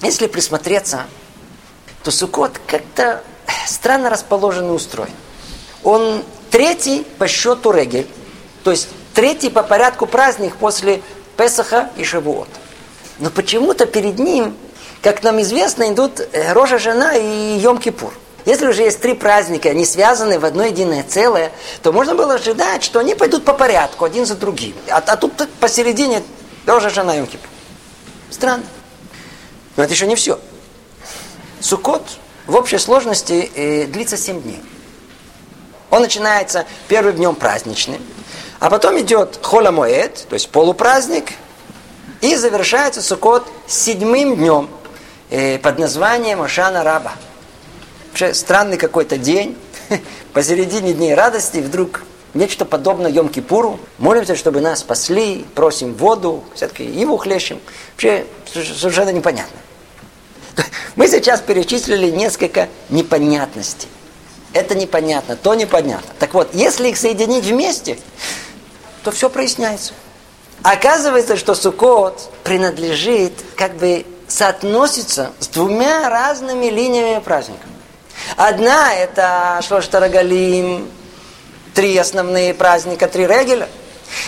Если 0.00 0.26
присмотреться, 0.26 1.04
то 2.02 2.10
Сукот 2.10 2.60
как-то 2.66 3.22
странно 3.66 4.10
расположен 4.10 4.68
и 4.68 4.72
устроен. 4.72 5.12
Он 5.84 6.24
третий 6.50 7.06
по 7.18 7.28
счету 7.28 7.72
Регель, 7.72 8.06
то 8.64 8.70
есть 8.70 8.88
третий 9.14 9.50
по 9.50 9.62
порядку 9.62 10.06
праздник 10.06 10.56
после 10.56 11.02
Песаха 11.36 11.90
и 11.96 12.04
Шавуот. 12.04 12.48
Но 13.18 13.30
почему-то 13.30 13.86
перед 13.86 14.18
ним, 14.18 14.56
как 15.02 15.22
нам 15.22 15.40
известно, 15.42 15.92
идут 15.92 16.20
э, 16.20 16.52
Рожа 16.52 16.78
Жена 16.78 17.16
и 17.16 17.58
Йом-Кипур. 17.58 18.12
Если 18.44 18.66
уже 18.66 18.82
есть 18.82 19.00
три 19.00 19.14
праздника, 19.14 19.68
они 19.68 19.84
связаны 19.84 20.38
в 20.38 20.44
одно 20.44 20.64
единое 20.64 21.04
целое, 21.06 21.52
то 21.82 21.92
можно 21.92 22.14
было 22.14 22.34
ожидать, 22.34 22.82
что 22.82 23.00
они 23.00 23.14
пойдут 23.14 23.44
по 23.44 23.52
порядку, 23.52 24.04
один 24.04 24.26
за 24.26 24.36
другим. 24.36 24.74
А, 24.88 25.02
а 25.04 25.16
тут 25.16 25.32
посередине 25.60 26.22
тоже 26.66 26.90
жена 26.90 27.14
Йом 27.14 27.28
Странно. 28.30 28.64
Но 29.76 29.84
это 29.84 29.92
еще 29.92 30.06
не 30.06 30.16
все. 30.16 30.38
Суккот 31.60 32.02
в 32.46 32.54
общей 32.56 32.78
сложности 32.78 33.50
э, 33.54 33.86
длится 33.86 34.16
7 34.16 34.40
дней. 34.42 34.62
Он 35.90 36.02
начинается 36.02 36.64
первым 36.88 37.16
днем 37.16 37.34
праздничным, 37.34 38.00
а 38.60 38.70
потом 38.70 38.98
идет 39.00 39.38
холомоэд, 39.42 40.26
то 40.28 40.34
есть 40.34 40.48
полупраздник, 40.48 41.32
и 42.20 42.34
завершается 42.36 43.02
Суккот 43.02 43.46
седьмым 43.66 44.36
днем 44.36 44.68
э, 45.32 45.58
под 45.58 45.78
названием 45.78 46.42
Ошана 46.42 46.84
Раба. 46.84 47.14
Вообще 48.10 48.34
странный 48.34 48.76
какой-то 48.76 49.16
день, 49.16 49.56
посередине 50.32 50.92
дней 50.92 51.14
радости 51.14 51.58
вдруг 51.58 52.04
нечто 52.34 52.64
подобное 52.64 53.10
Йом-Кипуру. 53.10 53.80
Молимся, 53.98 54.36
чтобы 54.36 54.60
нас 54.60 54.80
спасли, 54.80 55.46
просим 55.54 55.94
воду, 55.94 56.44
все-таки 56.54 56.84
его 56.84 57.16
хлещем. 57.16 57.60
Вообще 57.92 58.26
совершенно 58.52 59.10
непонятно. 59.10 59.58
Мы 60.96 61.08
сейчас 61.08 61.40
перечислили 61.40 62.10
несколько 62.10 62.68
непонятностей. 62.90 63.88
Это 64.52 64.74
непонятно, 64.74 65.34
то 65.34 65.54
непонятно. 65.54 66.12
Так 66.18 66.34
вот, 66.34 66.54
если 66.54 66.88
их 66.88 66.98
соединить 66.98 67.44
вместе, 67.44 67.98
то 69.02 69.10
все 69.10 69.30
проясняется. 69.30 69.94
Оказывается, 70.62 71.38
что 71.38 71.54
Суккот 71.54 72.30
принадлежит, 72.44 73.32
как 73.56 73.76
бы 73.76 74.04
соотносится 74.32 75.32
с 75.40 75.48
двумя 75.48 76.08
разными 76.08 76.66
линиями 76.66 77.20
праздника. 77.20 77.66
Одна 78.36 78.94
это 78.94 79.60
Шлоштарагалим, 79.66 80.88
три 81.74 81.96
основные 81.98 82.54
праздника, 82.54 83.08
три 83.08 83.26
регеля. 83.26 83.68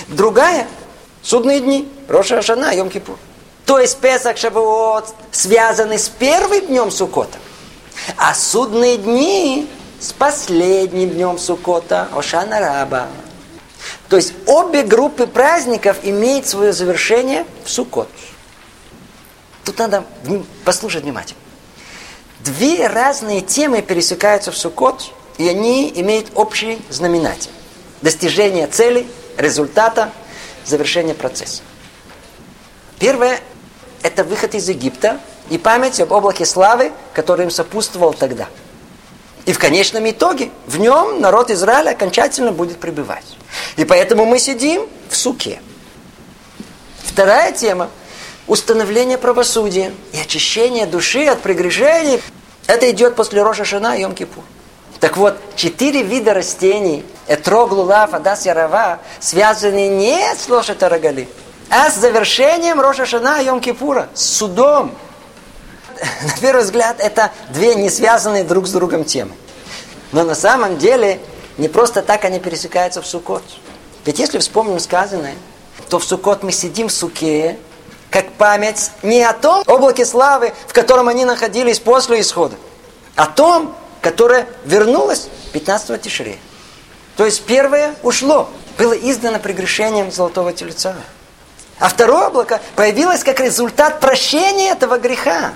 Другая– 0.09 0.67
судные 1.23 1.61
дни, 1.61 1.91
Роша 2.09 2.39
Ашана, 2.39 2.75
Йом 2.75 2.91
Кипур. 2.91 3.17
То 3.65 3.79
есть 3.79 3.97
Песах, 3.99 4.37
Шавуот 4.37 5.07
связаны 5.31 5.99
с 5.99 6.11
первым 6.11 6.67
днем 6.67 6.91
Сукота, 6.91 7.39
а 8.19 8.35
судные 8.35 8.99
дни 8.99 9.67
с 10.01 10.13
последним 10.13 11.11
днем 11.11 11.39
Сукота, 11.39 12.09
Ошана 12.15 12.61
Раба. 12.61 13.07
То 14.11 14.17
есть 14.17 14.35
обе 14.47 14.83
группы 14.83 15.27
праздников 15.27 15.97
имеют 16.03 16.47
свое 16.47 16.75
завершение 16.75 17.47
в 17.65 17.71
Сукот. 17.71 18.09
Тут 19.65 19.79
надо 19.79 20.05
послушать 20.65 21.05
внимательно. 21.05 21.41
Две 22.41 22.87
разные 22.87 23.41
темы 23.41 23.81
пересекаются 23.81 24.53
в 24.53 24.59
Сукот, 24.59 25.13
и 25.39 25.49
они 25.49 25.91
имеют 25.97 26.29
общий 26.35 26.81
знаменатель. 26.91 27.51
Достижение 28.03 28.67
цели, 28.67 29.07
результата, 29.39 30.13
завершение 30.67 31.15
процесса. 31.15 31.63
Первое– 32.99 33.41
это 34.03 34.25
выход 34.25 34.55
из 34.55 34.69
Египта 34.69 35.21
и 35.49 35.57
память 35.57 36.01
об 36.01 36.13
облаке 36.13 36.45
славы, 36.45 36.93
который 37.15 37.47
им 37.47 37.51
сопутствовал 37.51 38.13
тогда. 38.13 38.49
И 39.47 39.53
в 39.53 39.59
конечном 39.59 40.09
итоге 40.09 40.51
в 40.67 40.79
нем 40.79 41.21
народ 41.21 41.51
Израиля 41.51 41.91
окончательно 41.91 42.53
будет 42.53 42.79
пребывать. 42.79 43.25
И 43.77 43.85
поэтому 43.85 44.25
мы 44.27 44.39
сидим 44.39 44.87
в 45.09 45.17
суке. 45.17 45.61
Вторая 47.05 47.53
тема 47.53 47.91
установление 48.47 49.19
правосудия 49.19 49.93
и 50.13 50.21
очищение 50.21 50.87
души 50.87 51.27
от 51.27 51.41
прегрешений. 51.41 52.23
Это 52.67 52.91
идет 52.91 53.17
после 53.17 53.43
Роша 53.43 53.65
Шана 53.65 53.97
и 53.97 54.03
Йом 54.03 54.15
Кипур. 54.15 54.43
Так 55.01 55.17
вот, 55.17 55.37
четыре 55.57 56.03
вида 56.03 56.33
растений, 56.33 57.05
этрог, 57.29 57.73
лулав, 57.73 58.15
адас, 58.15 58.47
ярава, 58.47 59.01
связаны 59.21 59.89
не 59.89 60.35
с 60.35 60.49
лошадь 60.49 60.83
Арагали, 60.83 61.29
а 61.69 61.91
с 61.91 61.97
завершением 61.97 62.81
Роша 62.81 63.05
Шана 63.05 63.41
Йом 63.43 63.61
Кипура, 63.61 64.09
с 64.15 64.25
судом. 64.25 64.95
На 66.23 66.41
первый 66.41 66.65
взгляд, 66.65 66.97
это 67.01 67.33
две 67.51 67.75
не 67.75 67.91
связанные 67.91 68.45
друг 68.45 68.67
с 68.67 68.73
другом 68.73 69.05
темы. 69.05 69.33
Но 70.13 70.23
на 70.23 70.35
самом 70.35 70.79
деле, 70.79 71.21
не 71.59 71.69
просто 71.69 72.01
так 72.01 72.25
они 72.25 72.39
пересекаются 72.39 73.03
в 73.03 73.07
Суккот. 73.07 73.43
Ведь 74.05 74.19
если 74.19 74.39
вспомним 74.39 74.79
сказанное, 74.79 75.35
то 75.89 75.99
в 75.99 76.05
Суккот 76.05 76.43
мы 76.43 76.53
сидим 76.53 76.89
в 76.89 76.93
Суке, 76.93 77.59
как 78.15 78.31
память 78.35 78.93
не 79.03 79.25
о 79.25 79.33
том 79.33 79.65
облаке 79.67 80.07
славы, 80.07 80.53
в 80.69 80.73
котором 80.73 81.09
они 81.09 81.25
находились 81.25 81.81
после 81.81 82.21
исхода, 82.21 82.55
о 83.17 83.27
том, 83.27 83.75
которое 84.01 84.47
вернулось 84.65 85.27
15 85.53 86.01
Тишрея. 86.01 86.39
То 87.17 87.25
есть 87.25 87.43
первое 87.43 87.97
ушло, 88.05 88.49
было 88.79 88.93
издано 88.93 89.41
прегрешением 89.41 90.13
золотого 90.13 90.53
тельца. 90.53 90.95
А 91.81 91.89
второе 91.89 92.29
облако 92.29 92.61
появилось 92.77 93.25
как 93.25 93.41
результат 93.41 93.99
прощения 93.99 94.71
этого 94.71 94.99
греха. 94.99 95.53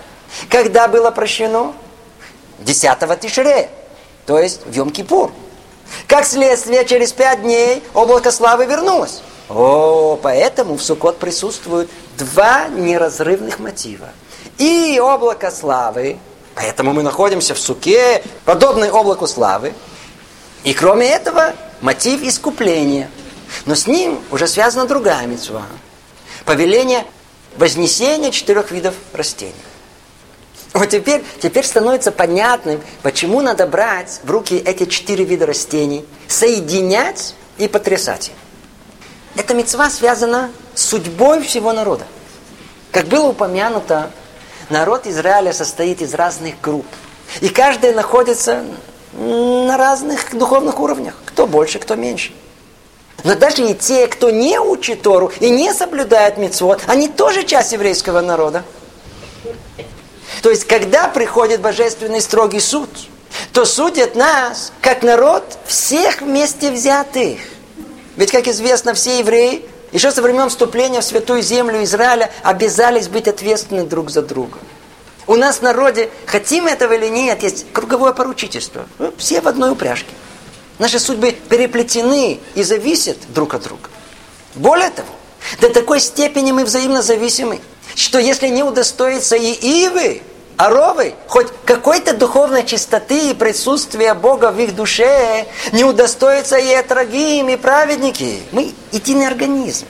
Когда 0.51 0.89
было 0.89 1.13
прощено? 1.13 1.75
10 2.59 3.21
Тишрея, 3.21 3.71
то 4.27 4.37
есть 4.37 4.67
в 4.67 4.71
Йом-Кипур. 4.73 5.31
Как 6.09 6.25
следствие, 6.25 6.85
через 6.85 7.13
пять 7.13 7.41
дней 7.41 7.85
облако 7.95 8.33
славы 8.33 8.67
вернулось. 8.67 9.23
О, 9.49 10.19
поэтому 10.23 10.77
в 10.77 10.83
Суккот 10.83 11.19
присутствуют 11.19 11.91
два 12.19 12.69
неразрывных 12.69 13.59
мотива. 13.59 14.11
И 14.59 15.01
облако 15.03 15.51
славы, 15.51 16.19
поэтому 16.55 16.93
мы 16.93 17.03
находимся 17.03 17.55
в 17.55 17.59
Суке, 17.59 18.23
подобный 18.45 18.91
облаку 18.91 19.27
славы. 19.27 19.73
И 20.65 20.75
кроме 20.75 21.09
этого, 21.09 21.55
мотив 21.81 22.23
искупления. 22.23 23.11
Но 23.65 23.75
с 23.75 23.87
ним 23.87 24.21
уже 24.31 24.47
связана 24.47 24.87
другая 24.87 25.27
мецва. 25.27 25.65
Повеление 26.45 27.05
вознесения 27.57 28.31
четырех 28.31 28.71
видов 28.71 28.95
растений. 29.13 29.55
Вот 30.75 30.91
теперь, 30.91 31.25
теперь 31.41 31.65
становится 31.65 32.13
понятным, 32.13 32.83
почему 33.03 33.41
надо 33.41 33.67
брать 33.67 34.21
в 34.23 34.31
руки 34.31 34.57
эти 34.57 34.85
четыре 34.85 35.25
вида 35.25 35.47
растений, 35.47 36.05
соединять 36.27 37.35
и 37.57 37.69
потрясать 37.69 38.29
их. 38.29 38.35
Эта 39.39 39.55
мецва 39.55 39.89
связана 39.89 40.51
с 40.75 40.83
судьбой 40.83 41.43
всего 41.43 41.73
народа. 41.73 42.05
Как 42.91 43.07
было 43.07 43.29
упомянуто, 43.29 44.11
народ 44.69 45.07
Израиля 45.07 45.53
состоит 45.53 46.03
из 46.03 46.13
разных 46.13 46.61
групп. 46.61 46.85
И 47.41 47.49
каждая 47.49 47.95
находится 47.95 48.65
на 49.13 49.77
разных 49.77 50.37
духовных 50.37 50.81
уровнях. 50.81 51.15
Кто 51.25 51.47
больше, 51.47 51.79
кто 51.79 51.95
меньше. 51.95 52.33
Но 53.23 53.37
даже 53.37 53.65
и 53.65 53.75
те, 53.75 54.09
кто 54.09 54.31
не 54.31 54.59
учит 54.59 55.03
Тору 55.03 55.31
и 55.39 55.51
не 55.51 55.73
соблюдает 55.73 56.37
мецвод, 56.37 56.83
они 56.89 57.07
тоже 57.09 57.45
часть 57.45 57.73
еврейского 57.73 58.21
народа. 58.21 58.65
То 60.43 60.51
есть, 60.51 60.65
когда 60.65 61.07
приходит 61.07 61.61
божественный 61.61 62.21
строгий 62.21 62.61
суд, 62.61 62.91
то 63.53 63.65
судят 63.65 64.17
нас, 64.17 64.73
как 64.81 65.05
народ, 65.05 65.45
всех 65.65 66.23
вместе 66.23 66.73
взятых. 66.73 67.39
Ведь, 68.19 68.33
как 68.33 68.49
известно, 68.49 68.95
все 68.95 69.21
евреи 69.21 69.65
еще 69.93 70.11
со 70.11 70.23
времен 70.23 70.49
вступления 70.49 71.01
в 71.01 71.05
святую 71.05 71.41
землю 71.41 71.85
Израиля 71.85 72.33
обязались 72.43 73.07
быть 73.07 73.29
ответственны 73.29 73.85
друг 73.85 74.11
за 74.11 74.23
друга. 74.23 74.59
У 75.29 75.37
нас 75.37 75.59
в 75.59 75.63
народе, 75.63 76.11
хотим 76.27 76.67
этого 76.67 76.95
или 76.95 77.07
нет, 77.07 77.45
есть 77.45 77.67
круговое 77.73 78.13
поручительство. 78.13 78.87
Ну, 78.99 79.15
все 79.19 79.41
в 79.41 79.47
одной 79.47 79.71
упряжке. 79.71 80.11
Наши 80.81 80.99
судьбы 80.99 81.31
переплетены 81.31 82.41
и 82.57 82.63
зависят 82.65 83.19
друг 83.29 83.55
от 83.55 83.63
друга. 83.63 83.89
Более 84.57 84.91
того, 84.91 85.09
до 85.61 85.71
такой 85.71 86.01
степени 86.01 86.51
мы 86.51 86.65
взаимно 86.65 87.03
зависимы, 87.03 87.61
что 87.95 88.19
если 88.19 88.49
не 88.49 88.65
удостоится 88.65 89.37
и 89.37 89.53
Ивы, 89.53 90.23
Аровы, 90.59 91.15
хоть 91.29 91.47
какой-то 91.65 92.15
духовной 92.15 92.67
чистоты 92.67 93.31
и 93.31 93.35
присутствия 93.35 94.13
Бога 94.15 94.51
в 94.51 94.59
их 94.59 94.75
душе, 94.75 95.47
не 95.71 95.85
удостоится 95.85 96.59
и 96.59 96.67
Этрагим, 96.67 97.49
и 97.49 97.55
праведники. 97.55 98.43
Мы 98.51 98.75
единый 98.91 99.29
организм. 99.29 99.87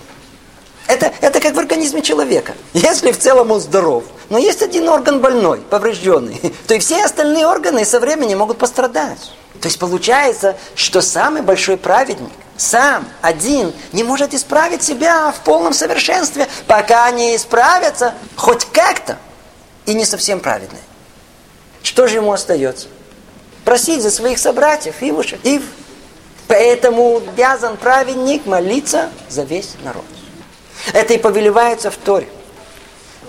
Это, 0.86 1.10
это 1.22 1.40
как 1.40 1.54
в 1.54 1.58
организме 1.58 2.02
человека. 2.02 2.52
Если 2.74 3.12
в 3.12 3.18
целом 3.18 3.50
он 3.50 3.60
здоров, 3.60 4.04
но 4.28 4.36
есть 4.36 4.60
один 4.60 4.90
орган 4.90 5.20
больной, 5.20 5.60
поврежденный, 5.60 6.38
то 6.66 6.74
и 6.74 6.78
все 6.80 7.02
остальные 7.02 7.46
органы 7.46 7.86
со 7.86 7.98
временем 7.98 8.40
могут 8.40 8.58
пострадать. 8.58 9.32
То 9.62 9.68
есть 9.68 9.78
получается, 9.78 10.54
что 10.74 11.00
самый 11.00 11.40
большой 11.40 11.78
праведник, 11.78 12.30
сам, 12.58 13.08
один, 13.22 13.72
не 13.92 14.04
может 14.04 14.34
исправить 14.34 14.82
себя 14.82 15.32
в 15.32 15.40
полном 15.44 15.72
совершенстве, 15.72 16.46
пока 16.66 17.10
не 17.10 17.36
исправятся 17.36 18.12
хоть 18.36 18.66
как-то 18.66 19.16
и 19.89 19.95
не 19.95 20.05
совсем 20.05 20.41
праведные. 20.41 20.82
Что 21.82 22.07
же 22.07 22.16
ему 22.16 22.30
остается? 22.30 22.89
Просить 23.64 24.03
за 24.03 24.11
своих 24.11 24.39
собратьев, 24.39 24.97
Ивуша, 25.01 25.39
Ив. 25.45 25.62
Поэтому 26.47 27.16
обязан 27.16 27.78
праведник 27.78 28.45
молиться 28.45 29.09
за 29.30 29.45
весь 29.45 29.76
народ. 29.82 30.05
Это 30.93 31.14
и 31.14 31.18
повелевается 31.18 31.91
в 31.91 31.97
Торе. 31.97 32.28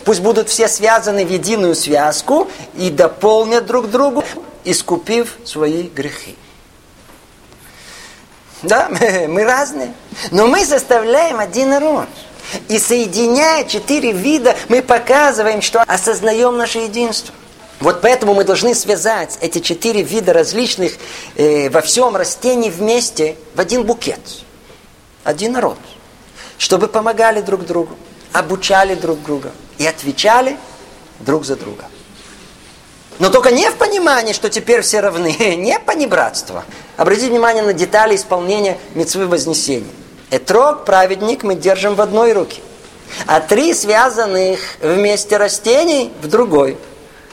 Пусть 0.04 0.20
будут 0.20 0.50
все 0.50 0.68
связаны 0.68 1.26
в 1.26 1.32
единую 1.32 1.76
связку 1.76 2.50
и 2.76 2.90
дополнят 2.90 3.66
друг 3.66 3.90
другу, 3.90 4.26
искупив 4.66 5.38
свои 5.46 5.84
грехи. 5.84 6.36
Да, 8.64 8.90
мы 9.30 9.46
разные, 9.46 9.94
но 10.32 10.48
мы 10.48 10.66
составляем 10.66 11.40
один 11.40 11.70
народ– 11.70 12.10
и 12.68 12.80
соединяя 12.80 13.64
четыре 13.66 14.12
вида, 14.12 14.56
мы 14.68 14.82
показываем, 14.82 15.62
что 15.62 15.82
осознаем 15.82 16.58
наше 16.58 16.80
единство. 16.80 17.34
Вот 17.80 18.02
поэтому 18.02 18.34
мы 18.34 18.44
должны 18.44 18.76
связать 18.76 19.38
эти 19.42 19.60
четыре 19.60 20.02
вида 20.02 20.34
различных 20.34 20.94
э, 21.36 21.70
во 21.70 21.82
всем 21.82 22.16
растений 22.16 22.70
вместе 22.70 23.38
в 23.56 23.60
один 23.60 23.84
букет. 23.84 24.20
Один 25.24 25.54
народ. 25.54 25.78
Чтобы 26.58 26.88
помогали 26.88 27.40
друг 27.40 27.66
другу, 27.66 27.96
обучали 28.34 28.96
друг 28.96 29.22
друга 29.24 29.52
и 29.78 29.88
отвечали 29.88 30.58
друг 31.22 31.46
за 31.46 31.56
друга. 31.56 31.86
Но 33.20 33.30
только 33.30 33.52
не 33.52 33.70
в 33.70 33.76
понимании, 33.76 34.34
что 34.34 34.50
теперь 34.50 34.82
все 34.82 35.00
равны, 35.02 35.36
не 35.58 35.78
понебратство. 35.80 36.66
Обратите 36.98 37.30
внимание 37.30 37.64
на 37.64 37.74
детали 37.74 38.16
исполнения 38.16 38.78
мецвы 38.96 39.28
Вознесения. 39.28 39.88
Этрог, 40.32 40.86
праведник, 40.86 41.44
мы 41.44 41.56
держим 41.56 41.96
в 41.96 42.02
одной 42.02 42.34
руке. 42.34 42.62
А 43.26 43.40
три 43.40 43.74
связанных 43.74 44.60
вместе 44.82 45.38
растений 45.38 46.12
в 46.22 46.28
другой. 46.28 46.78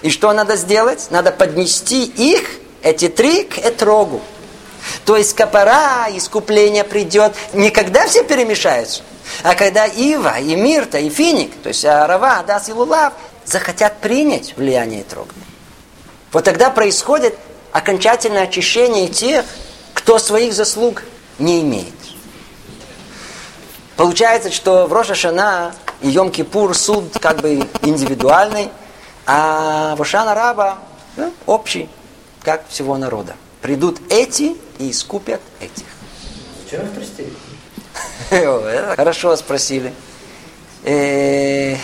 И 0.02 0.10
что 0.10 0.32
надо 0.32 0.56
сделать? 0.56 1.08
Надо 1.10 1.30
поднести 1.30 2.04
их, 2.04 2.48
эти 2.82 3.08
три, 3.08 3.44
к 3.44 3.58
этрогу. 3.58 4.20
То 5.04 5.16
есть 5.16 5.34
копора, 5.34 6.06
искупление 6.10 6.84
придет 6.84 7.34
не 7.52 7.70
когда 7.70 8.06
все 8.06 8.22
перемешаются, 8.22 9.02
а 9.42 9.54
когда 9.54 9.84
Ива, 9.84 10.38
и 10.38 10.54
Мирта, 10.54 10.98
и 10.98 11.10
Финик, 11.10 11.52
то 11.62 11.68
есть 11.68 11.84
Арава, 11.84 12.38
Адас 12.38 12.68
и 12.68 12.72
Лулав, 12.72 13.12
захотят 13.44 13.98
принять 14.00 14.54
влияние 14.56 15.02
Этрога. 15.02 15.32
Вот 16.32 16.44
тогда 16.44 16.70
происходит 16.70 17.36
окончательное 17.72 18.44
очищение 18.44 19.08
тех, 19.08 19.44
кто 19.92 20.18
своих 20.18 20.52
заслуг 20.54 21.02
не 21.38 21.60
имеет. 21.62 21.94
Получается, 23.96 24.50
что 24.52 24.86
в 24.86 24.92
Роша 24.92 25.14
Шана 25.14 25.74
и 26.02 26.10
Йом-Кипур 26.10 26.74
суд 26.74 27.18
как 27.18 27.40
бы 27.40 27.66
индивидуальный, 27.82 28.70
а 29.26 29.96
в 29.96 30.02
Ошана 30.02 30.34
Раба 30.34 30.78
ну, 31.16 31.32
общий, 31.46 31.88
как 32.42 32.68
всего 32.68 32.98
народа. 32.98 33.34
Придут 33.62 33.98
эти 34.10 34.56
и 34.78 34.90
искупят 34.90 35.40
этих. 35.60 35.86
Зачем 36.64 36.86
страстей? 36.92 37.32
Хорошо 38.96 39.34
спросили. 39.36 39.92
Э, 40.84 41.76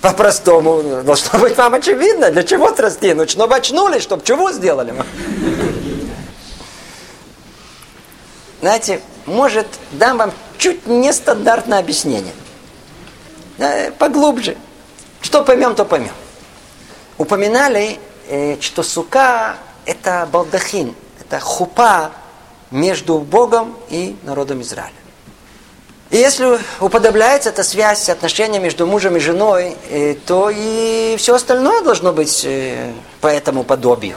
по-простому, 0.00 1.02
должно 1.04 1.38
быть 1.38 1.56
вам 1.56 1.74
очевидно, 1.74 2.32
для 2.32 2.42
чего 2.42 2.70
страстей? 2.70 3.14
Ну, 3.14 3.28
чтобы 3.28 3.54
очнулись, 3.54 4.02
чтобы 4.02 4.24
чего 4.24 4.50
сделали? 4.50 4.92
Знаете, 8.60 9.00
может, 9.26 9.66
дам 9.92 10.18
вам 10.18 10.32
чуть 10.58 10.86
нестандартное 10.86 11.78
объяснение. 11.78 12.32
Поглубже. 13.98 14.56
Что 15.20 15.44
поймем, 15.44 15.74
то 15.74 15.84
поймем. 15.84 16.12
Упоминали, 17.18 17.98
э, 18.28 18.60
что 18.60 18.82
сука– 18.82 19.56
это 19.86 20.28
балдахин, 20.32 20.94
это 21.20 21.38
хупа 21.38 22.10
между 22.72 23.18
Богом 23.18 23.76
и 23.88 24.16
народом 24.24 24.62
Израиля. 24.62 24.92
И 26.10 26.16
если 26.16 26.58
уподобляется 26.80 27.50
эта 27.50 27.62
связь, 27.62 28.08
отношения 28.08 28.58
между 28.58 28.86
мужем 28.86 29.16
и 29.16 29.20
женой, 29.20 29.76
э, 29.88 30.14
то 30.26 30.50
и 30.52 31.14
все 31.18 31.36
остальное 31.36 31.82
должно 31.82 32.12
быть 32.12 32.42
э, 32.44 32.92
по 33.20 33.28
этому 33.28 33.62
подобию. 33.62 34.16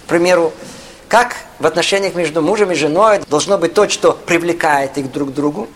К 0.00 0.02
примеру, 0.04 0.52
как 1.10 1.34
в 1.58 1.66
отношениях 1.66 2.14
между 2.14 2.40
мужем 2.40 2.70
и 2.70 2.76
женой 2.76 3.20
должно 3.28 3.58
быть 3.58 3.74
то, 3.74 3.88
что 3.88 4.12
привлекает 4.12 4.96
их 4.96 5.10
друг 5.10 5.30
к 5.30 5.34
другу, 5.34 5.68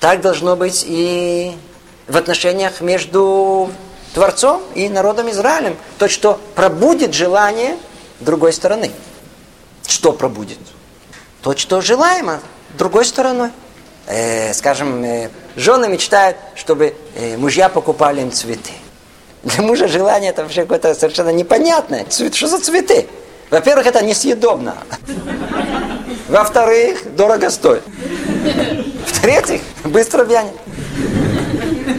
так 0.00 0.22
должно 0.22 0.56
быть 0.56 0.84
и 0.88 1.54
в 2.08 2.16
отношениях 2.16 2.80
между 2.80 3.70
Творцом 4.14 4.62
и 4.74 4.88
народом 4.88 5.30
Израилем. 5.30 5.76
То, 5.98 6.08
что 6.08 6.40
пробудет 6.54 7.12
желание 7.12 7.76
другой 8.20 8.54
стороны. 8.54 8.90
Что 9.86 10.12
пробудет? 10.12 10.58
То, 11.42 11.54
что 11.54 11.82
желаемо 11.82 12.40
другой 12.78 13.04
стороной. 13.04 13.50
Э, 14.06 14.54
скажем, 14.54 15.04
э, 15.04 15.28
жены 15.56 15.88
мечтают, 15.88 16.38
чтобы 16.54 16.96
э, 17.16 17.36
мужья 17.36 17.68
покупали 17.68 18.22
им 18.22 18.32
цветы. 18.32 18.72
Для 19.42 19.62
мужа 19.62 19.88
желание 19.88 20.30
это 20.30 20.42
вообще 20.42 20.62
какое-то 20.62 20.94
совершенно 20.94 21.30
непонятное. 21.30 22.06
Цвет, 22.06 22.34
что 22.34 22.46
за 22.46 22.60
цветы? 22.60 23.06
Во-первых, 23.54 23.86
это 23.86 24.04
несъедобно. 24.04 24.74
Во-вторых, 26.28 27.14
дорого 27.14 27.50
стоит. 27.50 27.84
В-третьих, 29.06 29.60
быстро 29.84 30.24
вянет. 30.24 30.54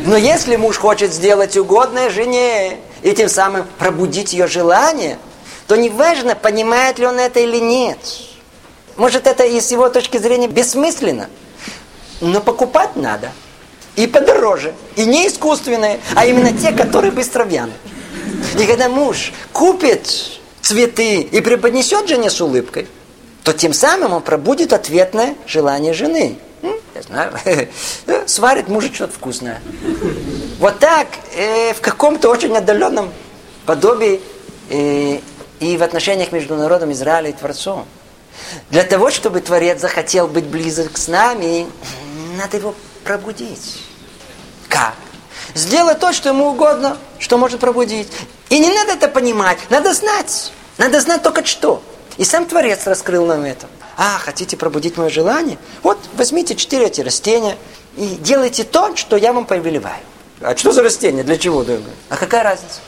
Но 0.05 0.17
если 0.17 0.57
муж 0.57 0.75
хочет 0.77 1.13
сделать 1.13 1.55
угодное 1.55 2.09
жене 2.09 2.79
и 3.03 3.13
тем 3.13 3.29
самым 3.29 3.65
пробудить 3.79 4.33
ее 4.33 4.47
желание, 4.47 5.17
то 5.65 5.77
неважно, 5.77 6.35
понимает 6.35 6.99
ли 6.99 7.07
он 7.07 7.19
это 7.19 7.39
или 7.39 7.61
нет. 7.61 7.99
Может, 8.97 9.25
это 9.25 9.45
и 9.45 9.61
с 9.61 9.71
его 9.71 9.87
точки 9.87 10.17
зрения 10.17 10.49
бессмысленно. 10.49 11.29
Но 12.19 12.41
покупать 12.41 12.97
надо. 12.97 13.31
И 13.95 14.07
подороже. 14.07 14.73
И 14.97 15.05
не 15.05 15.29
искусственные, 15.29 16.01
а 16.15 16.25
именно 16.25 16.51
те, 16.51 16.73
которые 16.73 17.13
быстро 17.13 17.45
вянут. 17.45 17.77
И 18.59 18.65
когда 18.65 18.89
муж 18.89 19.31
купит 19.53 20.35
цветы 20.66 21.22
и 21.22 21.41
преподнесет 21.41 22.09
жене 22.09 22.32
с 22.32 22.41
улыбкой, 22.41 22.88
то 23.43 23.53
тем 23.53 23.72
самым 23.72 24.13
он 24.13 24.22
пробудит 24.24 24.74
ответное 24.74 25.36
желание 25.45 25.93
жены. 25.93 26.39
Я 26.95 27.01
знаю, 27.03 27.34
сварит 28.26 28.68
мужу 28.68 28.91
что-то 28.91 29.13
вкусное. 29.13 29.61
Вот 30.57 30.80
так, 30.80 31.07
э, 31.36 31.74
в 31.74 31.82
каком-то 31.82 32.30
очень 32.30 32.55
отдаленном 32.57 33.13
подобии 33.68 34.22
э, 34.70 35.20
и 35.59 35.78
в 35.78 35.84
отношениях 35.84 36.32
между 36.32 36.55
народом 36.55 36.91
Израиля 36.93 37.30
и 37.30 37.34
Творцом. 37.34 37.86
Для 38.72 38.84
того, 38.84 39.11
чтобы 39.11 39.41
Творец 39.41 39.82
захотел 39.82 40.28
быть 40.28 40.45
близок 40.45 40.97
с 40.97 41.07
нами, 41.07 41.68
надо 42.38 42.57
его 42.57 42.74
пробудить. 43.03 43.84
Как? 44.68 44.95
Сделать 45.55 45.99
то, 45.99 46.11
что 46.11 46.29
ему 46.29 46.49
угодно, 46.49 46.97
что 47.17 47.37
может 47.37 47.61
пробудить. 47.61 48.09
И 48.49 48.59
не 48.59 48.69
надо 48.69 48.91
это 48.91 49.07
понимать, 49.07 49.57
надо 49.69 49.93
знать. 49.93 50.51
Надо 50.77 50.99
знать 50.99 51.23
только 51.23 51.45
что. 51.45 51.81
И 52.17 52.25
сам 52.25 52.45
Творец 52.45 52.85
раскрыл 52.85 53.25
нам 53.25 53.45
это. 53.45 53.67
А, 53.97 54.17
хотите 54.19 54.57
пробудить 54.57 54.97
мое 54.97 55.09
желание? 55.09 55.57
Вот, 55.81 55.97
возьмите 56.15 56.55
четыре 56.55 56.87
эти 56.87 56.99
растения 56.99 57.57
и 57.95 58.05
делайте 58.19 58.65
то, 58.65 58.97
что 58.97 59.15
я 59.15 59.31
вам 59.31 59.45
повелеваю. 59.45 60.03
А 60.41 60.57
что 60.57 60.73
за 60.73 60.83
растение? 60.83 61.23
Для 61.23 61.37
чего? 61.37 61.65
А 62.09 62.17
какая 62.17 62.43
разница? 62.43 62.81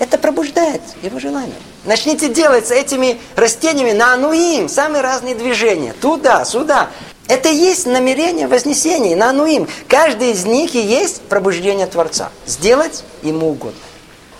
Это 0.00 0.18
пробуждает 0.18 0.82
его 1.02 1.20
желание. 1.20 1.54
Начните 1.84 2.28
делать 2.28 2.66
с 2.66 2.72
этими 2.72 3.20
растениями 3.36 3.92
на 3.92 4.14
ануим 4.14 4.68
самые 4.68 5.02
разные 5.02 5.36
движения. 5.36 5.94
Туда, 6.00 6.44
сюда. 6.44 6.90
Это 7.28 7.50
и 7.50 7.54
есть 7.54 7.86
намерение 7.86 8.48
вознесения 8.48 9.14
на 9.14 9.30
ануим. 9.30 9.68
Каждый 9.86 10.32
из 10.32 10.44
них 10.46 10.74
и 10.74 10.80
есть 10.80 11.20
пробуждение 11.22 11.86
Творца. 11.86 12.30
Сделать 12.46 13.04
ему 13.22 13.50
угодно. 13.50 13.78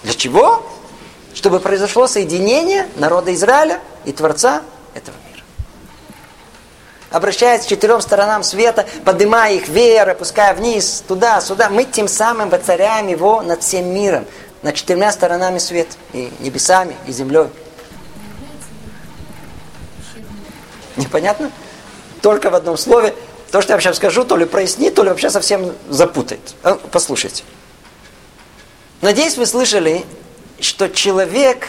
Для 0.02 0.14
чего? 0.14 0.66
Чтобы 1.34 1.60
произошло 1.60 2.06
соединение 2.06 2.88
народа 2.96 3.32
Израиля 3.34 3.80
и 4.06 4.12
Творца 4.12 4.62
этого 4.94 5.14
мира. 5.30 5.44
Обращаясь 7.10 7.64
к 7.64 7.68
четырем 7.68 8.00
сторонам 8.00 8.42
света, 8.42 8.86
поднимая 9.04 9.54
их 9.54 9.68
вверх, 9.68 10.12
опуская 10.12 10.54
вниз, 10.54 11.04
туда, 11.06 11.40
сюда, 11.42 11.68
мы 11.68 11.84
тем 11.84 12.08
самым 12.08 12.48
воцаряем 12.48 13.08
его 13.08 13.42
над 13.42 13.62
всем 13.62 13.86
миром 13.92 14.24
над 14.62 14.74
четырьмя 14.74 15.12
сторонами 15.12 15.58
света. 15.58 15.96
И 16.12 16.32
небесами, 16.40 16.96
и 17.06 17.12
землей. 17.12 17.48
Непонятно? 20.96 21.52
Только 22.22 22.50
в 22.50 22.54
одном 22.54 22.76
слове. 22.76 23.14
То, 23.50 23.62
что 23.62 23.72
я 23.72 23.80
сейчас 23.80 23.96
скажу, 23.96 24.24
то 24.24 24.36
ли 24.36 24.44
прояснит, 24.44 24.94
то 24.94 25.02
ли 25.02 25.08
вообще 25.08 25.30
совсем 25.30 25.72
запутает. 25.88 26.40
А, 26.62 26.78
послушайте. 26.90 27.44
Надеюсь, 29.00 29.36
вы 29.36 29.46
слышали, 29.46 30.04
что 30.60 30.88
человек 30.88 31.68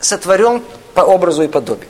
сотворен 0.00 0.62
по 0.94 1.02
образу 1.02 1.42
и 1.42 1.48
подобию. 1.48 1.88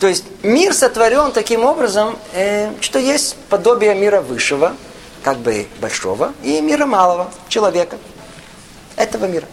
То 0.00 0.08
есть 0.08 0.24
мир 0.42 0.74
сотворен 0.74 1.30
таким 1.30 1.64
образом, 1.64 2.18
э, 2.32 2.72
что 2.80 2.98
есть 2.98 3.36
подобие 3.48 3.94
мира 3.94 4.20
высшего, 4.20 4.74
как 5.22 5.38
бы 5.38 5.66
большого, 5.80 6.32
и 6.42 6.60
мира 6.60 6.86
малого, 6.86 7.30
человека– 7.48 7.98
этого 8.96 9.26
мира. 9.26 9.46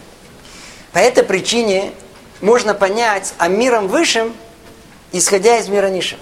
По 0.91 0.99
этой 0.99 1.23
причине 1.23 1.91
можно 2.41 2.73
понять 2.73 3.33
о 3.37 3.47
миром 3.47 3.87
высшем, 3.87 4.33
исходя 5.11 5.57
из 5.57 5.67
мира 5.67 5.87
низшего. 5.87 6.21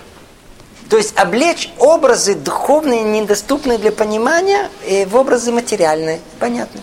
То 0.89 0.97
есть 0.97 1.17
облечь 1.17 1.69
образы 1.79 2.35
духовные, 2.35 3.03
недоступные 3.03 3.77
для 3.77 3.91
понимания, 3.91 4.69
в 5.05 5.15
образы 5.15 5.51
материальные, 5.51 6.21
понятно. 6.39 6.81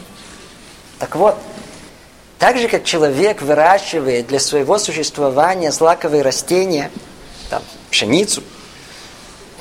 Так 0.98 1.16
вот, 1.16 1.36
так 2.38 2.58
же, 2.58 2.68
как 2.68 2.84
человек 2.84 3.40
выращивает 3.40 4.26
для 4.26 4.40
своего 4.40 4.78
существования 4.78 5.72
злаковые 5.72 6.22
растения, 6.22 6.90
там, 7.48 7.62
пшеницу, 7.90 8.42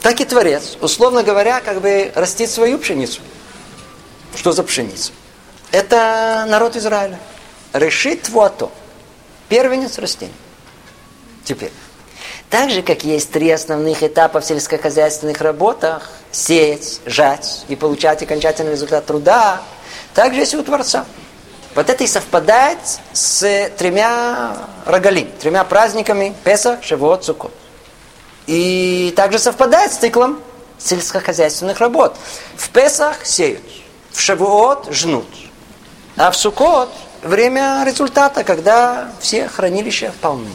так 0.01 0.19
и 0.19 0.25
Творец, 0.25 0.77
условно 0.81 1.23
говоря, 1.23 1.61
как 1.61 1.79
бы 1.79 2.11
растит 2.13 2.49
свою 2.49 2.79
пшеницу. 2.79 3.21
Что 4.35 4.51
за 4.51 4.63
пшеницу? 4.63 5.13
Это 5.71 6.45
народ 6.49 6.75
Израиля. 6.75 7.17
Решит 7.71 8.23
твуато. 8.23 8.69
Первенец 9.47 9.97
растений. 9.97 10.33
Теперь. 11.45 11.71
Так 12.53 12.69
же, 12.69 12.83
как 12.83 13.03
есть 13.03 13.31
три 13.31 13.49
основных 13.49 14.03
этапа 14.03 14.39
в 14.39 14.45
сельскохозяйственных 14.45 15.41
работах, 15.41 16.11
сеять, 16.31 17.01
жать 17.03 17.65
и 17.67 17.75
получать 17.75 18.21
окончательный 18.21 18.73
результат 18.73 19.07
труда, 19.07 19.63
так 20.13 20.35
же 20.35 20.41
есть 20.41 20.53
и 20.53 20.57
у 20.57 20.61
Творца. 20.61 21.07
Вот 21.73 21.89
это 21.89 22.03
и 22.03 22.07
совпадает 22.07 22.77
с 23.11 23.71
тремя 23.75 24.55
рогалим, 24.85 25.31
тремя 25.39 25.63
праздниками 25.63 26.35
Песах, 26.43 26.83
Шавуот, 26.83 27.25
Суккот. 27.25 27.51
И 28.45 29.11
также 29.15 29.39
совпадает 29.39 29.91
с 29.91 29.95
циклом 29.95 30.39
сельскохозяйственных 30.77 31.79
работ. 31.79 32.15
В 32.55 32.69
Песах 32.69 33.25
сеют, 33.25 33.63
в 34.11 34.21
Шавуот 34.21 34.93
жнут, 34.93 35.25
а 36.17 36.29
в 36.29 36.37
Сукот 36.37 36.91
время 37.23 37.83
результата, 37.83 38.43
когда 38.43 39.09
все 39.19 39.47
хранилища 39.47 40.13
полны. 40.21 40.51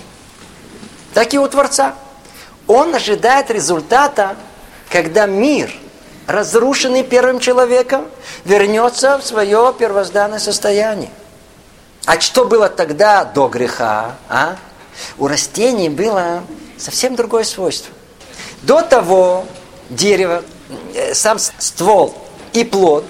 Так 1.14 1.34
и 1.34 1.38
у 1.38 1.48
Творца. 1.48 1.94
Он 2.66 2.94
ожидает 2.94 3.50
результата, 3.50 4.36
когда 4.90 5.26
мир, 5.26 5.72
разрушенный 6.26 7.02
первым 7.02 7.40
человеком, 7.40 8.06
вернется 8.44 9.18
в 9.18 9.24
свое 9.24 9.74
первозданное 9.78 10.38
состояние. 10.38 11.10
А 12.04 12.20
что 12.20 12.44
было 12.44 12.68
тогда 12.68 13.24
до 13.24 13.48
греха? 13.48 14.16
А? 14.28 14.56
У 15.16 15.26
растений 15.26 15.88
было 15.88 16.42
совсем 16.76 17.16
другое 17.16 17.44
свойство. 17.44 17.92
До 18.62 18.82
того 18.82 19.46
дерево, 19.88 20.42
э, 20.94 21.14
сам 21.14 21.38
ствол 21.38 22.14
и 22.52 22.64
плод 22.64 23.04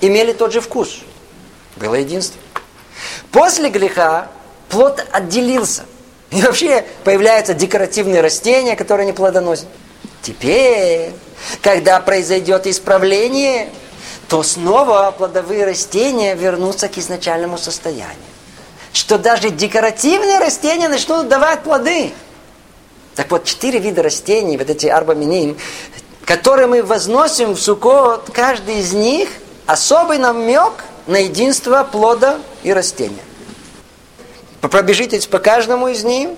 имели 0.00 0.32
тот 0.32 0.52
же 0.52 0.60
вкус– 0.60 1.00
было 1.76 1.94
единство. 1.96 2.40
После 3.30 3.70
греха 3.70 4.28
плод 4.68 5.04
отделился. 5.12 5.84
И 6.32 6.40
вообще 6.40 6.84
появляются 7.04 7.52
декоративные 7.52 8.22
растения, 8.22 8.74
которые 8.74 9.06
не 9.06 9.12
плодоносят. 9.12 9.66
Теперь, 10.22 11.10
когда 11.60 12.00
произойдет 12.00 12.66
исправление, 12.66 13.68
то 14.28 14.42
снова 14.42 15.14
плодовые 15.16 15.66
растения 15.66 16.34
вернутся 16.34 16.88
к 16.88 16.96
изначальному 16.96 17.58
состоянию. 17.58 18.16
Что 18.94 19.18
даже 19.18 19.50
декоративные 19.50 20.38
растения 20.38 20.88
начнут 20.88 21.28
давать 21.28 21.62
плоды. 21.62 22.12
Так 23.14 23.30
вот, 23.30 23.44
четыре 23.44 23.78
вида 23.78 24.02
растений, 24.02 24.56
вот 24.56 24.70
эти 24.70 24.86
арбаминим, 24.86 25.58
которые 26.24 26.66
мы 26.66 26.82
возносим 26.82 27.52
в 27.52 27.60
сукот, 27.60 28.30
каждый 28.32 28.78
из 28.78 28.94
них 28.94 29.28
особый 29.66 30.16
намек 30.16 30.72
на 31.06 31.18
единство 31.18 31.86
плода 31.90 32.38
и 32.62 32.72
растения. 32.72 33.22
Пробежитесь 34.68 35.26
по 35.26 35.38
каждому 35.38 35.88
из 35.88 36.04
них 36.04 36.30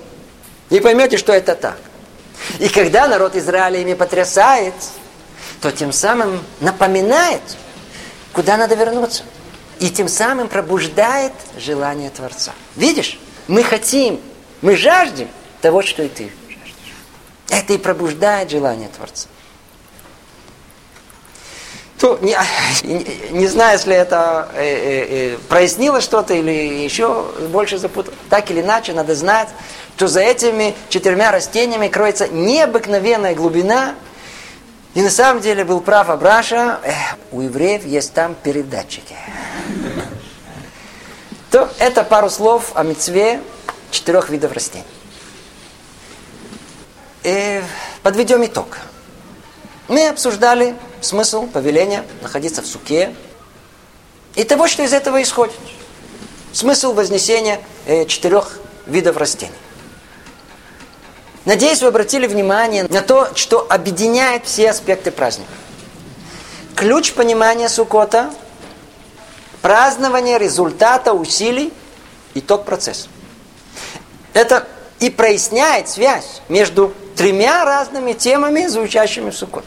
и 0.71 0.81
поймете, 0.81 1.19
что 1.19 1.33
это 1.33 1.55
так. 1.55 1.79
И 2.59 2.69
когда 2.69 3.07
народ 3.07 3.37
Израиля 3.37 3.81
ими 3.81 3.95
потрясает, 3.95 4.75
то 5.61 5.71
тем 5.71 5.93
самым 5.93 6.43
напоминает, 6.61 7.43
куда 8.33 8.57
надо 8.57 8.75
вернуться. 8.75 9.25
И 9.81 9.91
тем 9.91 10.09
самым 10.09 10.49
пробуждает 10.49 11.33
желание 11.59 12.11
Творца. 12.11 12.53
Видишь, 12.77 13.19
мы 13.49 13.63
хотим, 13.63 14.21
мы 14.63 14.77
жаждем 14.77 15.29
того, 15.61 15.83
что 15.83 16.03
и 16.03 16.09
ты 16.09 16.31
жаждешь. 16.49 16.95
Это 17.51 17.73
и 17.75 17.79
пробуждает 17.79 18.51
желание 18.51 18.89
Творца. 18.89 19.29
То, 21.99 22.19
не, 22.23 22.37
не 23.31 23.47
знаю, 23.47 23.79
если 23.79 23.95
это 23.95 24.49
э, 24.55 24.65
э, 24.65 25.35
э, 25.35 25.39
прояснило 25.49 26.01
что-то 26.01 26.35
или 26.35 26.51
еще 26.51 27.25
больше 27.51 27.79
запутало. 27.79 28.17
Так 28.31 28.51
или 28.51 28.63
иначе, 28.63 28.93
надо 28.93 29.15
знать, 29.15 29.49
что 29.97 30.09
за 30.09 30.21
этими 30.21 30.75
четырьмя 30.89 31.31
растениями 31.31 31.89
кроется 31.89 32.27
необыкновенная 32.29 33.35
глубина. 33.35 33.95
И 34.95 35.03
на 35.03 35.11
самом 35.11 35.41
деле 35.41 35.65
был 35.65 35.81
прав 35.81 36.11
Абраша, 36.11 36.81
э, 36.83 36.93
у 37.31 37.41
евреев 37.41 37.85
есть 37.85 38.13
там 38.13 38.35
передатчики. 38.35 39.17
То 41.51 41.71
это 41.79 42.03
пару 42.03 42.29
слов 42.29 42.73
о 42.75 42.83
мецве 42.83 43.41
четырех 43.93 44.31
видов 44.31 44.53
растений. 44.53 44.85
И 47.23 47.29
э, 47.29 47.63
подведем 48.03 48.45
итог. 48.45 48.79
Мы 49.87 50.09
обсуждали 50.09 50.75
смысл 51.05 51.47
повеления 51.47 52.05
находиться 52.23 52.63
в 52.63 52.67
суке 52.67 53.15
и 54.35 54.45
того, 54.45 54.67
что 54.67 54.83
из 54.83 54.93
этого 54.93 55.23
исходит. 55.23 55.55
Смысл 56.53 56.93
вознесения 56.93 57.61
э, 57.87 58.05
четырех 58.07 58.59
видов 58.87 59.17
растений. 59.17 59.53
Надеюсь, 61.45 61.83
вы 61.83 61.89
обратили 61.89 62.27
внимание 62.27 62.85
на 62.85 63.03
то, 63.03 63.35
что 63.35 63.67
объединяет 63.69 64.47
все 64.47 64.71
аспекты 64.71 65.11
праздника. 65.11 65.51
Ключ 66.75 67.13
понимания 67.13 67.69
Сукота– 67.69 68.33
празднование 69.63 70.39
результата 70.39 71.13
усилий, 71.13 71.73
итог 72.35 72.65
процесса. 72.65 73.09
Это 74.33 74.67
и 75.01 75.11
проясняет 75.11 75.89
связь 75.89 76.43
между 76.49 76.93
тремя 77.17 77.65
разными 77.65 78.13
темами, 78.13 78.67
звучащими 78.67 79.31
в 79.31 79.37
Суккот. 79.37 79.65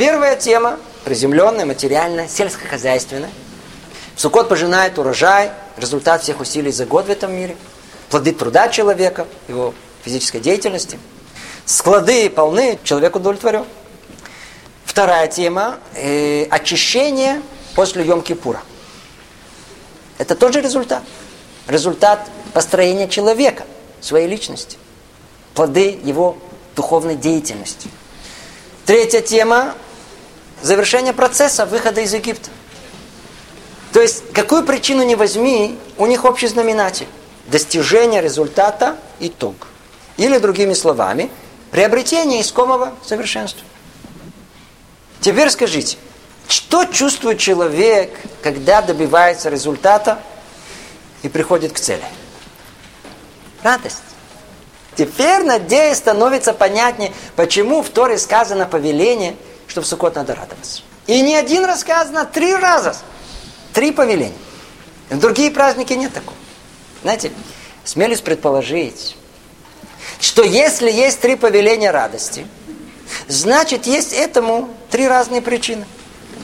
Первая 0.00 0.34
тема– 0.34 0.78
приземленная, 1.04 1.66
материальная, 1.66 2.26
сельскохозяйственная. 2.26 3.28
Суккот 4.16 4.48
пожинает 4.48 4.98
урожай, 4.98 5.50
результат 5.76 6.22
всех 6.22 6.40
усилий 6.40 6.72
за 6.72 6.86
год 6.86 7.04
в 7.04 7.10
этом 7.10 7.34
мире, 7.34 7.54
плоды 8.08 8.32
труда 8.32 8.70
человека, 8.70 9.26
его 9.46 9.74
физической 10.02 10.40
деятельности. 10.40 10.98
Склады 11.66 12.30
полны, 12.30 12.78
человек 12.82 13.14
удовлетворен. 13.14 13.66
Вторая 14.86 15.28
тема 15.28 15.78
э,– 15.94 16.44
очищение 16.50 17.42
после 17.74 18.02
Йом-Кипура. 18.02 18.60
Это 20.16 20.34
тот 20.34 20.54
же 20.54 20.62
результат. 20.62 21.02
Результат 21.68 22.26
построения 22.54 23.06
человека, 23.06 23.64
своей 24.00 24.28
личности. 24.28 24.78
Плоды 25.52 26.00
его 26.02 26.38
духовной 26.74 27.16
деятельности. 27.16 27.90
Третья 28.86 29.20
тема– 29.20 29.74
завершение 30.62 31.12
процесса 31.12 31.66
выхода 31.66 32.00
из 32.00 32.12
Египта. 32.14 32.50
То 33.92 34.00
есть, 34.00 34.32
какую 34.32 34.64
причину 34.64 35.02
не 35.02 35.16
возьми, 35.16 35.78
у 35.96 36.06
них 36.06 36.24
общий 36.24 36.46
знаменатель. 36.46 37.08
Достижение 37.46 38.20
результата– 38.20 38.96
итог. 39.20 39.66
Или, 40.16 40.38
другими 40.38 40.74
словами, 40.74 41.30
приобретение 41.70 42.40
искомого 42.40 42.94
совершенства. 43.04 43.64
Теперь 45.20 45.50
скажите, 45.50 45.98
что 46.48 46.84
чувствует 46.84 47.38
человек, 47.38 48.16
когда 48.42 48.82
добивается 48.82 49.50
результата 49.50 50.20
и 51.22 51.28
приходит 51.28 51.72
к 51.72 51.80
цели? 51.80 52.04
Радость. 53.62 53.98
Теперь, 54.96 55.42
надеюсь, 55.44 55.98
становится 55.98 56.52
понятнее, 56.52 57.12
почему 57.36 57.82
в 57.82 57.88
Торе 57.90 58.18
сказано 58.18 58.66
повеление, 58.66 59.36
что 59.70 59.80
в 59.82 59.86
Суккот 59.86 60.16
надо 60.16 60.34
радоваться. 60.34 60.82
И 61.06 61.22
не 61.22 61.36
один 61.36 61.64
раз 61.64 61.80
сказано, 61.80 62.24
три 62.24 62.54
раза. 62.54 62.96
Три 63.72 63.92
повеления. 63.92 64.34
В 65.08 65.18
другие 65.18 65.50
праздники 65.50 65.92
нет 65.92 66.12
такого. 66.12 66.36
Знаете, 67.02 67.30
смелюсь 67.84 68.20
предположить, 68.20 69.16
что 70.20 70.42
если 70.42 70.90
есть 70.90 71.20
три 71.20 71.36
повеления 71.36 71.92
радости, 71.92 72.46
значит, 73.28 73.86
есть 73.86 74.12
этому 74.12 74.68
три 74.90 75.06
разные 75.06 75.40
причины. 75.40 75.86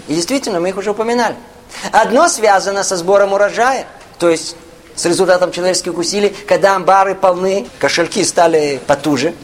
И 0.06 0.14
действительно, 0.14 0.60
мы 0.60 0.68
их 0.68 0.76
уже 0.76 0.92
упоминали. 0.92 1.36
Одно 1.90 2.28
связано 2.28 2.84
со 2.84 2.96
сбором 2.96 3.32
урожая, 3.32 3.86
то 4.18 4.30
есть 4.30 4.56
с 4.94 5.04
результатом 5.04 5.50
человеческих 5.50 5.98
усилий, 5.98 6.30
когда 6.46 6.76
амбары 6.76 7.16
полны, 7.16 7.66
кошельки 7.80 8.24
стали 8.24 8.80
потуже, 8.86 9.34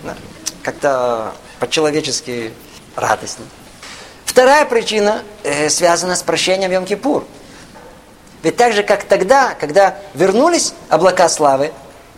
как-то 0.63 1.35
по-человечески 1.59 2.53
радостнее. 2.95 3.49
Вторая 4.25 4.65
причина 4.65 5.23
э, 5.43 5.69
связана 5.69 6.17
с 6.17 6.23
прощением 6.23 6.71
Йом-Кипур. 6.71 7.25
Ведь 8.43 8.57
так 8.57 8.73
же, 8.73 8.83
как 8.83 9.05
тогда, 9.05 9.55
когда 9.55 9.97
вернулись 10.15 10.75
облака 10.89 11.29
славы, 11.29 11.73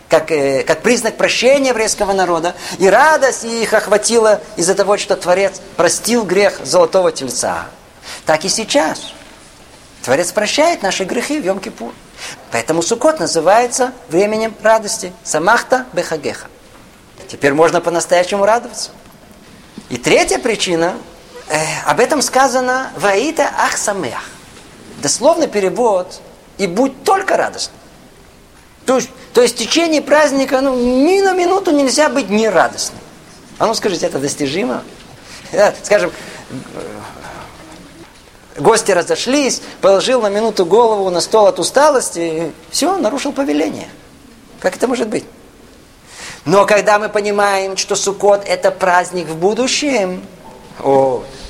как, 0.09 0.31
э, 0.31 0.63
как 0.63 0.81
признак 0.81 1.17
прощения 1.17 1.69
еврейского 1.69 2.13
народа, 2.13 2.55
и 2.79 2.89
радость 2.89 3.43
их 3.43 3.73
охватила 3.73 4.41
из-за 4.55 4.75
того, 4.75 4.97
что 4.97 5.15
Творец 5.15 5.61
простил 5.75 6.23
грех 6.23 6.59
золотого 6.63 7.11
тельца, 7.11 7.67
так 8.25 8.45
и 8.45 8.49
сейчас. 8.49 9.13
Творец 10.03 10.31
прощает 10.31 10.83
наши 10.83 11.03
грехи 11.03 11.39
в 11.39 11.45
Йом-Кипур. 11.45 11.91
Поэтому 12.51 12.81
Суккот 12.81 13.19
называется 13.19 13.91
временем 14.07 14.53
радости. 14.61 15.11
Самахта 15.23 15.87
бехагеха. 15.93 16.47
Теперь 17.27 17.53
можно 17.53 17.81
по-настоящему 17.81 18.45
радоваться. 18.45 18.91
И 19.89 19.97
третья 19.97 20.37
причина, 20.37 20.93
э, 21.49 21.57
об 21.85 21.99
этом 21.99 22.21
сказано 22.21 22.91
«Ваита 22.97 23.49
ахсамех». 23.57 24.29
Дословный 25.01 25.47
перевод 25.47 26.21
«И 26.57 26.67
будь 26.67 27.03
только 27.03 27.37
радостным». 27.37 27.77
То 28.85 28.97
есть, 28.97 29.09
то 29.33 29.41
есть 29.41 29.55
в 29.55 29.57
течение 29.57 30.01
праздника 30.01 30.61
ну, 30.61 30.75
ни 30.75 31.21
на 31.21 31.33
минуту 31.33 31.71
нельзя 31.71 32.09
быть 32.09 32.29
нерадостным. 32.29 32.99
А 33.57 33.67
ну 33.67 33.73
скажите, 33.73 34.05
это 34.05 34.19
достижимо? 34.19 34.83
Скажем, 35.83 36.11
Гости 38.57 38.91
разошлись, 38.91 39.61
положил 39.81 40.21
на 40.21 40.29
минуту 40.29 40.65
голову 40.65 41.09
на 41.09 41.19
стол 41.19 41.47
от 41.47 41.59
усталости, 41.59 42.53
все, 42.71 42.97
нарушил 42.97 43.33
повеление. 43.33 43.89
Как 44.61 44.77
это 44.77 44.87
может 44.87 45.09
быть? 45.09 45.25
Но 46.45 46.65
когда 46.65 46.97
мы 46.97 47.09
понимаем, 47.09 47.75
что 47.75 47.95
Суккот 47.95 48.45
это 48.45 48.71
праздник 48.71 49.27
в 49.27 49.35
будущем, 49.35 50.23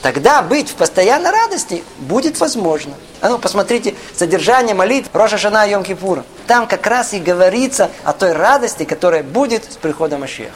тогда 0.01 0.41
быть 0.41 0.69
в 0.69 0.75
постоянной 0.75 1.31
радости 1.31 1.83
будет 1.99 2.39
возможно. 2.39 2.93
А 3.21 3.29
ну, 3.29 3.39
посмотрите, 3.39 3.95
содержание 4.15 4.75
молитв 4.75 5.09
Роша 5.13 5.37
Шана 5.37 5.67
Йом 5.67 5.83
Кипура. 5.83 6.23
Там 6.47 6.67
как 6.67 6.85
раз 6.85 7.13
и 7.13 7.19
говорится 7.19 7.89
о 8.03 8.13
той 8.13 8.33
радости, 8.33 8.83
которая 8.83 9.23
будет 9.23 9.71
с 9.71 9.77
приходом 9.77 10.21
Машеха. 10.21 10.51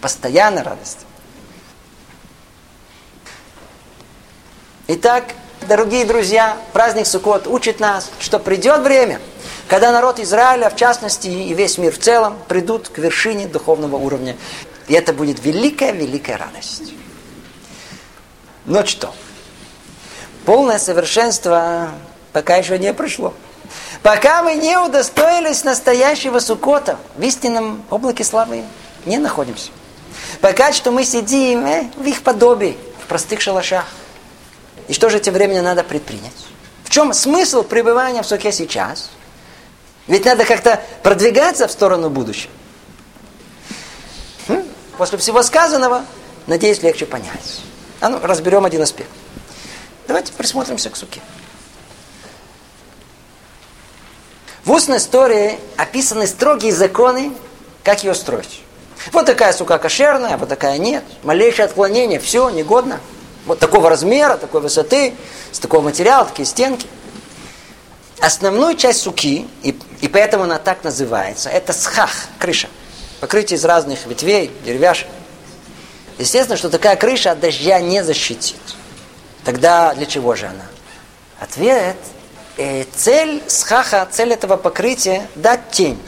Постоянная 0.00 0.64
радость. 0.64 1.00
Итак, 4.88 5.24
дорогие 5.68 6.04
друзья, 6.04 6.56
праздник 6.72 7.06
Суккот 7.06 7.46
учит 7.46 7.80
нас, 7.80 8.10
что 8.20 8.38
придет 8.38 8.80
время, 8.82 9.20
когда 9.68 9.90
народ 9.90 10.20
Израиля, 10.20 10.70
в 10.70 10.76
частности, 10.76 11.26
и 11.26 11.52
весь 11.54 11.76
мир 11.76 11.92
в 11.92 11.98
целом, 11.98 12.36
придут 12.46 12.88
к 12.88 12.98
вершине 12.98 13.48
духовного 13.48 13.96
уровня. 13.96 14.36
И 14.86 14.94
это 14.94 15.12
будет 15.12 15.44
великая-великая 15.44 16.36
радость. 16.36 16.92
Но 18.66 18.84
что? 18.84 19.14
Полное 20.44 20.78
совершенство 20.78 21.90
пока 22.32 22.56
еще 22.56 22.78
не 22.78 22.92
пришло. 22.92 23.32
Пока 24.02 24.42
мы 24.42 24.54
не 24.54 24.76
удостоились 24.78 25.64
настоящего 25.64 26.38
Суккота, 26.38 26.98
в 27.16 27.22
истинном 27.22 27.84
облаке 27.90 28.24
славы 28.24 28.64
не 29.04 29.18
находимся. 29.18 29.70
Пока 30.40 30.72
что 30.72 30.90
мы 30.90 31.04
сидим 31.04 31.64
э, 31.66 31.90
в 31.96 32.04
их 32.04 32.22
подобии, 32.22 32.76
в 33.02 33.06
простых 33.06 33.40
шалашах. 33.40 33.86
И 34.88 34.92
что 34.92 35.10
же 35.10 35.18
тем 35.18 35.34
временем 35.34 35.64
надо 35.64 35.82
предпринять? 35.82 36.32
В 36.84 36.90
чем 36.90 37.12
смысл 37.12 37.62
пребывания 37.62 38.22
в 38.22 38.26
суке 38.26 38.52
сейчас? 38.52 39.10
Ведь 40.06 40.24
надо 40.24 40.44
как-то 40.44 40.80
продвигаться 41.02 41.66
в 41.66 41.72
сторону 41.72 42.10
будущего. 42.10 42.52
Хм? 44.48 44.62
После 44.96 45.18
всего 45.18 45.42
сказанного, 45.42 46.04
надеюсь, 46.46 46.82
легче 46.82 47.06
понять. 47.06 47.60
А 48.00 48.08
ну, 48.08 48.20
разберем 48.22 48.64
один 48.64 48.82
аспект. 48.82 49.10
Давайте 50.06 50.32
присмотримся 50.32 50.90
к 50.90 50.96
суке. 50.96 51.20
В 54.64 54.72
устной 54.72 54.98
истории 54.98 55.58
описаны 55.76 56.26
строгие 56.26 56.72
законы, 56.72 57.32
как 57.84 58.02
ее 58.04 58.14
строить. 58.14 58.62
Вот 59.12 59.26
такая 59.26 59.52
сука 59.52 59.78
кошерная, 59.78 60.36
вот 60.36 60.48
такая 60.48 60.78
нет. 60.78 61.04
Малейшее 61.22 61.66
отклонение, 61.66 62.18
все, 62.18 62.50
негодно 62.50 63.00
вот 63.46 63.60
такого 63.60 63.88
размера, 63.88 64.36
такой 64.36 64.60
высоты, 64.60 65.14
с 65.52 65.58
такого 65.58 65.80
материала, 65.80 66.26
такие 66.26 66.46
стенки. 66.46 66.86
Основную 68.20 68.76
часть 68.76 69.00
суки, 69.02 69.46
и, 69.62 69.78
и 70.00 70.08
поэтому 70.08 70.44
она 70.44 70.58
так 70.58 70.82
называется, 70.84 71.48
это 71.48 71.72
схах, 71.72 72.10
крыша. 72.38 72.68
Покрытие 73.20 73.56
из 73.56 73.64
разных 73.64 74.04
ветвей, 74.06 74.50
деревяшек. 74.64 75.08
Естественно, 76.18 76.56
что 76.56 76.70
такая 76.70 76.96
крыша 76.96 77.32
от 77.32 77.40
дождя 77.40 77.80
не 77.80 78.02
защитит. 78.02 78.56
Тогда 79.44 79.94
для 79.94 80.06
чего 80.06 80.34
же 80.34 80.46
она? 80.46 80.64
Ответ 81.38 81.96
э, 82.56 82.84
цель 82.94 83.42
схаха, 83.46 84.06
цель 84.10 84.32
этого 84.32 84.56
покрытия 84.56 85.26
дать 85.34 85.70
тень. 85.70 86.00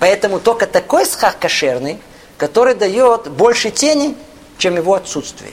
Поэтому 0.00 0.40
только 0.40 0.66
такой 0.66 1.06
схах 1.06 1.38
кошерный, 1.38 2.00
который 2.36 2.74
дает 2.74 3.30
больше 3.30 3.70
тени, 3.70 4.16
чем 4.58 4.76
его 4.76 4.94
отсутствие. 4.94 5.52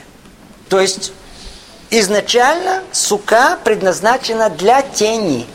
То 0.68 0.80
есть 0.80 1.14
изначально 1.90 2.84
сука 2.92 3.60
предназначена 3.64 4.50
для 4.50 4.82
тени. 4.82 5.46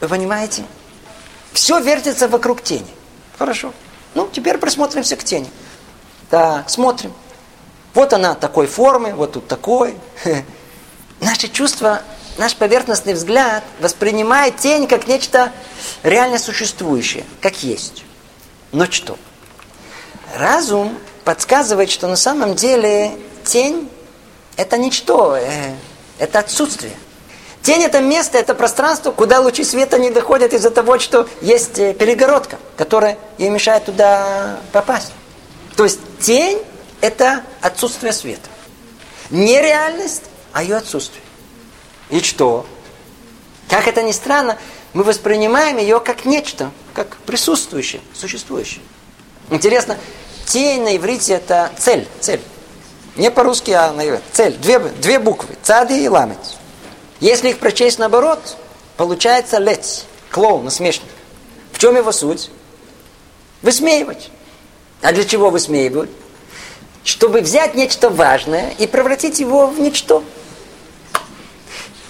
Вы 0.00 0.08
понимаете? 0.08 0.64
Все 1.52 1.80
вертится 1.80 2.28
вокруг 2.28 2.62
тени. 2.62 2.86
Хорошо. 3.38 3.72
Ну, 4.14 4.28
теперь 4.30 4.58
присмотримся 4.58 5.16
к 5.16 5.24
тени. 5.24 5.48
Да, 6.30 6.64
смотрим. 6.68 7.12
Вот 7.94 8.12
она 8.12 8.34
такой 8.34 8.66
формы, 8.66 9.12
вот 9.14 9.32
тут 9.32 9.48
такой. 9.48 9.96
Наше 11.20 11.48
чувство, 11.48 12.02
наш 12.38 12.56
поверхностный 12.56 13.14
взгляд 13.14 13.62
воспринимает 13.80 14.56
тень 14.56 14.86
как 14.86 15.06
нечто 15.06 15.52
реально 16.02 16.38
существующее, 16.38 17.24
как 17.40 17.62
есть. 17.62 18.04
Но 18.72 18.86
что? 18.86 19.18
Разум 20.36 20.96
подсказывает, 21.24 21.90
что 21.90 22.06
на 22.06 22.16
самом 22.16 22.54
деле 22.54 23.12
тень– 23.44 23.90
это 24.56 24.78
ничто, 24.78 25.36
э, 25.36 25.74
это 26.18 26.38
отсутствие. 26.38 26.94
Тень– 27.62 27.82
это 27.84 28.00
место, 28.00 28.38
это 28.38 28.54
пространство, 28.54 29.10
куда 29.10 29.40
лучи 29.40 29.64
света 29.64 29.98
не 29.98 30.10
доходят 30.10 30.54
из-за 30.54 30.70
того, 30.70 30.98
что 30.98 31.28
есть 31.42 31.78
э, 31.78 31.92
перегородка, 31.92 32.58
которая 32.76 33.18
ей 33.36 33.50
мешает 33.50 33.84
туда 33.84 34.58
попасть. 34.72 35.12
То 35.80 35.84
есть 35.84 36.00
тень– 36.20 36.62
это 37.00 37.42
отсутствие 37.62 38.12
света. 38.12 38.50
Не 39.30 39.62
реальность, 39.62 40.24
а 40.52 40.62
ее 40.62 40.76
отсутствие. 40.76 41.22
И 42.10 42.20
что? 42.20 42.66
Как 43.66 43.88
это 43.88 44.02
ни 44.02 44.12
странно, 44.12 44.58
мы 44.92 45.04
воспринимаем 45.04 45.78
ее 45.78 45.98
как 45.98 46.26
нечто, 46.26 46.70
как 46.92 47.16
присутствующее, 47.24 48.02
существующее. 48.12 48.82
Интересно, 49.48 49.96
тень 50.44 50.82
на 50.82 50.98
иврите 50.98 51.32
это 51.32 51.72
цель, 51.78 52.06
цель. 52.20 52.42
Не 53.16 53.30
по-русски, 53.30 53.70
а 53.70 53.94
на 53.94 54.06
иврите. 54.06 54.24
Цель. 54.34 54.58
Две, 54.58 54.80
две 54.80 55.18
буквы. 55.18 55.56
Цади 55.62 55.94
и 55.94 56.08
ламет. 56.08 56.58
Если 57.20 57.48
их 57.48 57.58
прочесть 57.58 57.98
наоборот, 57.98 58.58
получается 58.98 59.56
лец, 59.56 60.04
клоун, 60.30 60.66
насмешник. 60.66 61.08
В 61.72 61.78
чем 61.78 61.96
его 61.96 62.12
суть? 62.12 62.50
Высмеивать. 63.62 64.30
А 65.02 65.12
для 65.12 65.24
чего 65.24 65.50
высмеивают? 65.50 66.10
Чтобы 67.04 67.40
взять 67.40 67.74
нечто 67.74 68.10
важное 68.10 68.74
и 68.78 68.86
превратить 68.86 69.40
его 69.40 69.66
в 69.66 69.80
ничто. 69.80 70.22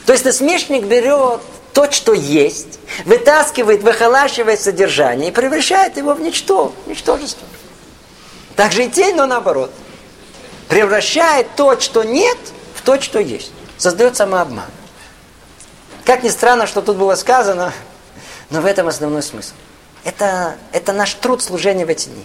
То 0.06 0.12
есть 0.12 0.24
насмешник 0.24 0.84
берет 0.84 1.40
то, 1.72 1.90
что 1.92 2.12
есть, 2.12 2.80
вытаскивает, 3.04 3.82
выхолащивает 3.82 4.60
содержание 4.60 5.28
и 5.28 5.32
превращает 5.32 5.96
его 5.96 6.14
в 6.14 6.20
ничто, 6.20 6.74
в 6.84 6.88
ничтожество. 6.88 7.46
Так 8.56 8.72
же 8.72 8.84
и 8.84 8.90
тень, 8.90 9.14
но 9.14 9.26
наоборот. 9.26 9.70
Превращает 10.68 11.46
то, 11.56 11.78
что 11.80 12.02
нет, 12.02 12.38
в 12.74 12.82
то, 12.82 13.00
что 13.00 13.20
есть. 13.20 13.52
Создает 13.78 14.16
самообман. 14.16 14.66
Как 16.04 16.22
ни 16.22 16.28
странно, 16.28 16.66
что 16.66 16.82
тут 16.82 16.96
было 16.96 17.14
сказано, 17.14 17.72
но 18.50 18.60
в 18.60 18.66
этом 18.66 18.88
основной 18.88 19.22
смысл. 19.22 19.54
Это, 20.02 20.56
это 20.72 20.92
наш 20.92 21.14
труд 21.14 21.42
служения 21.42 21.86
в 21.86 21.88
эти 21.88 22.08
дни. 22.08 22.24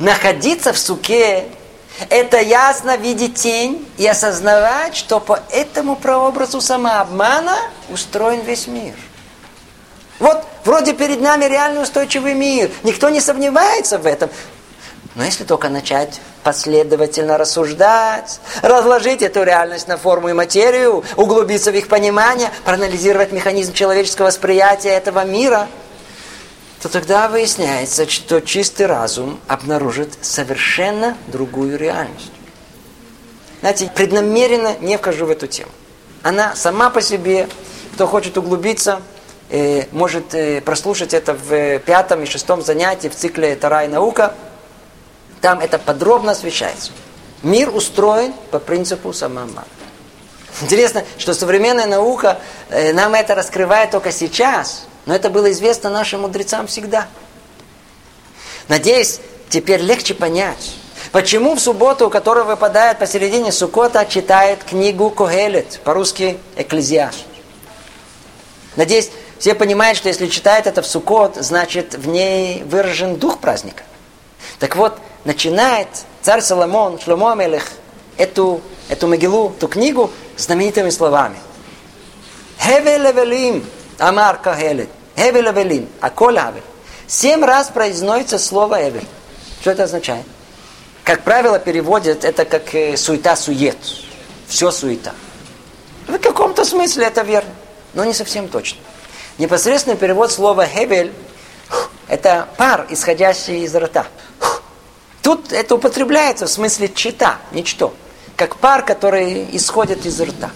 Находиться 0.00 0.72
в 0.72 0.78
суке– 0.78 1.44
это 2.08 2.40
ясно 2.40 2.96
видеть 2.96 3.34
тень 3.34 3.86
и 3.98 4.06
осознавать, 4.06 4.96
что 4.96 5.20
по 5.20 5.40
этому 5.50 5.94
прообразу 5.94 6.62
самообмана 6.62 7.58
устроен 7.90 8.40
весь 8.40 8.66
мир. 8.66 8.94
Вот 10.18 10.42
вроде 10.64 10.94
перед 10.94 11.20
нами 11.20 11.44
реальный 11.44 11.82
устойчивый 11.82 12.32
мир. 12.32 12.70
Никто 12.82 13.10
не 13.10 13.20
сомневается 13.20 13.98
в 13.98 14.06
этом. 14.06 14.30
Но 15.16 15.24
если 15.24 15.44
только 15.44 15.68
начать 15.68 16.18
последовательно 16.44 17.36
рассуждать, 17.36 18.40
разложить 18.62 19.20
эту 19.20 19.42
реальность 19.42 19.86
на 19.86 19.98
форму 19.98 20.30
и 20.30 20.32
материю, 20.32 21.04
углубиться 21.16 21.72
в 21.72 21.74
их 21.74 21.88
понимание, 21.88 22.50
проанализировать 22.64 23.32
механизм 23.32 23.74
человеческого 23.74 24.26
восприятия 24.26 24.90
этого 24.90 25.26
мира, 25.26 25.68
то 26.80 26.88
тогда 26.88 27.28
выясняется, 27.28 28.08
что 28.08 28.40
чистый 28.40 28.86
разум 28.86 29.38
обнаружит 29.46 30.14
совершенно 30.22 31.16
другую 31.28 31.78
реальность. 31.78 32.32
Знаете, 33.60 33.90
преднамеренно 33.94 34.76
не 34.80 34.96
вхожу 34.96 35.26
в 35.26 35.30
эту 35.30 35.46
тему. 35.46 35.70
Она 36.22 36.56
сама 36.56 36.88
по 36.88 37.02
себе, 37.02 37.48
кто 37.94 38.06
хочет 38.06 38.38
углубиться, 38.38 39.02
э, 39.50 39.84
может 39.92 40.34
э, 40.34 40.62
прослушать 40.62 41.12
это 41.12 41.34
в 41.34 41.78
пятом 41.80 42.22
и 42.22 42.26
шестом 42.26 42.62
занятии 42.62 43.08
в 43.08 43.14
цикле 43.14 43.54
«Тара 43.56 43.84
и 43.84 43.88
наука», 43.88 44.34
там 45.42 45.60
это 45.60 45.78
подробно 45.78 46.32
освещается. 46.32 46.92
Мир 47.42 47.74
устроен 47.74 48.34
по 48.50 48.58
принципу 48.58 49.12
самообмана. 49.12 49.66
Интересно, 50.62 51.04
что 51.18 51.32
современная 51.32 51.86
наука 51.86 52.38
э, 52.68 52.92
нам 52.92 53.14
это 53.14 53.34
раскрывает 53.34 53.90
только 53.90 54.12
сейчас, 54.12 54.86
но 55.10 55.16
это 55.16 55.28
было 55.28 55.50
известно 55.50 55.90
нашим 55.90 56.20
мудрецам 56.20 56.68
всегда. 56.68 57.08
Надеюсь, 58.68 59.18
теперь 59.48 59.80
легче 59.80 60.14
понять, 60.14 60.76
почему 61.10 61.56
в 61.56 61.60
субботу, 61.60 62.08
которая 62.10 62.44
выпадает 62.44 63.00
посередине 63.00 63.50
Сукота, 63.50 64.06
читает 64.06 64.62
книгу 64.62 65.10
Когелет, 65.10 65.80
по-русски 65.82 66.38
Экклезиаст. 66.54 67.24
Надеюсь, 68.76 69.10
все 69.40 69.56
понимают, 69.56 69.98
что 69.98 70.06
если 70.06 70.28
читает 70.28 70.68
это 70.68 70.80
в 70.80 70.86
Сукот, 70.86 71.34
значит 71.34 71.94
в 71.96 72.06
ней 72.06 72.62
выражен 72.62 73.16
дух 73.16 73.40
праздника. 73.40 73.82
Так 74.60 74.76
вот, 74.76 74.96
начинает 75.24 75.88
царь 76.22 76.40
Соломон, 76.40 77.00
Шломо 77.00 77.32
Амелех, 77.32 77.64
эту, 78.16 78.60
эту 78.88 79.08
Могилу, 79.08 79.54
эту 79.56 79.66
книгу 79.66 80.12
знаменитыми 80.36 80.90
словами. 80.90 81.38
Хевел 82.60 83.10
Эвелим, 83.10 83.66
Амар 83.98 84.40
Кахелет. 84.40 84.88
Хевел 85.20 85.50
Эвелим, 85.50 85.86
Аколь 86.00 86.38
Авель. 86.38 86.62
Семь 87.06 87.44
раз 87.44 87.68
произносится 87.68 88.38
слово 88.38 88.88
Эвель. 88.88 89.06
Что 89.60 89.72
это 89.72 89.84
означает? 89.84 90.24
Как 91.04 91.24
правило, 91.24 91.58
переводят 91.58 92.24
это 92.24 92.46
как 92.46 92.74
э, 92.74 92.96
суета-сует. 92.96 93.76
Все 94.48 94.70
суета. 94.70 95.12
В 96.08 96.18
каком-то 96.18 96.64
смысле 96.64 97.04
это 97.04 97.20
верно, 97.20 97.50
но 97.92 98.04
не 98.06 98.14
совсем 98.14 98.48
точно. 98.48 98.80
Непосредственный 99.36 99.96
перевод 99.98 100.32
слова 100.32 100.66
«хевель»– 100.66 101.12
это 102.08 102.48
пар, 102.56 102.86
исходящий 102.88 103.64
из 103.64 103.76
рта. 103.76 104.06
Тут 105.20 105.52
это 105.52 105.74
употребляется 105.74 106.46
в 106.46 106.50
смысле 106.50 106.88
чита, 106.88 107.36
ничто. 107.52 107.92
Как 108.36 108.56
пар, 108.56 108.84
который 108.86 109.46
исходит 109.52 110.06
из 110.06 110.18
рта. 110.18 110.50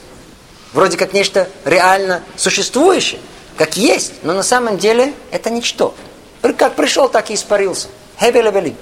Вроде 0.73 0.97
как 0.97 1.12
нечто 1.12 1.49
реально 1.65 2.23
существующее, 2.36 3.20
как 3.56 3.76
есть, 3.76 4.14
но 4.22 4.32
на 4.32 4.43
самом 4.43 4.78
деле 4.78 5.12
это 5.31 5.51
ничто. 5.51 5.94
Как 6.59 6.74
пришел, 6.74 7.09
так 7.09 7.31
и 7.31 7.35
испарился. 7.35 7.89
Хевель 8.18 8.74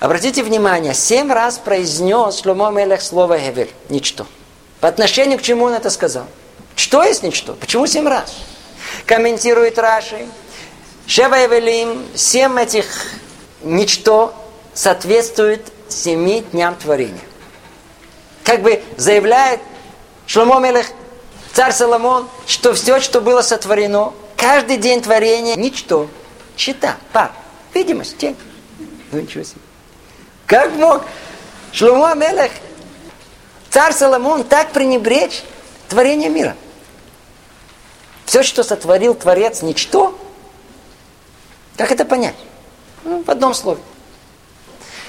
Обратите 0.00 0.42
внимание, 0.42 0.94
семь 0.94 1.32
раз 1.32 1.58
произнес 1.58 2.40
Шломо 2.40 2.70
Мелех 2.70 3.02
слово 3.02 3.38
Хевель, 3.38 3.70
ничто. 3.88 4.26
По 4.80 4.88
отношению 4.88 5.38
к 5.38 5.42
чему 5.42 5.64
он 5.64 5.72
это 5.72 5.90
сказал? 5.90 6.26
Что 6.76 7.02
есть 7.02 7.24
ничто? 7.24 7.54
Почему 7.54 7.86
семь 7.86 8.06
раз? 8.06 8.32
Комментирует 9.06 9.78
Раши. 9.78 10.26
Шева 11.06 11.46
Эвелим, 11.46 12.06
семь 12.14 12.60
этих 12.60 12.86
ничто 13.62 14.34
соответствует 14.74 15.62
семи 15.88 16.44
дням 16.52 16.76
творения. 16.76 17.18
Как 18.44 18.62
бы 18.62 18.82
заявляет 18.96 19.60
Шломо 20.26 20.60
Мелех, 20.60 20.86
царь 21.58 21.72
Соломон, 21.72 22.28
что 22.46 22.72
все, 22.72 23.00
что 23.00 23.20
было 23.20 23.42
сотворено, 23.42 24.12
каждый 24.36 24.76
день 24.76 25.02
творения, 25.02 25.56
ничто, 25.56 26.08
чита, 26.54 26.96
пар, 27.12 27.32
видимость, 27.74 28.16
тень. 28.16 28.36
Ну 29.10 29.18
ничего 29.18 29.42
себе. 29.42 29.60
Как 30.46 30.72
мог 30.74 31.02
Шломо 31.72 32.14
Мелех, 32.14 32.52
царь 33.70 33.92
Соломон, 33.92 34.44
так 34.44 34.70
пренебречь 34.70 35.42
творение 35.88 36.28
мира? 36.28 36.54
Все, 38.24 38.44
что 38.44 38.62
сотворил 38.62 39.16
Творец, 39.16 39.60
ничто, 39.60 40.16
как 41.76 41.90
это 41.90 42.04
понять? 42.04 42.36
Ну, 43.02 43.24
в 43.24 43.28
одном 43.28 43.52
слове. 43.52 43.80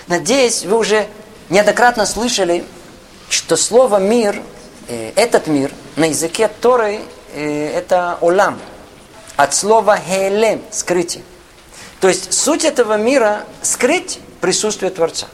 Надеюсь, 0.07 0.65
вы 0.65 0.79
уже 0.79 1.07
неоднократно 1.49 2.07
слышали, 2.07 2.65
что 3.29 3.55
слово 3.55 3.97
«мир», 3.99 4.41
этот 4.89 5.47
мир, 5.47 5.71
на 5.95 6.05
языке 6.05 6.49
Торы, 6.61 7.01
э, 7.33 7.67
это 7.75 8.17
«олам». 8.21 8.59
От 9.35 9.53
слова 9.53 9.97
«хелем»– 9.97 10.61
«скрытие». 10.71 11.23
То 11.99 12.07
есть 12.07 12.33
суть 12.33 12.65
этого 12.65 12.97
мира– 12.97 13.43
скрыть 13.61 14.19
присутствие 14.41 14.89
Творца. 14.89 15.27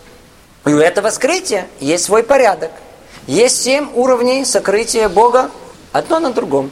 И 0.65 0.73
у 0.73 0.79
этого 0.79 1.09
скрытия 1.11 1.67
есть 1.79 2.05
свой 2.05 2.23
порядок. 2.23 2.71
Есть 3.27 3.61
семь 3.61 3.87
уровней 3.93 4.45
сокрытия 4.45 5.09
Бога, 5.09 5.51
одно 5.91 6.19
на 6.19 6.31
другом. 6.31 6.71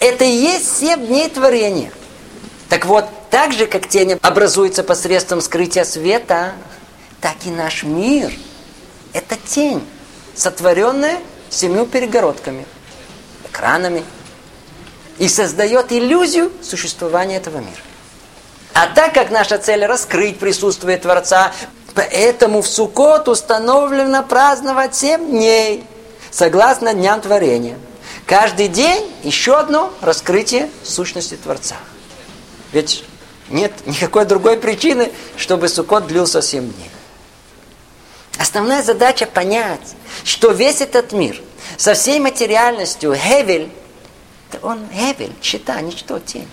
Это 0.00 0.24
и 0.24 0.30
есть 0.30 0.78
семь 0.78 1.06
дней 1.06 1.28
творения. 1.28 1.92
Так 2.68 2.86
вот, 2.86 3.06
так 3.30 3.52
же, 3.52 3.66
как 3.66 3.88
тень 3.88 4.18
образуется 4.20 4.82
посредством 4.82 5.40
скрытия 5.40 5.84
света, 5.84 6.52
так 7.20 7.36
и 7.44 7.50
наш 7.50 7.84
мир– 7.84 8.32
это 9.12 9.36
тень, 9.36 9.86
сотворенная 10.34 11.18
семью 11.52 11.86
перегородками, 11.86 12.66
экранами, 13.44 14.02
и 15.18 15.28
создает 15.28 15.92
иллюзию 15.92 16.50
существования 16.62 17.36
этого 17.36 17.58
мира. 17.58 17.82
А 18.74 18.86
так 18.86 19.12
как 19.12 19.30
наша 19.30 19.58
цель 19.58 19.84
раскрыть 19.84 20.38
присутствие 20.38 20.96
Творца, 20.96 21.52
поэтому 21.94 22.62
в 22.62 22.66
Суккот 22.66 23.28
установлено 23.28 24.22
праздновать 24.22 24.94
семь 24.94 25.30
дней, 25.30 25.84
согласно 26.30 26.94
дням 26.94 27.20
творения. 27.20 27.76
Каждый 28.26 28.68
день 28.68 29.12
еще 29.22 29.58
одно 29.58 29.92
раскрытие 30.00 30.70
сущности 30.82 31.36
Творца. 31.36 31.76
Ведь 32.72 33.04
нет 33.50 33.72
никакой 33.86 34.24
другой 34.24 34.56
причины, 34.56 35.12
чтобы 35.36 35.68
Суккот 35.68 36.06
длился 36.06 36.40
семь 36.40 36.72
дней. 36.72 36.91
Основная 38.38 38.82
задача 38.82 39.26
понять, 39.26 39.94
что 40.24 40.52
весь 40.52 40.80
этот 40.80 41.12
мир 41.12 41.40
со 41.76 41.94
всей 41.94 42.18
материальностью, 42.18 43.14
Хевель, 43.14 43.70
он 44.62 44.86
Хевель, 44.92 45.32
чита, 45.40 45.80
ничто, 45.80 46.18
тень. 46.18 46.48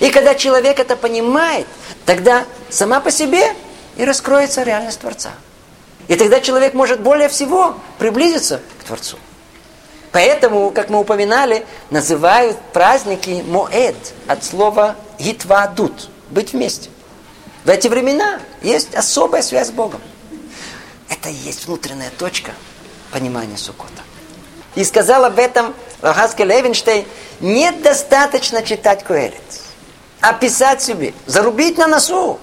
И 0.00 0.10
когда 0.10 0.34
человек 0.34 0.78
это 0.80 0.96
понимает, 0.96 1.66
тогда 2.06 2.44
сама 2.70 3.00
по 3.00 3.10
себе 3.10 3.54
и 3.96 4.04
раскроется 4.04 4.62
реальность 4.62 5.00
Творца. 5.00 5.32
И 6.08 6.16
тогда 6.16 6.40
человек 6.40 6.74
может 6.74 7.00
более 7.00 7.28
всего 7.28 7.76
приблизиться 7.98 8.60
к 8.80 8.84
Творцу. 8.84 9.18
Поэтому, 10.10 10.70
как 10.70 10.90
мы 10.90 10.98
упоминали, 11.00 11.64
называют 11.90 12.58
праздники 12.72 13.42
Моэд 13.46 13.96
от 14.26 14.44
слова 14.44 14.96
Гитвадут– 15.18 16.10
быть 16.32 16.52
вместе. 16.52 16.90
В 17.64 17.68
эти 17.68 17.88
времена 17.88 18.40
есть 18.62 18.94
особая 18.94 19.42
связь 19.42 19.68
с 19.68 19.70
Богом. 19.70 20.00
Это 21.08 21.28
и 21.28 21.34
есть 21.34 21.66
внутренняя 21.66 22.10
точка 22.10 22.52
понимания 23.10 23.56
Суккота. 23.56 24.02
И 24.74 24.84
сказал 24.84 25.24
об 25.24 25.38
этом 25.38 25.74
Лахаскель 26.00 26.46
Левинштейн, 26.46 27.04
недостаточно 27.40 28.62
читать 28.62 29.04
Куэлит 29.04 29.42
описать 30.22 30.80
себе, 30.80 31.12
зарубить 31.26 31.76
на 31.76 31.86
носу, 31.88 32.38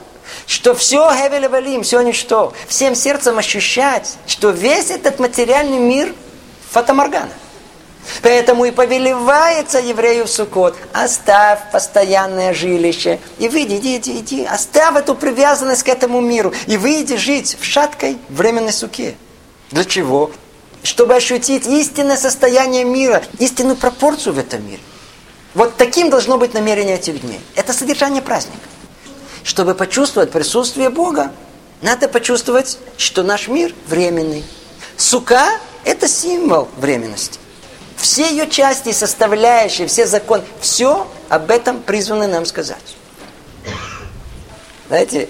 что 0.46 0.76
все 0.76 1.10
Хевель 1.12 1.48
Валим, 1.48 1.82
все 1.82 2.02
ничто, 2.02 2.54
всем 2.68 2.94
сердцем 2.94 3.40
ощущать, 3.40 4.18
что 4.28 4.52
весь 4.52 4.92
этот 4.92 5.18
материальный 5.18 5.80
мир 5.80 6.14
фатоморгана. 6.70 7.32
Поэтому 8.22 8.66
и 8.66 8.72
повелевается 8.72 9.80
еврею 9.80 10.26
в 10.26 10.30
Суккот, 10.30 10.76
оставь 10.94 11.60
постоянное 11.72 12.54
жилище, 12.54 13.20
и 13.38 13.48
выйди, 13.48 13.76
иди, 13.76 13.98
иди, 13.98 14.20
иди, 14.20 14.46
оставь 14.46 14.96
эту 14.96 15.16
привязанность 15.16 15.84
к 15.84 15.90
этому 15.90 16.20
миру, 16.20 16.54
и 16.68 16.78
выйди 16.78 17.16
жить 17.18 17.58
в 17.60 17.64
шаткой 17.64 18.18
временной 18.30 18.74
суке. 18.74 19.16
Для 19.72 19.86
чего? 19.86 20.32
Чтобы 20.84 21.16
ощутить 21.16 21.68
истинное 21.68 22.18
состояние 22.18 22.84
мира, 22.84 23.22
истинную 23.38 23.76
пропорцию 23.76 24.34
в 24.34 24.40
этом 24.40 24.66
мире. 24.66 24.82
Вот 25.54 25.78
таким 25.78 26.10
должно 26.10 26.38
быть 26.38 26.54
намерение 26.54 26.96
этих 26.96 27.22
дней. 27.22 27.40
Это 27.56 27.74
содержание 27.74 28.22
праздника. 28.22 28.60
Чтобы 29.44 29.76
почувствовать 29.76 30.32
присутствие 30.32 30.90
Бога, 30.90 31.32
надо 31.82 32.08
почувствовать, 32.08 32.78
что 32.98 33.24
наш 33.24 33.48
мир 33.48 33.74
временный. 33.88 34.44
Сука– 34.98 35.50
это 35.86 36.08
символ 36.08 36.68
временности. 36.78 37.40
Все 38.00 38.30
ее 38.30 38.50
части, 38.50 38.94
составляющие, 38.94 39.88
все 39.88 40.08
законы, 40.08 40.44
все 40.62 41.08
об 41.28 41.52
этом 41.52 41.82
призваны 41.82 42.28
нам 42.28 42.46
сказать. 42.46 42.96
Знаете, 44.88 45.30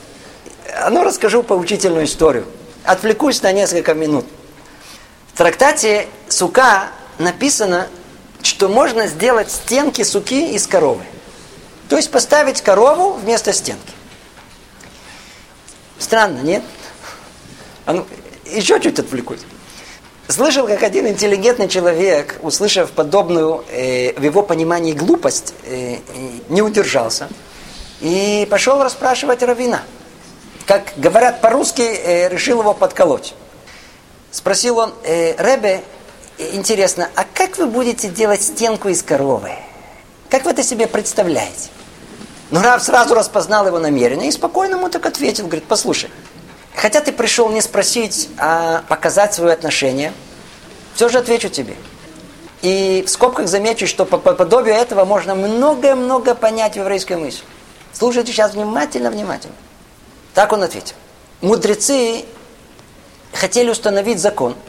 а 0.75 0.89
ну 0.89 1.03
расскажу 1.03 1.41
поучительную 1.43 2.05
историю. 2.05 2.45
Отвлекусь 2.83 3.41
на 3.41 3.51
несколько 3.51 3.93
минут. 3.93 4.25
В 5.33 5.37
трактате 5.37 6.07
Сука 6.27 6.89
написано, 7.17 7.87
что 8.43 8.69
можно 8.69 9.07
сделать 9.07 9.51
стенки 9.51 10.03
суки 10.03 10.53
из 10.53 10.67
коровы. 10.67 11.03
То 11.89 11.97
есть 11.97 12.11
поставить 12.11 12.61
корову 12.61 13.13
вместо 13.13 13.51
стенки. 13.51 13.93
Странно, 15.97 16.39
нет? 16.41 16.63
А 17.85 17.93
ну, 17.93 18.07
еще 18.45 18.79
чуть 18.79 18.99
отвлекусь. 18.99 19.41
Слышал, 20.29 20.67
как 20.67 20.83
один 20.83 21.07
интеллигентный 21.07 21.67
человек, 21.67 22.37
услышав 22.43 22.91
подобную 22.91 23.65
э, 23.71 24.13
в 24.13 24.21
его 24.21 24.43
понимании 24.43 24.93
глупость, 24.93 25.55
э, 25.63 25.97
не 26.49 26.61
удержался 26.61 27.29
и 27.99 28.47
пошел 28.47 28.83
расспрашивать 28.83 29.41
Равина. 29.41 29.81
Как 30.67 30.93
говорят 30.97 31.41
по-русски, 31.41 31.81
э, 31.81 32.29
решил 32.29 32.59
его 32.59 32.75
подколоть. 32.75 33.33
Спросил 34.29 34.77
он, 34.77 34.93
э, 35.03 35.33
Ребе, 35.43 35.81
интересно, 36.37 37.09
а 37.15 37.23
как 37.33 37.57
вы 37.57 37.65
будете 37.65 38.07
делать 38.07 38.43
стенку 38.43 38.89
из 38.89 39.01
коровы? 39.01 39.53
Как 40.29 40.45
вы 40.45 40.51
это 40.51 40.61
себе 40.61 40.85
представляете? 40.85 41.69
Ну, 42.51 42.61
Рав 42.61 42.83
сразу 42.83 43.15
распознал 43.15 43.65
его 43.65 43.79
намерение 43.79 44.29
и 44.29 44.31
спокойно 44.31 44.75
ему 44.75 44.89
так 44.89 45.07
ответил. 45.07 45.45
Говорит, 45.45 45.65
послушай, 45.67 46.11
хотя 46.79 47.01
ты 47.01 47.11
пришел 47.11 47.49
не 47.49 47.61
спросить, 47.61 48.29
а 48.37 48.83
показать 48.87 49.33
свое 49.33 49.53
отношение, 49.53 50.13
все 50.95 51.09
же 51.09 51.17
отвечу 51.17 51.49
тебе. 51.49 51.75
И 52.61 53.03
в 53.05 53.09
скобках 53.09 53.47
замечу, 53.47 53.87
что 53.87 54.05
по 54.05 54.17
подобию 54.17 54.75
этого 54.75 55.05
можно 55.05 55.35
много-много 55.35 56.35
понять 56.35 56.73
в 56.73 56.77
еврейской 56.77 57.17
мысли. 57.17 57.43
Слушайте 57.93 58.31
сейчас 58.31 58.53
внимательно, 58.53 59.09
внимательно. 59.11 59.55
Так 60.33 60.51
он 60.51 60.63
ответил. 60.63 60.95
Мудрецы 61.41 62.25
хотели 63.33 63.69
установить 63.69 64.19
закон– 64.19 64.55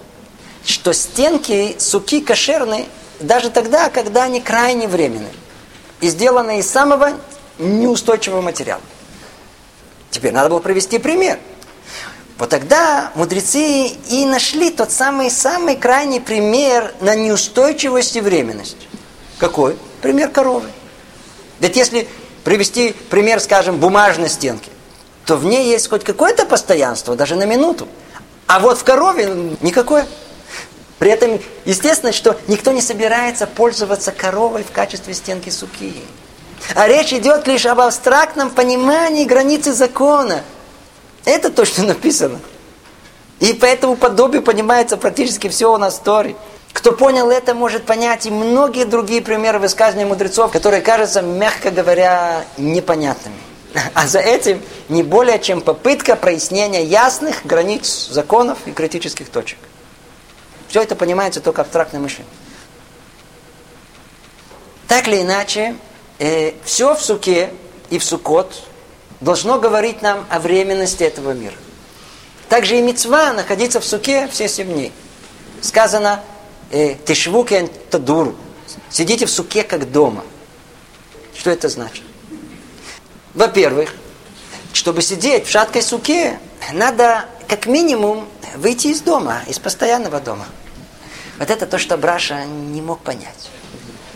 что 0.64 0.92
стенки 0.92 1.76
суки 1.78 2.20
кошерны 2.20 2.86
даже 3.18 3.50
тогда, 3.50 3.90
когда 3.90 4.24
они 4.24 4.40
крайне 4.40 4.88
временные 4.88 5.32
и 6.00 6.08
сделаны 6.08 6.58
из 6.58 6.70
самого 6.70 7.12
неустойчивого 7.58 8.40
материала. 8.40 8.82
Теперь 10.10 10.32
надо 10.32 10.50
было 10.50 10.60
привести 10.60 10.98
пример. 10.98 11.38
Вот 12.40 12.48
тогда 12.48 13.12
мудрецы 13.16 13.88
и 14.08 14.24
нашли 14.24 14.70
тот 14.70 14.90
самый-самый 14.90 15.76
крайний 15.76 16.22
пример 16.22 16.94
на 17.02 17.14
неустойчивость 17.14 18.16
и 18.16 18.22
временность. 18.22 18.78
Какой? 19.36 19.76
Пример 20.00 20.30
коровы. 20.30 20.70
Ведь 21.58 21.76
если 21.76 22.08
привести 22.42 22.94
пример, 23.10 23.40
скажем, 23.40 23.76
бумажной 23.76 24.30
стенки, 24.30 24.70
то 25.26 25.36
в 25.36 25.44
ней 25.44 25.68
есть 25.68 25.90
хоть 25.90 26.02
какое-то 26.02 26.46
постоянство, 26.46 27.14
даже 27.14 27.36
на 27.36 27.44
минуту. 27.44 27.86
А 28.46 28.58
вот 28.58 28.78
в 28.78 28.84
корове 28.84 29.58
никакое. 29.60 30.06
При 30.98 31.10
этом, 31.10 31.38
естественно, 31.66 32.14
что 32.14 32.38
никто 32.48 32.72
не 32.72 32.80
собирается 32.80 33.46
пользоваться 33.46 34.12
коровой 34.12 34.64
в 34.64 34.70
качестве 34.70 35.12
стенки 35.12 35.50
суки. 35.50 35.94
А 36.74 36.88
речь 36.88 37.12
идет 37.12 37.46
лишь 37.46 37.66
об 37.66 37.80
абстрактном 37.80 38.48
понимании 38.48 39.26
границы 39.26 39.74
закона. 39.74 40.42
Это 41.24 41.50
то, 41.50 41.64
что 41.64 41.82
написано. 41.82 42.40
И 43.40 43.52
по 43.54 43.64
этому 43.64 43.96
подобию 43.96 44.42
понимается 44.42 44.96
практически 44.96 45.48
все 45.48 45.72
у 45.72 45.76
нас 45.78 45.96
в 45.98 46.02
Торе. 46.02 46.36
Кто 46.72 46.92
понял 46.92 47.30
это, 47.30 47.54
может 47.54 47.84
понять 47.84 48.26
и 48.26 48.30
многие 48.30 48.84
другие 48.84 49.22
примеры 49.22 49.58
высказывания 49.58 50.06
мудрецов, 50.06 50.52
которые 50.52 50.82
кажутся, 50.82 51.20
мягко 51.22 51.70
говоря, 51.70 52.44
непонятными. 52.58 53.36
А 53.94 54.06
за 54.06 54.18
этим 54.18 54.62
не 54.88 55.02
более 55.02 55.38
чем 55.38 55.60
попытка 55.60 56.16
прояснения 56.16 56.84
ясных 56.84 57.44
границ 57.44 58.08
законов 58.10 58.58
и 58.66 58.72
критических 58.72 59.28
точек. 59.28 59.58
Все 60.68 60.82
это 60.82 60.94
понимается 60.94 61.40
только 61.40 61.62
абстрактным 61.62 62.02
мышлением. 62.02 62.32
Так 64.86 65.06
или 65.08 65.22
иначе, 65.22 65.76
э, 66.18 66.52
все 66.64 66.94
в 66.94 67.00
суке 67.02 67.50
и 67.90 67.98
в 67.98 68.04
сукот 68.04 68.62
должно 69.20 69.58
говорить 69.58 70.02
нам 70.02 70.26
о 70.30 70.38
временности 70.38 71.02
этого 71.02 71.32
мира. 71.32 71.56
Также 72.48 72.78
и 72.78 72.82
мецва 72.82 73.32
находиться 73.32 73.80
в 73.80 73.84
суке 73.84 74.28
все 74.28 74.48
семь 74.48 74.72
дней. 74.72 74.92
Сказано 75.60 76.20
э, 76.70 76.96
«Тишвукен 77.06 77.68
тадуру» 77.90 78.36
Сидите 78.88 79.26
в 79.26 79.30
суке, 79.30 79.62
как 79.62 79.90
дома. 79.90 80.24
Что 81.34 81.50
это 81.50 81.68
значит? 81.68 82.04
Во-первых, 83.34 83.94
чтобы 84.72 85.02
сидеть 85.02 85.46
в 85.46 85.50
шаткой 85.50 85.82
суке, 85.82 86.38
надо 86.72 87.24
как 87.48 87.66
минимум 87.66 88.28
выйти 88.56 88.88
из 88.88 89.00
дома, 89.00 89.42
из 89.46 89.58
постоянного 89.58 90.20
дома. 90.20 90.46
Вот 91.38 91.50
это 91.50 91.66
то, 91.66 91.78
что 91.78 91.96
Браша 91.96 92.44
не 92.44 92.82
мог 92.82 93.00
понять. 93.00 93.50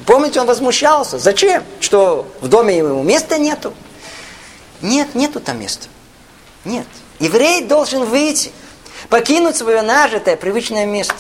Помните, 0.07 0.41
он 0.41 0.47
возмущался. 0.47 1.19
Зачем? 1.19 1.63
Что 1.81 2.27
в 2.41 2.49
доме 2.49 2.77
ему 2.77 3.03
места 3.03 3.39
нету? 3.39 3.73
Нет, 4.85 5.15
нету 5.15 5.41
там 5.41 5.61
места. 5.61 5.89
Нет. 6.67 6.87
Еврей 7.19 7.63
должен 7.65 8.05
выйти, 8.05 8.53
покинуть 9.09 9.57
свое 9.57 9.81
нажитое, 9.81 10.37
привычное 10.37 10.85
место. 10.85 11.15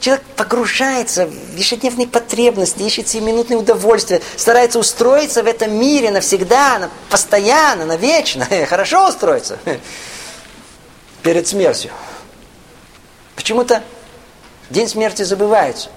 человек 0.00 0.24
погружается 0.34 1.26
в 1.26 1.54
ежедневные 1.54 2.08
потребности, 2.08 2.82
ищет 2.82 3.06
себе 3.06 3.26
минутные 3.26 3.56
удовольствия, 3.56 4.20
старается 4.36 4.80
устроиться 4.80 5.44
в 5.44 5.46
этом 5.46 5.72
мире 5.72 6.10
навсегда, 6.10 6.80
на, 6.80 6.90
постоянно, 7.08 7.84
навечно. 7.84 8.48
Хорошо 8.68 9.08
устроиться 9.08 9.60
перед 11.22 11.46
смертью. 11.46 11.92
Почему-то 13.36 13.84
день 14.70 14.88
смерти 14.88 15.22
забывается, 15.22 15.88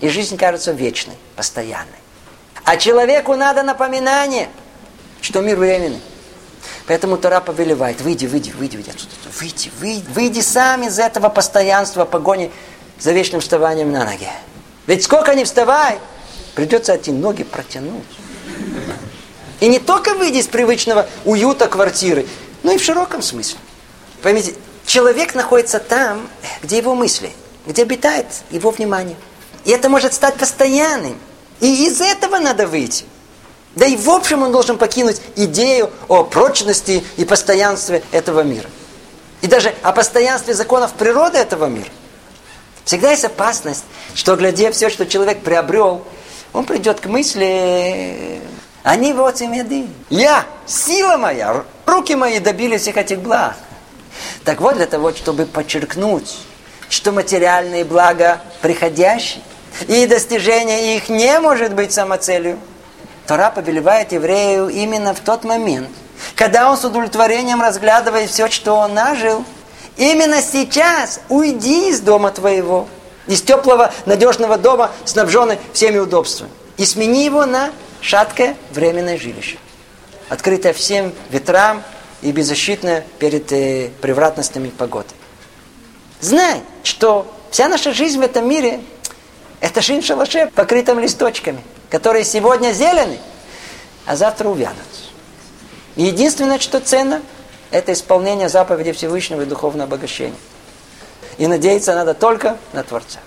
и 0.00 0.08
жизнь 0.08 0.36
кажется 0.36 0.72
вечной, 0.72 1.14
постоянной. 1.36 2.00
А 2.64 2.76
человеку 2.76 3.36
надо 3.36 3.62
напоминание, 3.62 4.48
что 5.20 5.40
мир 5.40 5.56
временный. 5.56 6.00
Поэтому 6.86 7.16
Тора 7.16 7.40
повелевает, 7.40 8.00
выйди, 8.00 8.26
выйди, 8.26 8.50
выйди, 8.50 8.76
выйди 8.76 8.90
отсюда, 8.90 9.12
выйди, 9.38 9.70
выйди, 9.80 10.04
выйди 10.10 10.40
сам 10.40 10.82
из 10.82 10.98
этого 10.98 11.28
постоянства 11.28 12.04
погони 12.04 12.50
за 12.98 13.12
вечным 13.12 13.40
вставанием 13.40 13.92
на 13.92 14.04
ноги. 14.04 14.28
Ведь 14.86 15.04
сколько 15.04 15.34
ни 15.34 15.44
вставай, 15.44 15.98
придется 16.54 16.94
эти 16.94 17.10
ноги 17.10 17.44
протянуть. 17.44 18.02
И 19.60 19.68
не 19.68 19.78
только 19.78 20.14
выйди 20.14 20.38
из 20.38 20.48
привычного 20.48 21.06
уюта 21.24 21.68
квартиры, 21.68 22.26
но 22.64 22.72
и 22.72 22.78
в 22.78 22.82
широком 22.82 23.22
смысле. 23.22 23.58
Поймите, 24.20 24.54
человек 24.86 25.36
находится 25.36 25.78
там, 25.78 26.28
где 26.62 26.78
его 26.78 26.96
мысли, 26.96 27.30
где 27.66 27.82
обитает 27.82 28.26
его 28.50 28.70
внимание. 28.70 29.16
И 29.64 29.70
это 29.70 29.88
может 29.88 30.14
стать 30.14 30.36
постоянным. 30.36 31.16
И 31.60 31.86
из 31.86 32.00
этого 32.00 32.38
надо 32.38 32.66
выйти. 32.66 33.04
Да 33.74 33.86
и 33.86 33.96
в 33.96 34.08
общем 34.10 34.42
он 34.42 34.52
должен 34.52 34.76
покинуть 34.76 35.20
идею 35.36 35.90
о 36.08 36.24
прочности 36.24 37.02
и 37.16 37.24
постоянстве 37.24 38.02
этого 38.12 38.40
мира. 38.40 38.68
И 39.40 39.46
даже 39.46 39.74
о 39.82 39.92
постоянстве 39.92 40.54
законов 40.54 40.92
природы 40.92 41.38
этого 41.38 41.66
мира. 41.66 41.88
Всегда 42.84 43.10
есть 43.10 43.24
опасность, 43.24 43.84
что, 44.14 44.36
глядя 44.36 44.70
все, 44.72 44.90
что 44.90 45.06
человек 45.06 45.42
приобрел, 45.42 46.04
он 46.52 46.64
придет 46.64 47.00
к 47.00 47.06
мысли, 47.06 48.40
они 48.82 49.12
вот 49.12 49.40
имеды. 49.40 49.86
Я, 50.10 50.44
сила 50.66 51.16
моя, 51.16 51.64
руки 51.86 52.14
мои 52.14 52.40
добились 52.40 52.82
всех 52.82 52.96
этих 52.96 53.20
благ. 53.20 53.56
Так 54.44 54.60
вот, 54.60 54.76
для 54.76 54.86
того, 54.86 55.12
чтобы 55.12 55.46
подчеркнуть, 55.46 56.38
что 56.88 57.12
материальные 57.12 57.84
блага 57.84 58.40
приходящие, 58.60 59.42
и 59.88 60.06
достижение 60.06 60.96
их 60.96 61.08
не 61.08 61.40
может 61.40 61.72
быть 61.72 61.92
самоцелью, 61.92 62.58
Тора 63.26 63.50
повелевает 63.50 64.12
еврею 64.12 64.68
именно 64.68 65.14
в 65.14 65.20
тот 65.20 65.44
момент, 65.44 65.88
когда 66.34 66.70
он 66.70 66.76
с 66.76 66.84
удовлетворением 66.84 67.62
разглядывает 67.62 68.30
все, 68.30 68.48
что 68.50 68.74
он 68.74 68.94
нажил, 68.94 69.44
именно 69.96 70.42
сейчас 70.42 71.20
уйди 71.28 71.90
из 71.90 72.00
дома 72.00 72.30
твоего, 72.30 72.88
из 73.26 73.42
теплого, 73.42 73.92
надежного 74.06 74.58
дома, 74.58 74.90
снабженный 75.04 75.58
всеми 75.72 75.98
удобствами, 75.98 76.50
и 76.76 76.84
смени 76.84 77.24
его 77.24 77.46
на 77.46 77.70
шаткое 78.00 78.56
временное 78.72 79.18
жилище, 79.18 79.58
открытое 80.28 80.72
всем 80.72 81.12
ветрам 81.30 81.82
и 82.22 82.32
беззащитное 82.32 83.04
перед 83.18 83.52
э, 83.52 83.90
превратностями 84.00 84.70
погоды. 84.70 85.08
Знай, 86.20 86.60
что 86.82 87.32
вся 87.50 87.68
наша 87.68 87.92
жизнь 87.92 88.18
в 88.18 88.22
этом 88.22 88.48
мире– 88.48 88.80
это 89.60 89.80
в 89.80 90.02
шалаше, 90.02 90.50
покрытым 90.54 90.98
листочками– 90.98 91.62
которые 91.92 92.24
сегодня 92.24 92.72
зелены, 92.72 93.18
а 94.06 94.16
завтра 94.16 94.48
увянут. 94.48 94.78
единственное, 95.94 96.58
что 96.58 96.80
ценно, 96.80 97.20
это 97.70 97.92
исполнение 97.92 98.48
заповеди 98.48 98.92
Всевышнего 98.92 99.42
и 99.42 99.44
духовного 99.44 99.84
обогащения. 99.84 100.38
И 101.36 101.46
надеяться 101.46 101.94
надо 101.94 102.14
только 102.14 102.56
на 102.72 102.82
Творца. 102.82 103.18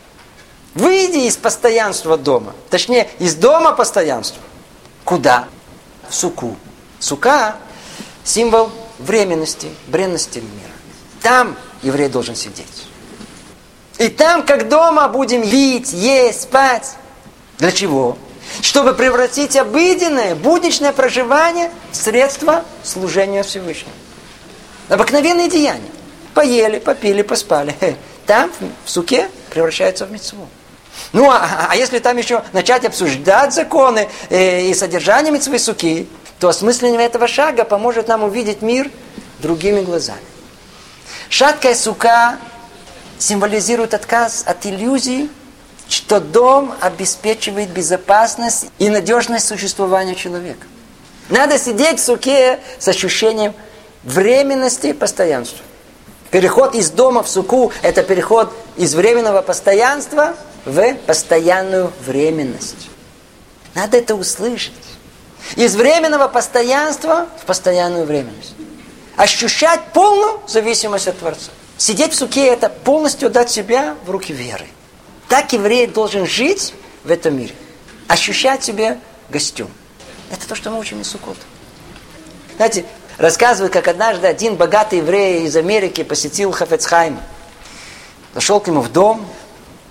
Выйди 0.73 1.27
из 1.27 1.37
постоянства 1.37 2.17
дома. 2.17 2.53
Точнее, 2.71 3.07
из 3.19 3.35
дома 3.35 3.73
постоянства. 3.73 4.41
Куда? 5.03 5.47
В 6.09 6.15
суку. 6.15 6.57
Сука– 6.99 7.57
символ 8.23 8.71
временности, 8.97 9.69
бренности 9.85 10.39
мира. 10.39 10.73
Там 11.21 11.55
еврей 11.83 12.09
должен 12.09 12.35
сидеть. 12.35 12.87
И 13.99 14.07
там, 14.07 14.43
как 14.43 14.69
дома, 14.69 15.07
будем 15.07 15.43
пить, 15.43 15.93
есть, 15.93 16.41
спать. 16.41 16.95
Для 17.59 17.71
чего? 17.71 18.17
Чтобы 18.61 18.93
превратить 18.93 19.55
обыденное, 19.55 20.35
будничное 20.35 20.91
проживание 20.91 21.71
в 21.91 21.95
средство 21.95 22.63
служения 22.83 23.43
Всевышнему. 23.43 23.93
Обыкновенные 24.89 25.49
деяния. 25.49 25.89
Поели, 26.33 26.79
попили, 26.79 27.21
поспали. 27.21 27.75
Там, 28.25 28.51
в 28.85 28.89
суке, 28.89 29.29
превращается 29.49 30.05
в 30.05 30.11
мецву. 30.11 30.47
Ну, 31.13 31.29
а, 31.29 31.67
а 31.69 31.75
если 31.75 31.99
там 31.99 32.17
еще 32.17 32.43
начать 32.53 32.85
обсуждать 32.85 33.53
законы 33.53 34.09
э, 34.29 34.61
и 34.61 34.73
содержание 34.73 35.31
мецвы 35.31 35.59
суки, 35.59 36.07
то 36.39 36.49
осмысление 36.49 37.01
этого 37.01 37.27
шага 37.27 37.63
поможет 37.63 38.07
нам 38.07 38.23
увидеть 38.23 38.61
мир 38.61 38.89
другими 39.39 39.81
глазами. 39.81 40.19
Шаткая 41.29 41.75
сука 41.75 42.37
символизирует 43.17 43.93
отказ 43.93 44.43
от 44.45 44.65
иллюзий 44.65 45.29
что 45.89 46.19
дом 46.19 46.73
обеспечивает 46.81 47.69
безопасность 47.69 48.67
и 48.79 48.89
надежность 48.89 49.47
существования 49.47 50.15
человека. 50.15 50.65
Надо 51.29 51.57
сидеть 51.57 51.99
в 51.99 52.03
суке 52.03 52.59
с 52.79 52.87
ощущением 52.87 53.53
временности 54.03 54.87
и 54.87 54.93
постоянства. 54.93 55.63
Переход 56.31 56.75
из 56.75 56.89
дома 56.91 57.23
в 57.23 57.29
суку– 57.29 57.71
это 57.81 58.03
переход 58.03 58.53
из 58.75 58.93
временного 58.93 59.41
постоянства 59.41 60.35
в 60.65 60.95
постоянную 61.05 61.91
временность. 62.05 62.89
Надо 63.73 63.97
это 63.97 64.15
услышать. 64.15 64.73
Из 65.55 65.75
временного 65.75 66.27
постоянства 66.27 67.27
в 67.41 67.45
постоянную 67.45 68.05
временность. 68.05 68.53
Ощущать 69.15 69.79
полную 69.93 70.41
зависимость 70.47 71.07
от 71.07 71.19
Творца. 71.19 71.51
Сидеть 71.77 72.13
в 72.13 72.15
суке– 72.15 72.47
это 72.47 72.69
полностью 72.69 73.29
дать 73.29 73.49
себя 73.49 73.95
в 74.05 74.09
руки 74.09 74.33
веры. 74.33 74.65
Так 75.29 75.53
еврей 75.53 75.87
должен 75.87 76.25
жить 76.25 76.73
в 77.03 77.11
этом 77.11 77.37
мире. 77.37 77.53
Ощущать 78.07 78.63
себе 78.63 78.99
гостем. 79.29 79.67
Это 80.31 80.47
то, 80.47 80.55
что 80.55 80.69
мы 80.69 80.79
учим 80.79 81.01
из 81.01 81.09
Суккот. 81.09 81.37
Знаете, 82.57 82.85
рассказывают, 83.17 83.73
как 83.73 83.87
однажды 83.87 84.27
один 84.27 84.55
богатый 84.55 84.99
еврей 84.99 85.45
из 85.45 85.55
Америки 85.55 86.03
посетил 86.03 86.51
Хафецхайма. 86.51 87.21
Зашел 88.33 88.59
к 88.59 88.67
нему 88.67 88.81
в 88.81 88.91
дом, 88.91 89.25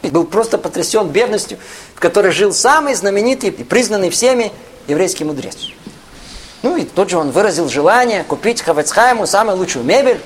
и 0.05 0.11
был 0.11 0.25
просто 0.27 0.59
потрясен 0.59 1.09
бедностью, 1.09 1.59
в 1.95 2.01
которой 2.01 2.31
жил 2.31 2.53
самый 2.53 2.95
знаменитый 2.95 3.49
и 3.49 3.65
признанный 3.65 4.11
всеми 4.11 4.53
еврейский 4.87 5.25
мудрец. 5.25 5.57
Ну 6.63 6.77
и 6.77 6.85
тут 6.85 7.11
же 7.11 7.17
он 7.17 7.31
выразил 7.31 7.69
желание 7.69 8.23
купить 8.23 8.61
Хафецхайму 8.61 9.27
самую 9.27 9.57
лучшую 9.57 9.85
мебель. 9.85 10.21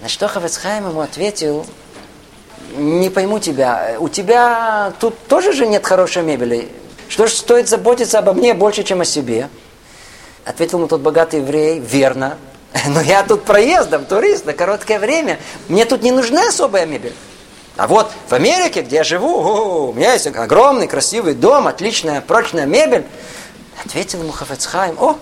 На 0.00 0.08
что 0.08 0.26
Хафецхайм 0.26 0.88
ему 0.88 1.00
ответил, 1.00 1.66
не 2.76 3.10
пойму 3.10 3.38
тебя. 3.38 3.96
У 3.98 4.08
тебя 4.08 4.92
тут 5.00 5.16
тоже 5.26 5.52
же 5.52 5.66
нет 5.66 5.84
хорошей 5.84 6.22
мебели. 6.22 6.68
Что 7.08 7.26
ж 7.26 7.32
стоит 7.32 7.68
заботиться 7.68 8.18
обо 8.18 8.32
мне 8.32 8.54
больше, 8.54 8.82
чем 8.84 9.00
о 9.00 9.04
себе? 9.04 9.48
Ответил 10.44 10.78
ему 10.78 10.88
тот 10.88 11.00
богатый 11.00 11.40
еврей, 11.40 11.78
верно. 11.78 12.38
Но 12.88 13.00
я 13.00 13.22
тут 13.22 13.44
проездом, 13.44 14.04
турист, 14.04 14.46
на 14.46 14.52
короткое 14.52 14.98
время. 14.98 15.38
Мне 15.68 15.84
тут 15.84 16.02
не 16.02 16.12
нужна 16.12 16.48
особая 16.48 16.86
мебель. 16.86 17.14
А 17.76 17.86
вот 17.86 18.10
в 18.28 18.32
Америке, 18.32 18.82
где 18.82 18.96
я 18.96 19.04
живу, 19.04 19.88
у 19.88 19.92
меня 19.92 20.12
есть 20.12 20.26
огромный 20.26 20.86
красивый 20.86 21.34
дом, 21.34 21.66
отличная 21.66 22.20
прочная 22.20 22.66
мебель. 22.66 23.04
Ответил 23.84 24.22
ему 24.22 24.32
Хафецхайм, 24.32 24.96
о, 24.98 25.16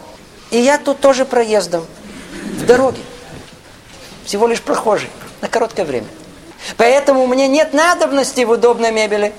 и 0.50 0.58
я 0.58 0.78
тут 0.78 1.00
тоже 1.00 1.24
проездом, 1.24 1.86
в 2.56 2.66
дороге. 2.66 3.00
Всего 4.24 4.48
лишь 4.48 4.60
прохожий, 4.60 5.08
на 5.40 5.48
короткое 5.48 5.84
время. 5.84 6.08
Поэтому 6.77 7.27
мне 7.27 7.49
нет 7.49 7.73
надобности 7.73 8.43
в 8.43 8.51
удобной 8.51 8.93
мебели. 8.93 9.32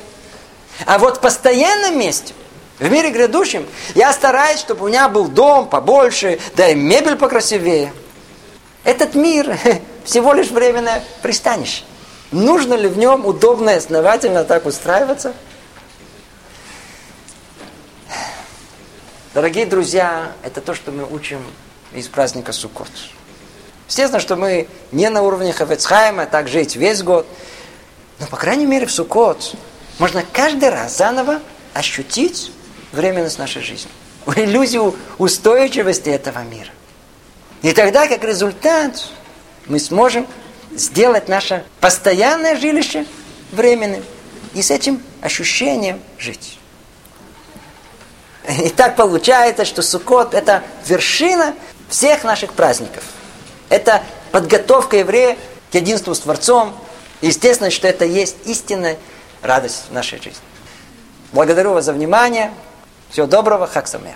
А 0.86 0.98
вот 0.98 1.18
в 1.18 1.20
постоянном 1.20 2.00
месте, 2.00 2.34
в 2.80 2.90
мире 2.90 3.12
грядущем, 3.12 3.68
я 3.96 4.14
стараюсь, 4.14 4.60
чтобы 4.60 4.86
у 4.86 4.88
меня 4.88 5.10
был 5.10 5.28
дом 5.28 5.68
побольше, 5.68 6.40
да 6.56 6.70
и 6.70 6.76
мебель 6.76 7.16
покрасивее. 7.16 7.94
Этот 8.84 9.16
мир 9.16 9.58
всего 10.06 10.34
лишь 10.34 10.50
временное 10.50 11.04
пристанище. 11.22 11.84
Нужно 12.32 12.76
ли 12.76 12.88
в 12.88 12.98
нем 12.98 13.26
удобно 13.26 13.72
и 13.72 13.76
основательно 13.76 14.44
так 14.44 14.66
устраиваться? 14.66 15.34
Дорогие 19.34 19.66
друзья, 19.66 20.32
это 20.44 20.62
то, 20.62 20.74
что 20.74 20.92
мы 20.92 21.06
учим 21.06 21.44
из 21.94 22.08
праздника 22.08 22.52
Суккот. 22.52 22.90
Естественно, 23.90 24.20
что 24.20 24.36
мы 24.36 24.68
не 24.91 25.10
на 25.10 25.24
уровне 25.24 25.52
Хафецхайма, 25.52 26.28
так 26.28 26.48
жить 26.48 26.76
весь 26.76 27.02
год. 27.02 27.26
Но, 28.20 28.28
по 28.28 28.38
крайней 28.38 28.68
мере, 28.68 28.86
в 28.86 28.91
Суккот 28.91 29.56
можно 29.98 30.24
каждый 30.32 30.70
раз 30.70 30.95
заново 30.98 31.41
ощутить 31.74 32.52
временность 32.91 33.40
нашей 33.40 33.64
жизни. 33.64 33.90
Иллюзию 34.36 34.95
устойчивости 35.18 36.10
этого 36.10 36.44
мира. 36.44 36.70
И 37.64 37.74
тогда, 37.74 38.07
как 38.07 38.24
результат, 38.24 39.07
мы 39.66 39.80
сможем 39.80 40.28
сделать 40.72 41.28
наше 41.28 41.66
постоянное 41.80 42.56
жилище 42.57 43.07
временным. 43.52 44.03
И 44.53 44.61
с 44.61 44.70
этим 44.70 45.02
ощущением 45.22 45.99
жить. 46.20 46.60
И 48.48 48.70
так 48.70 48.95
получается, 48.95 49.66
что 49.66 49.82
Суккот– 49.82 50.34
это 50.36 50.64
вершина 50.88 51.56
всех 51.90 52.24
наших 52.24 52.53
праздников. 52.53 53.03
Это 53.70 54.04
подготовка 54.32 54.98
еврея 54.98 55.38
к 55.72 55.76
единству 55.76 56.14
с 56.14 56.20
Творцом. 56.20 56.74
естественно, 57.22 57.70
что 57.70 57.88
это 57.88 58.06
есть 58.06 58.38
истинная 58.46 58.98
радость 59.41 59.86
в 59.90 59.94
нашей 59.94 60.18
жизни. 60.20 60.41
Благодарю 61.32 61.74
вас 61.74 61.86
за 61.86 61.94
внимание. 61.94 62.52
Всего 63.12 63.28
доброго. 63.28 63.68
Хак 63.68 63.88
Самех. 63.88 64.16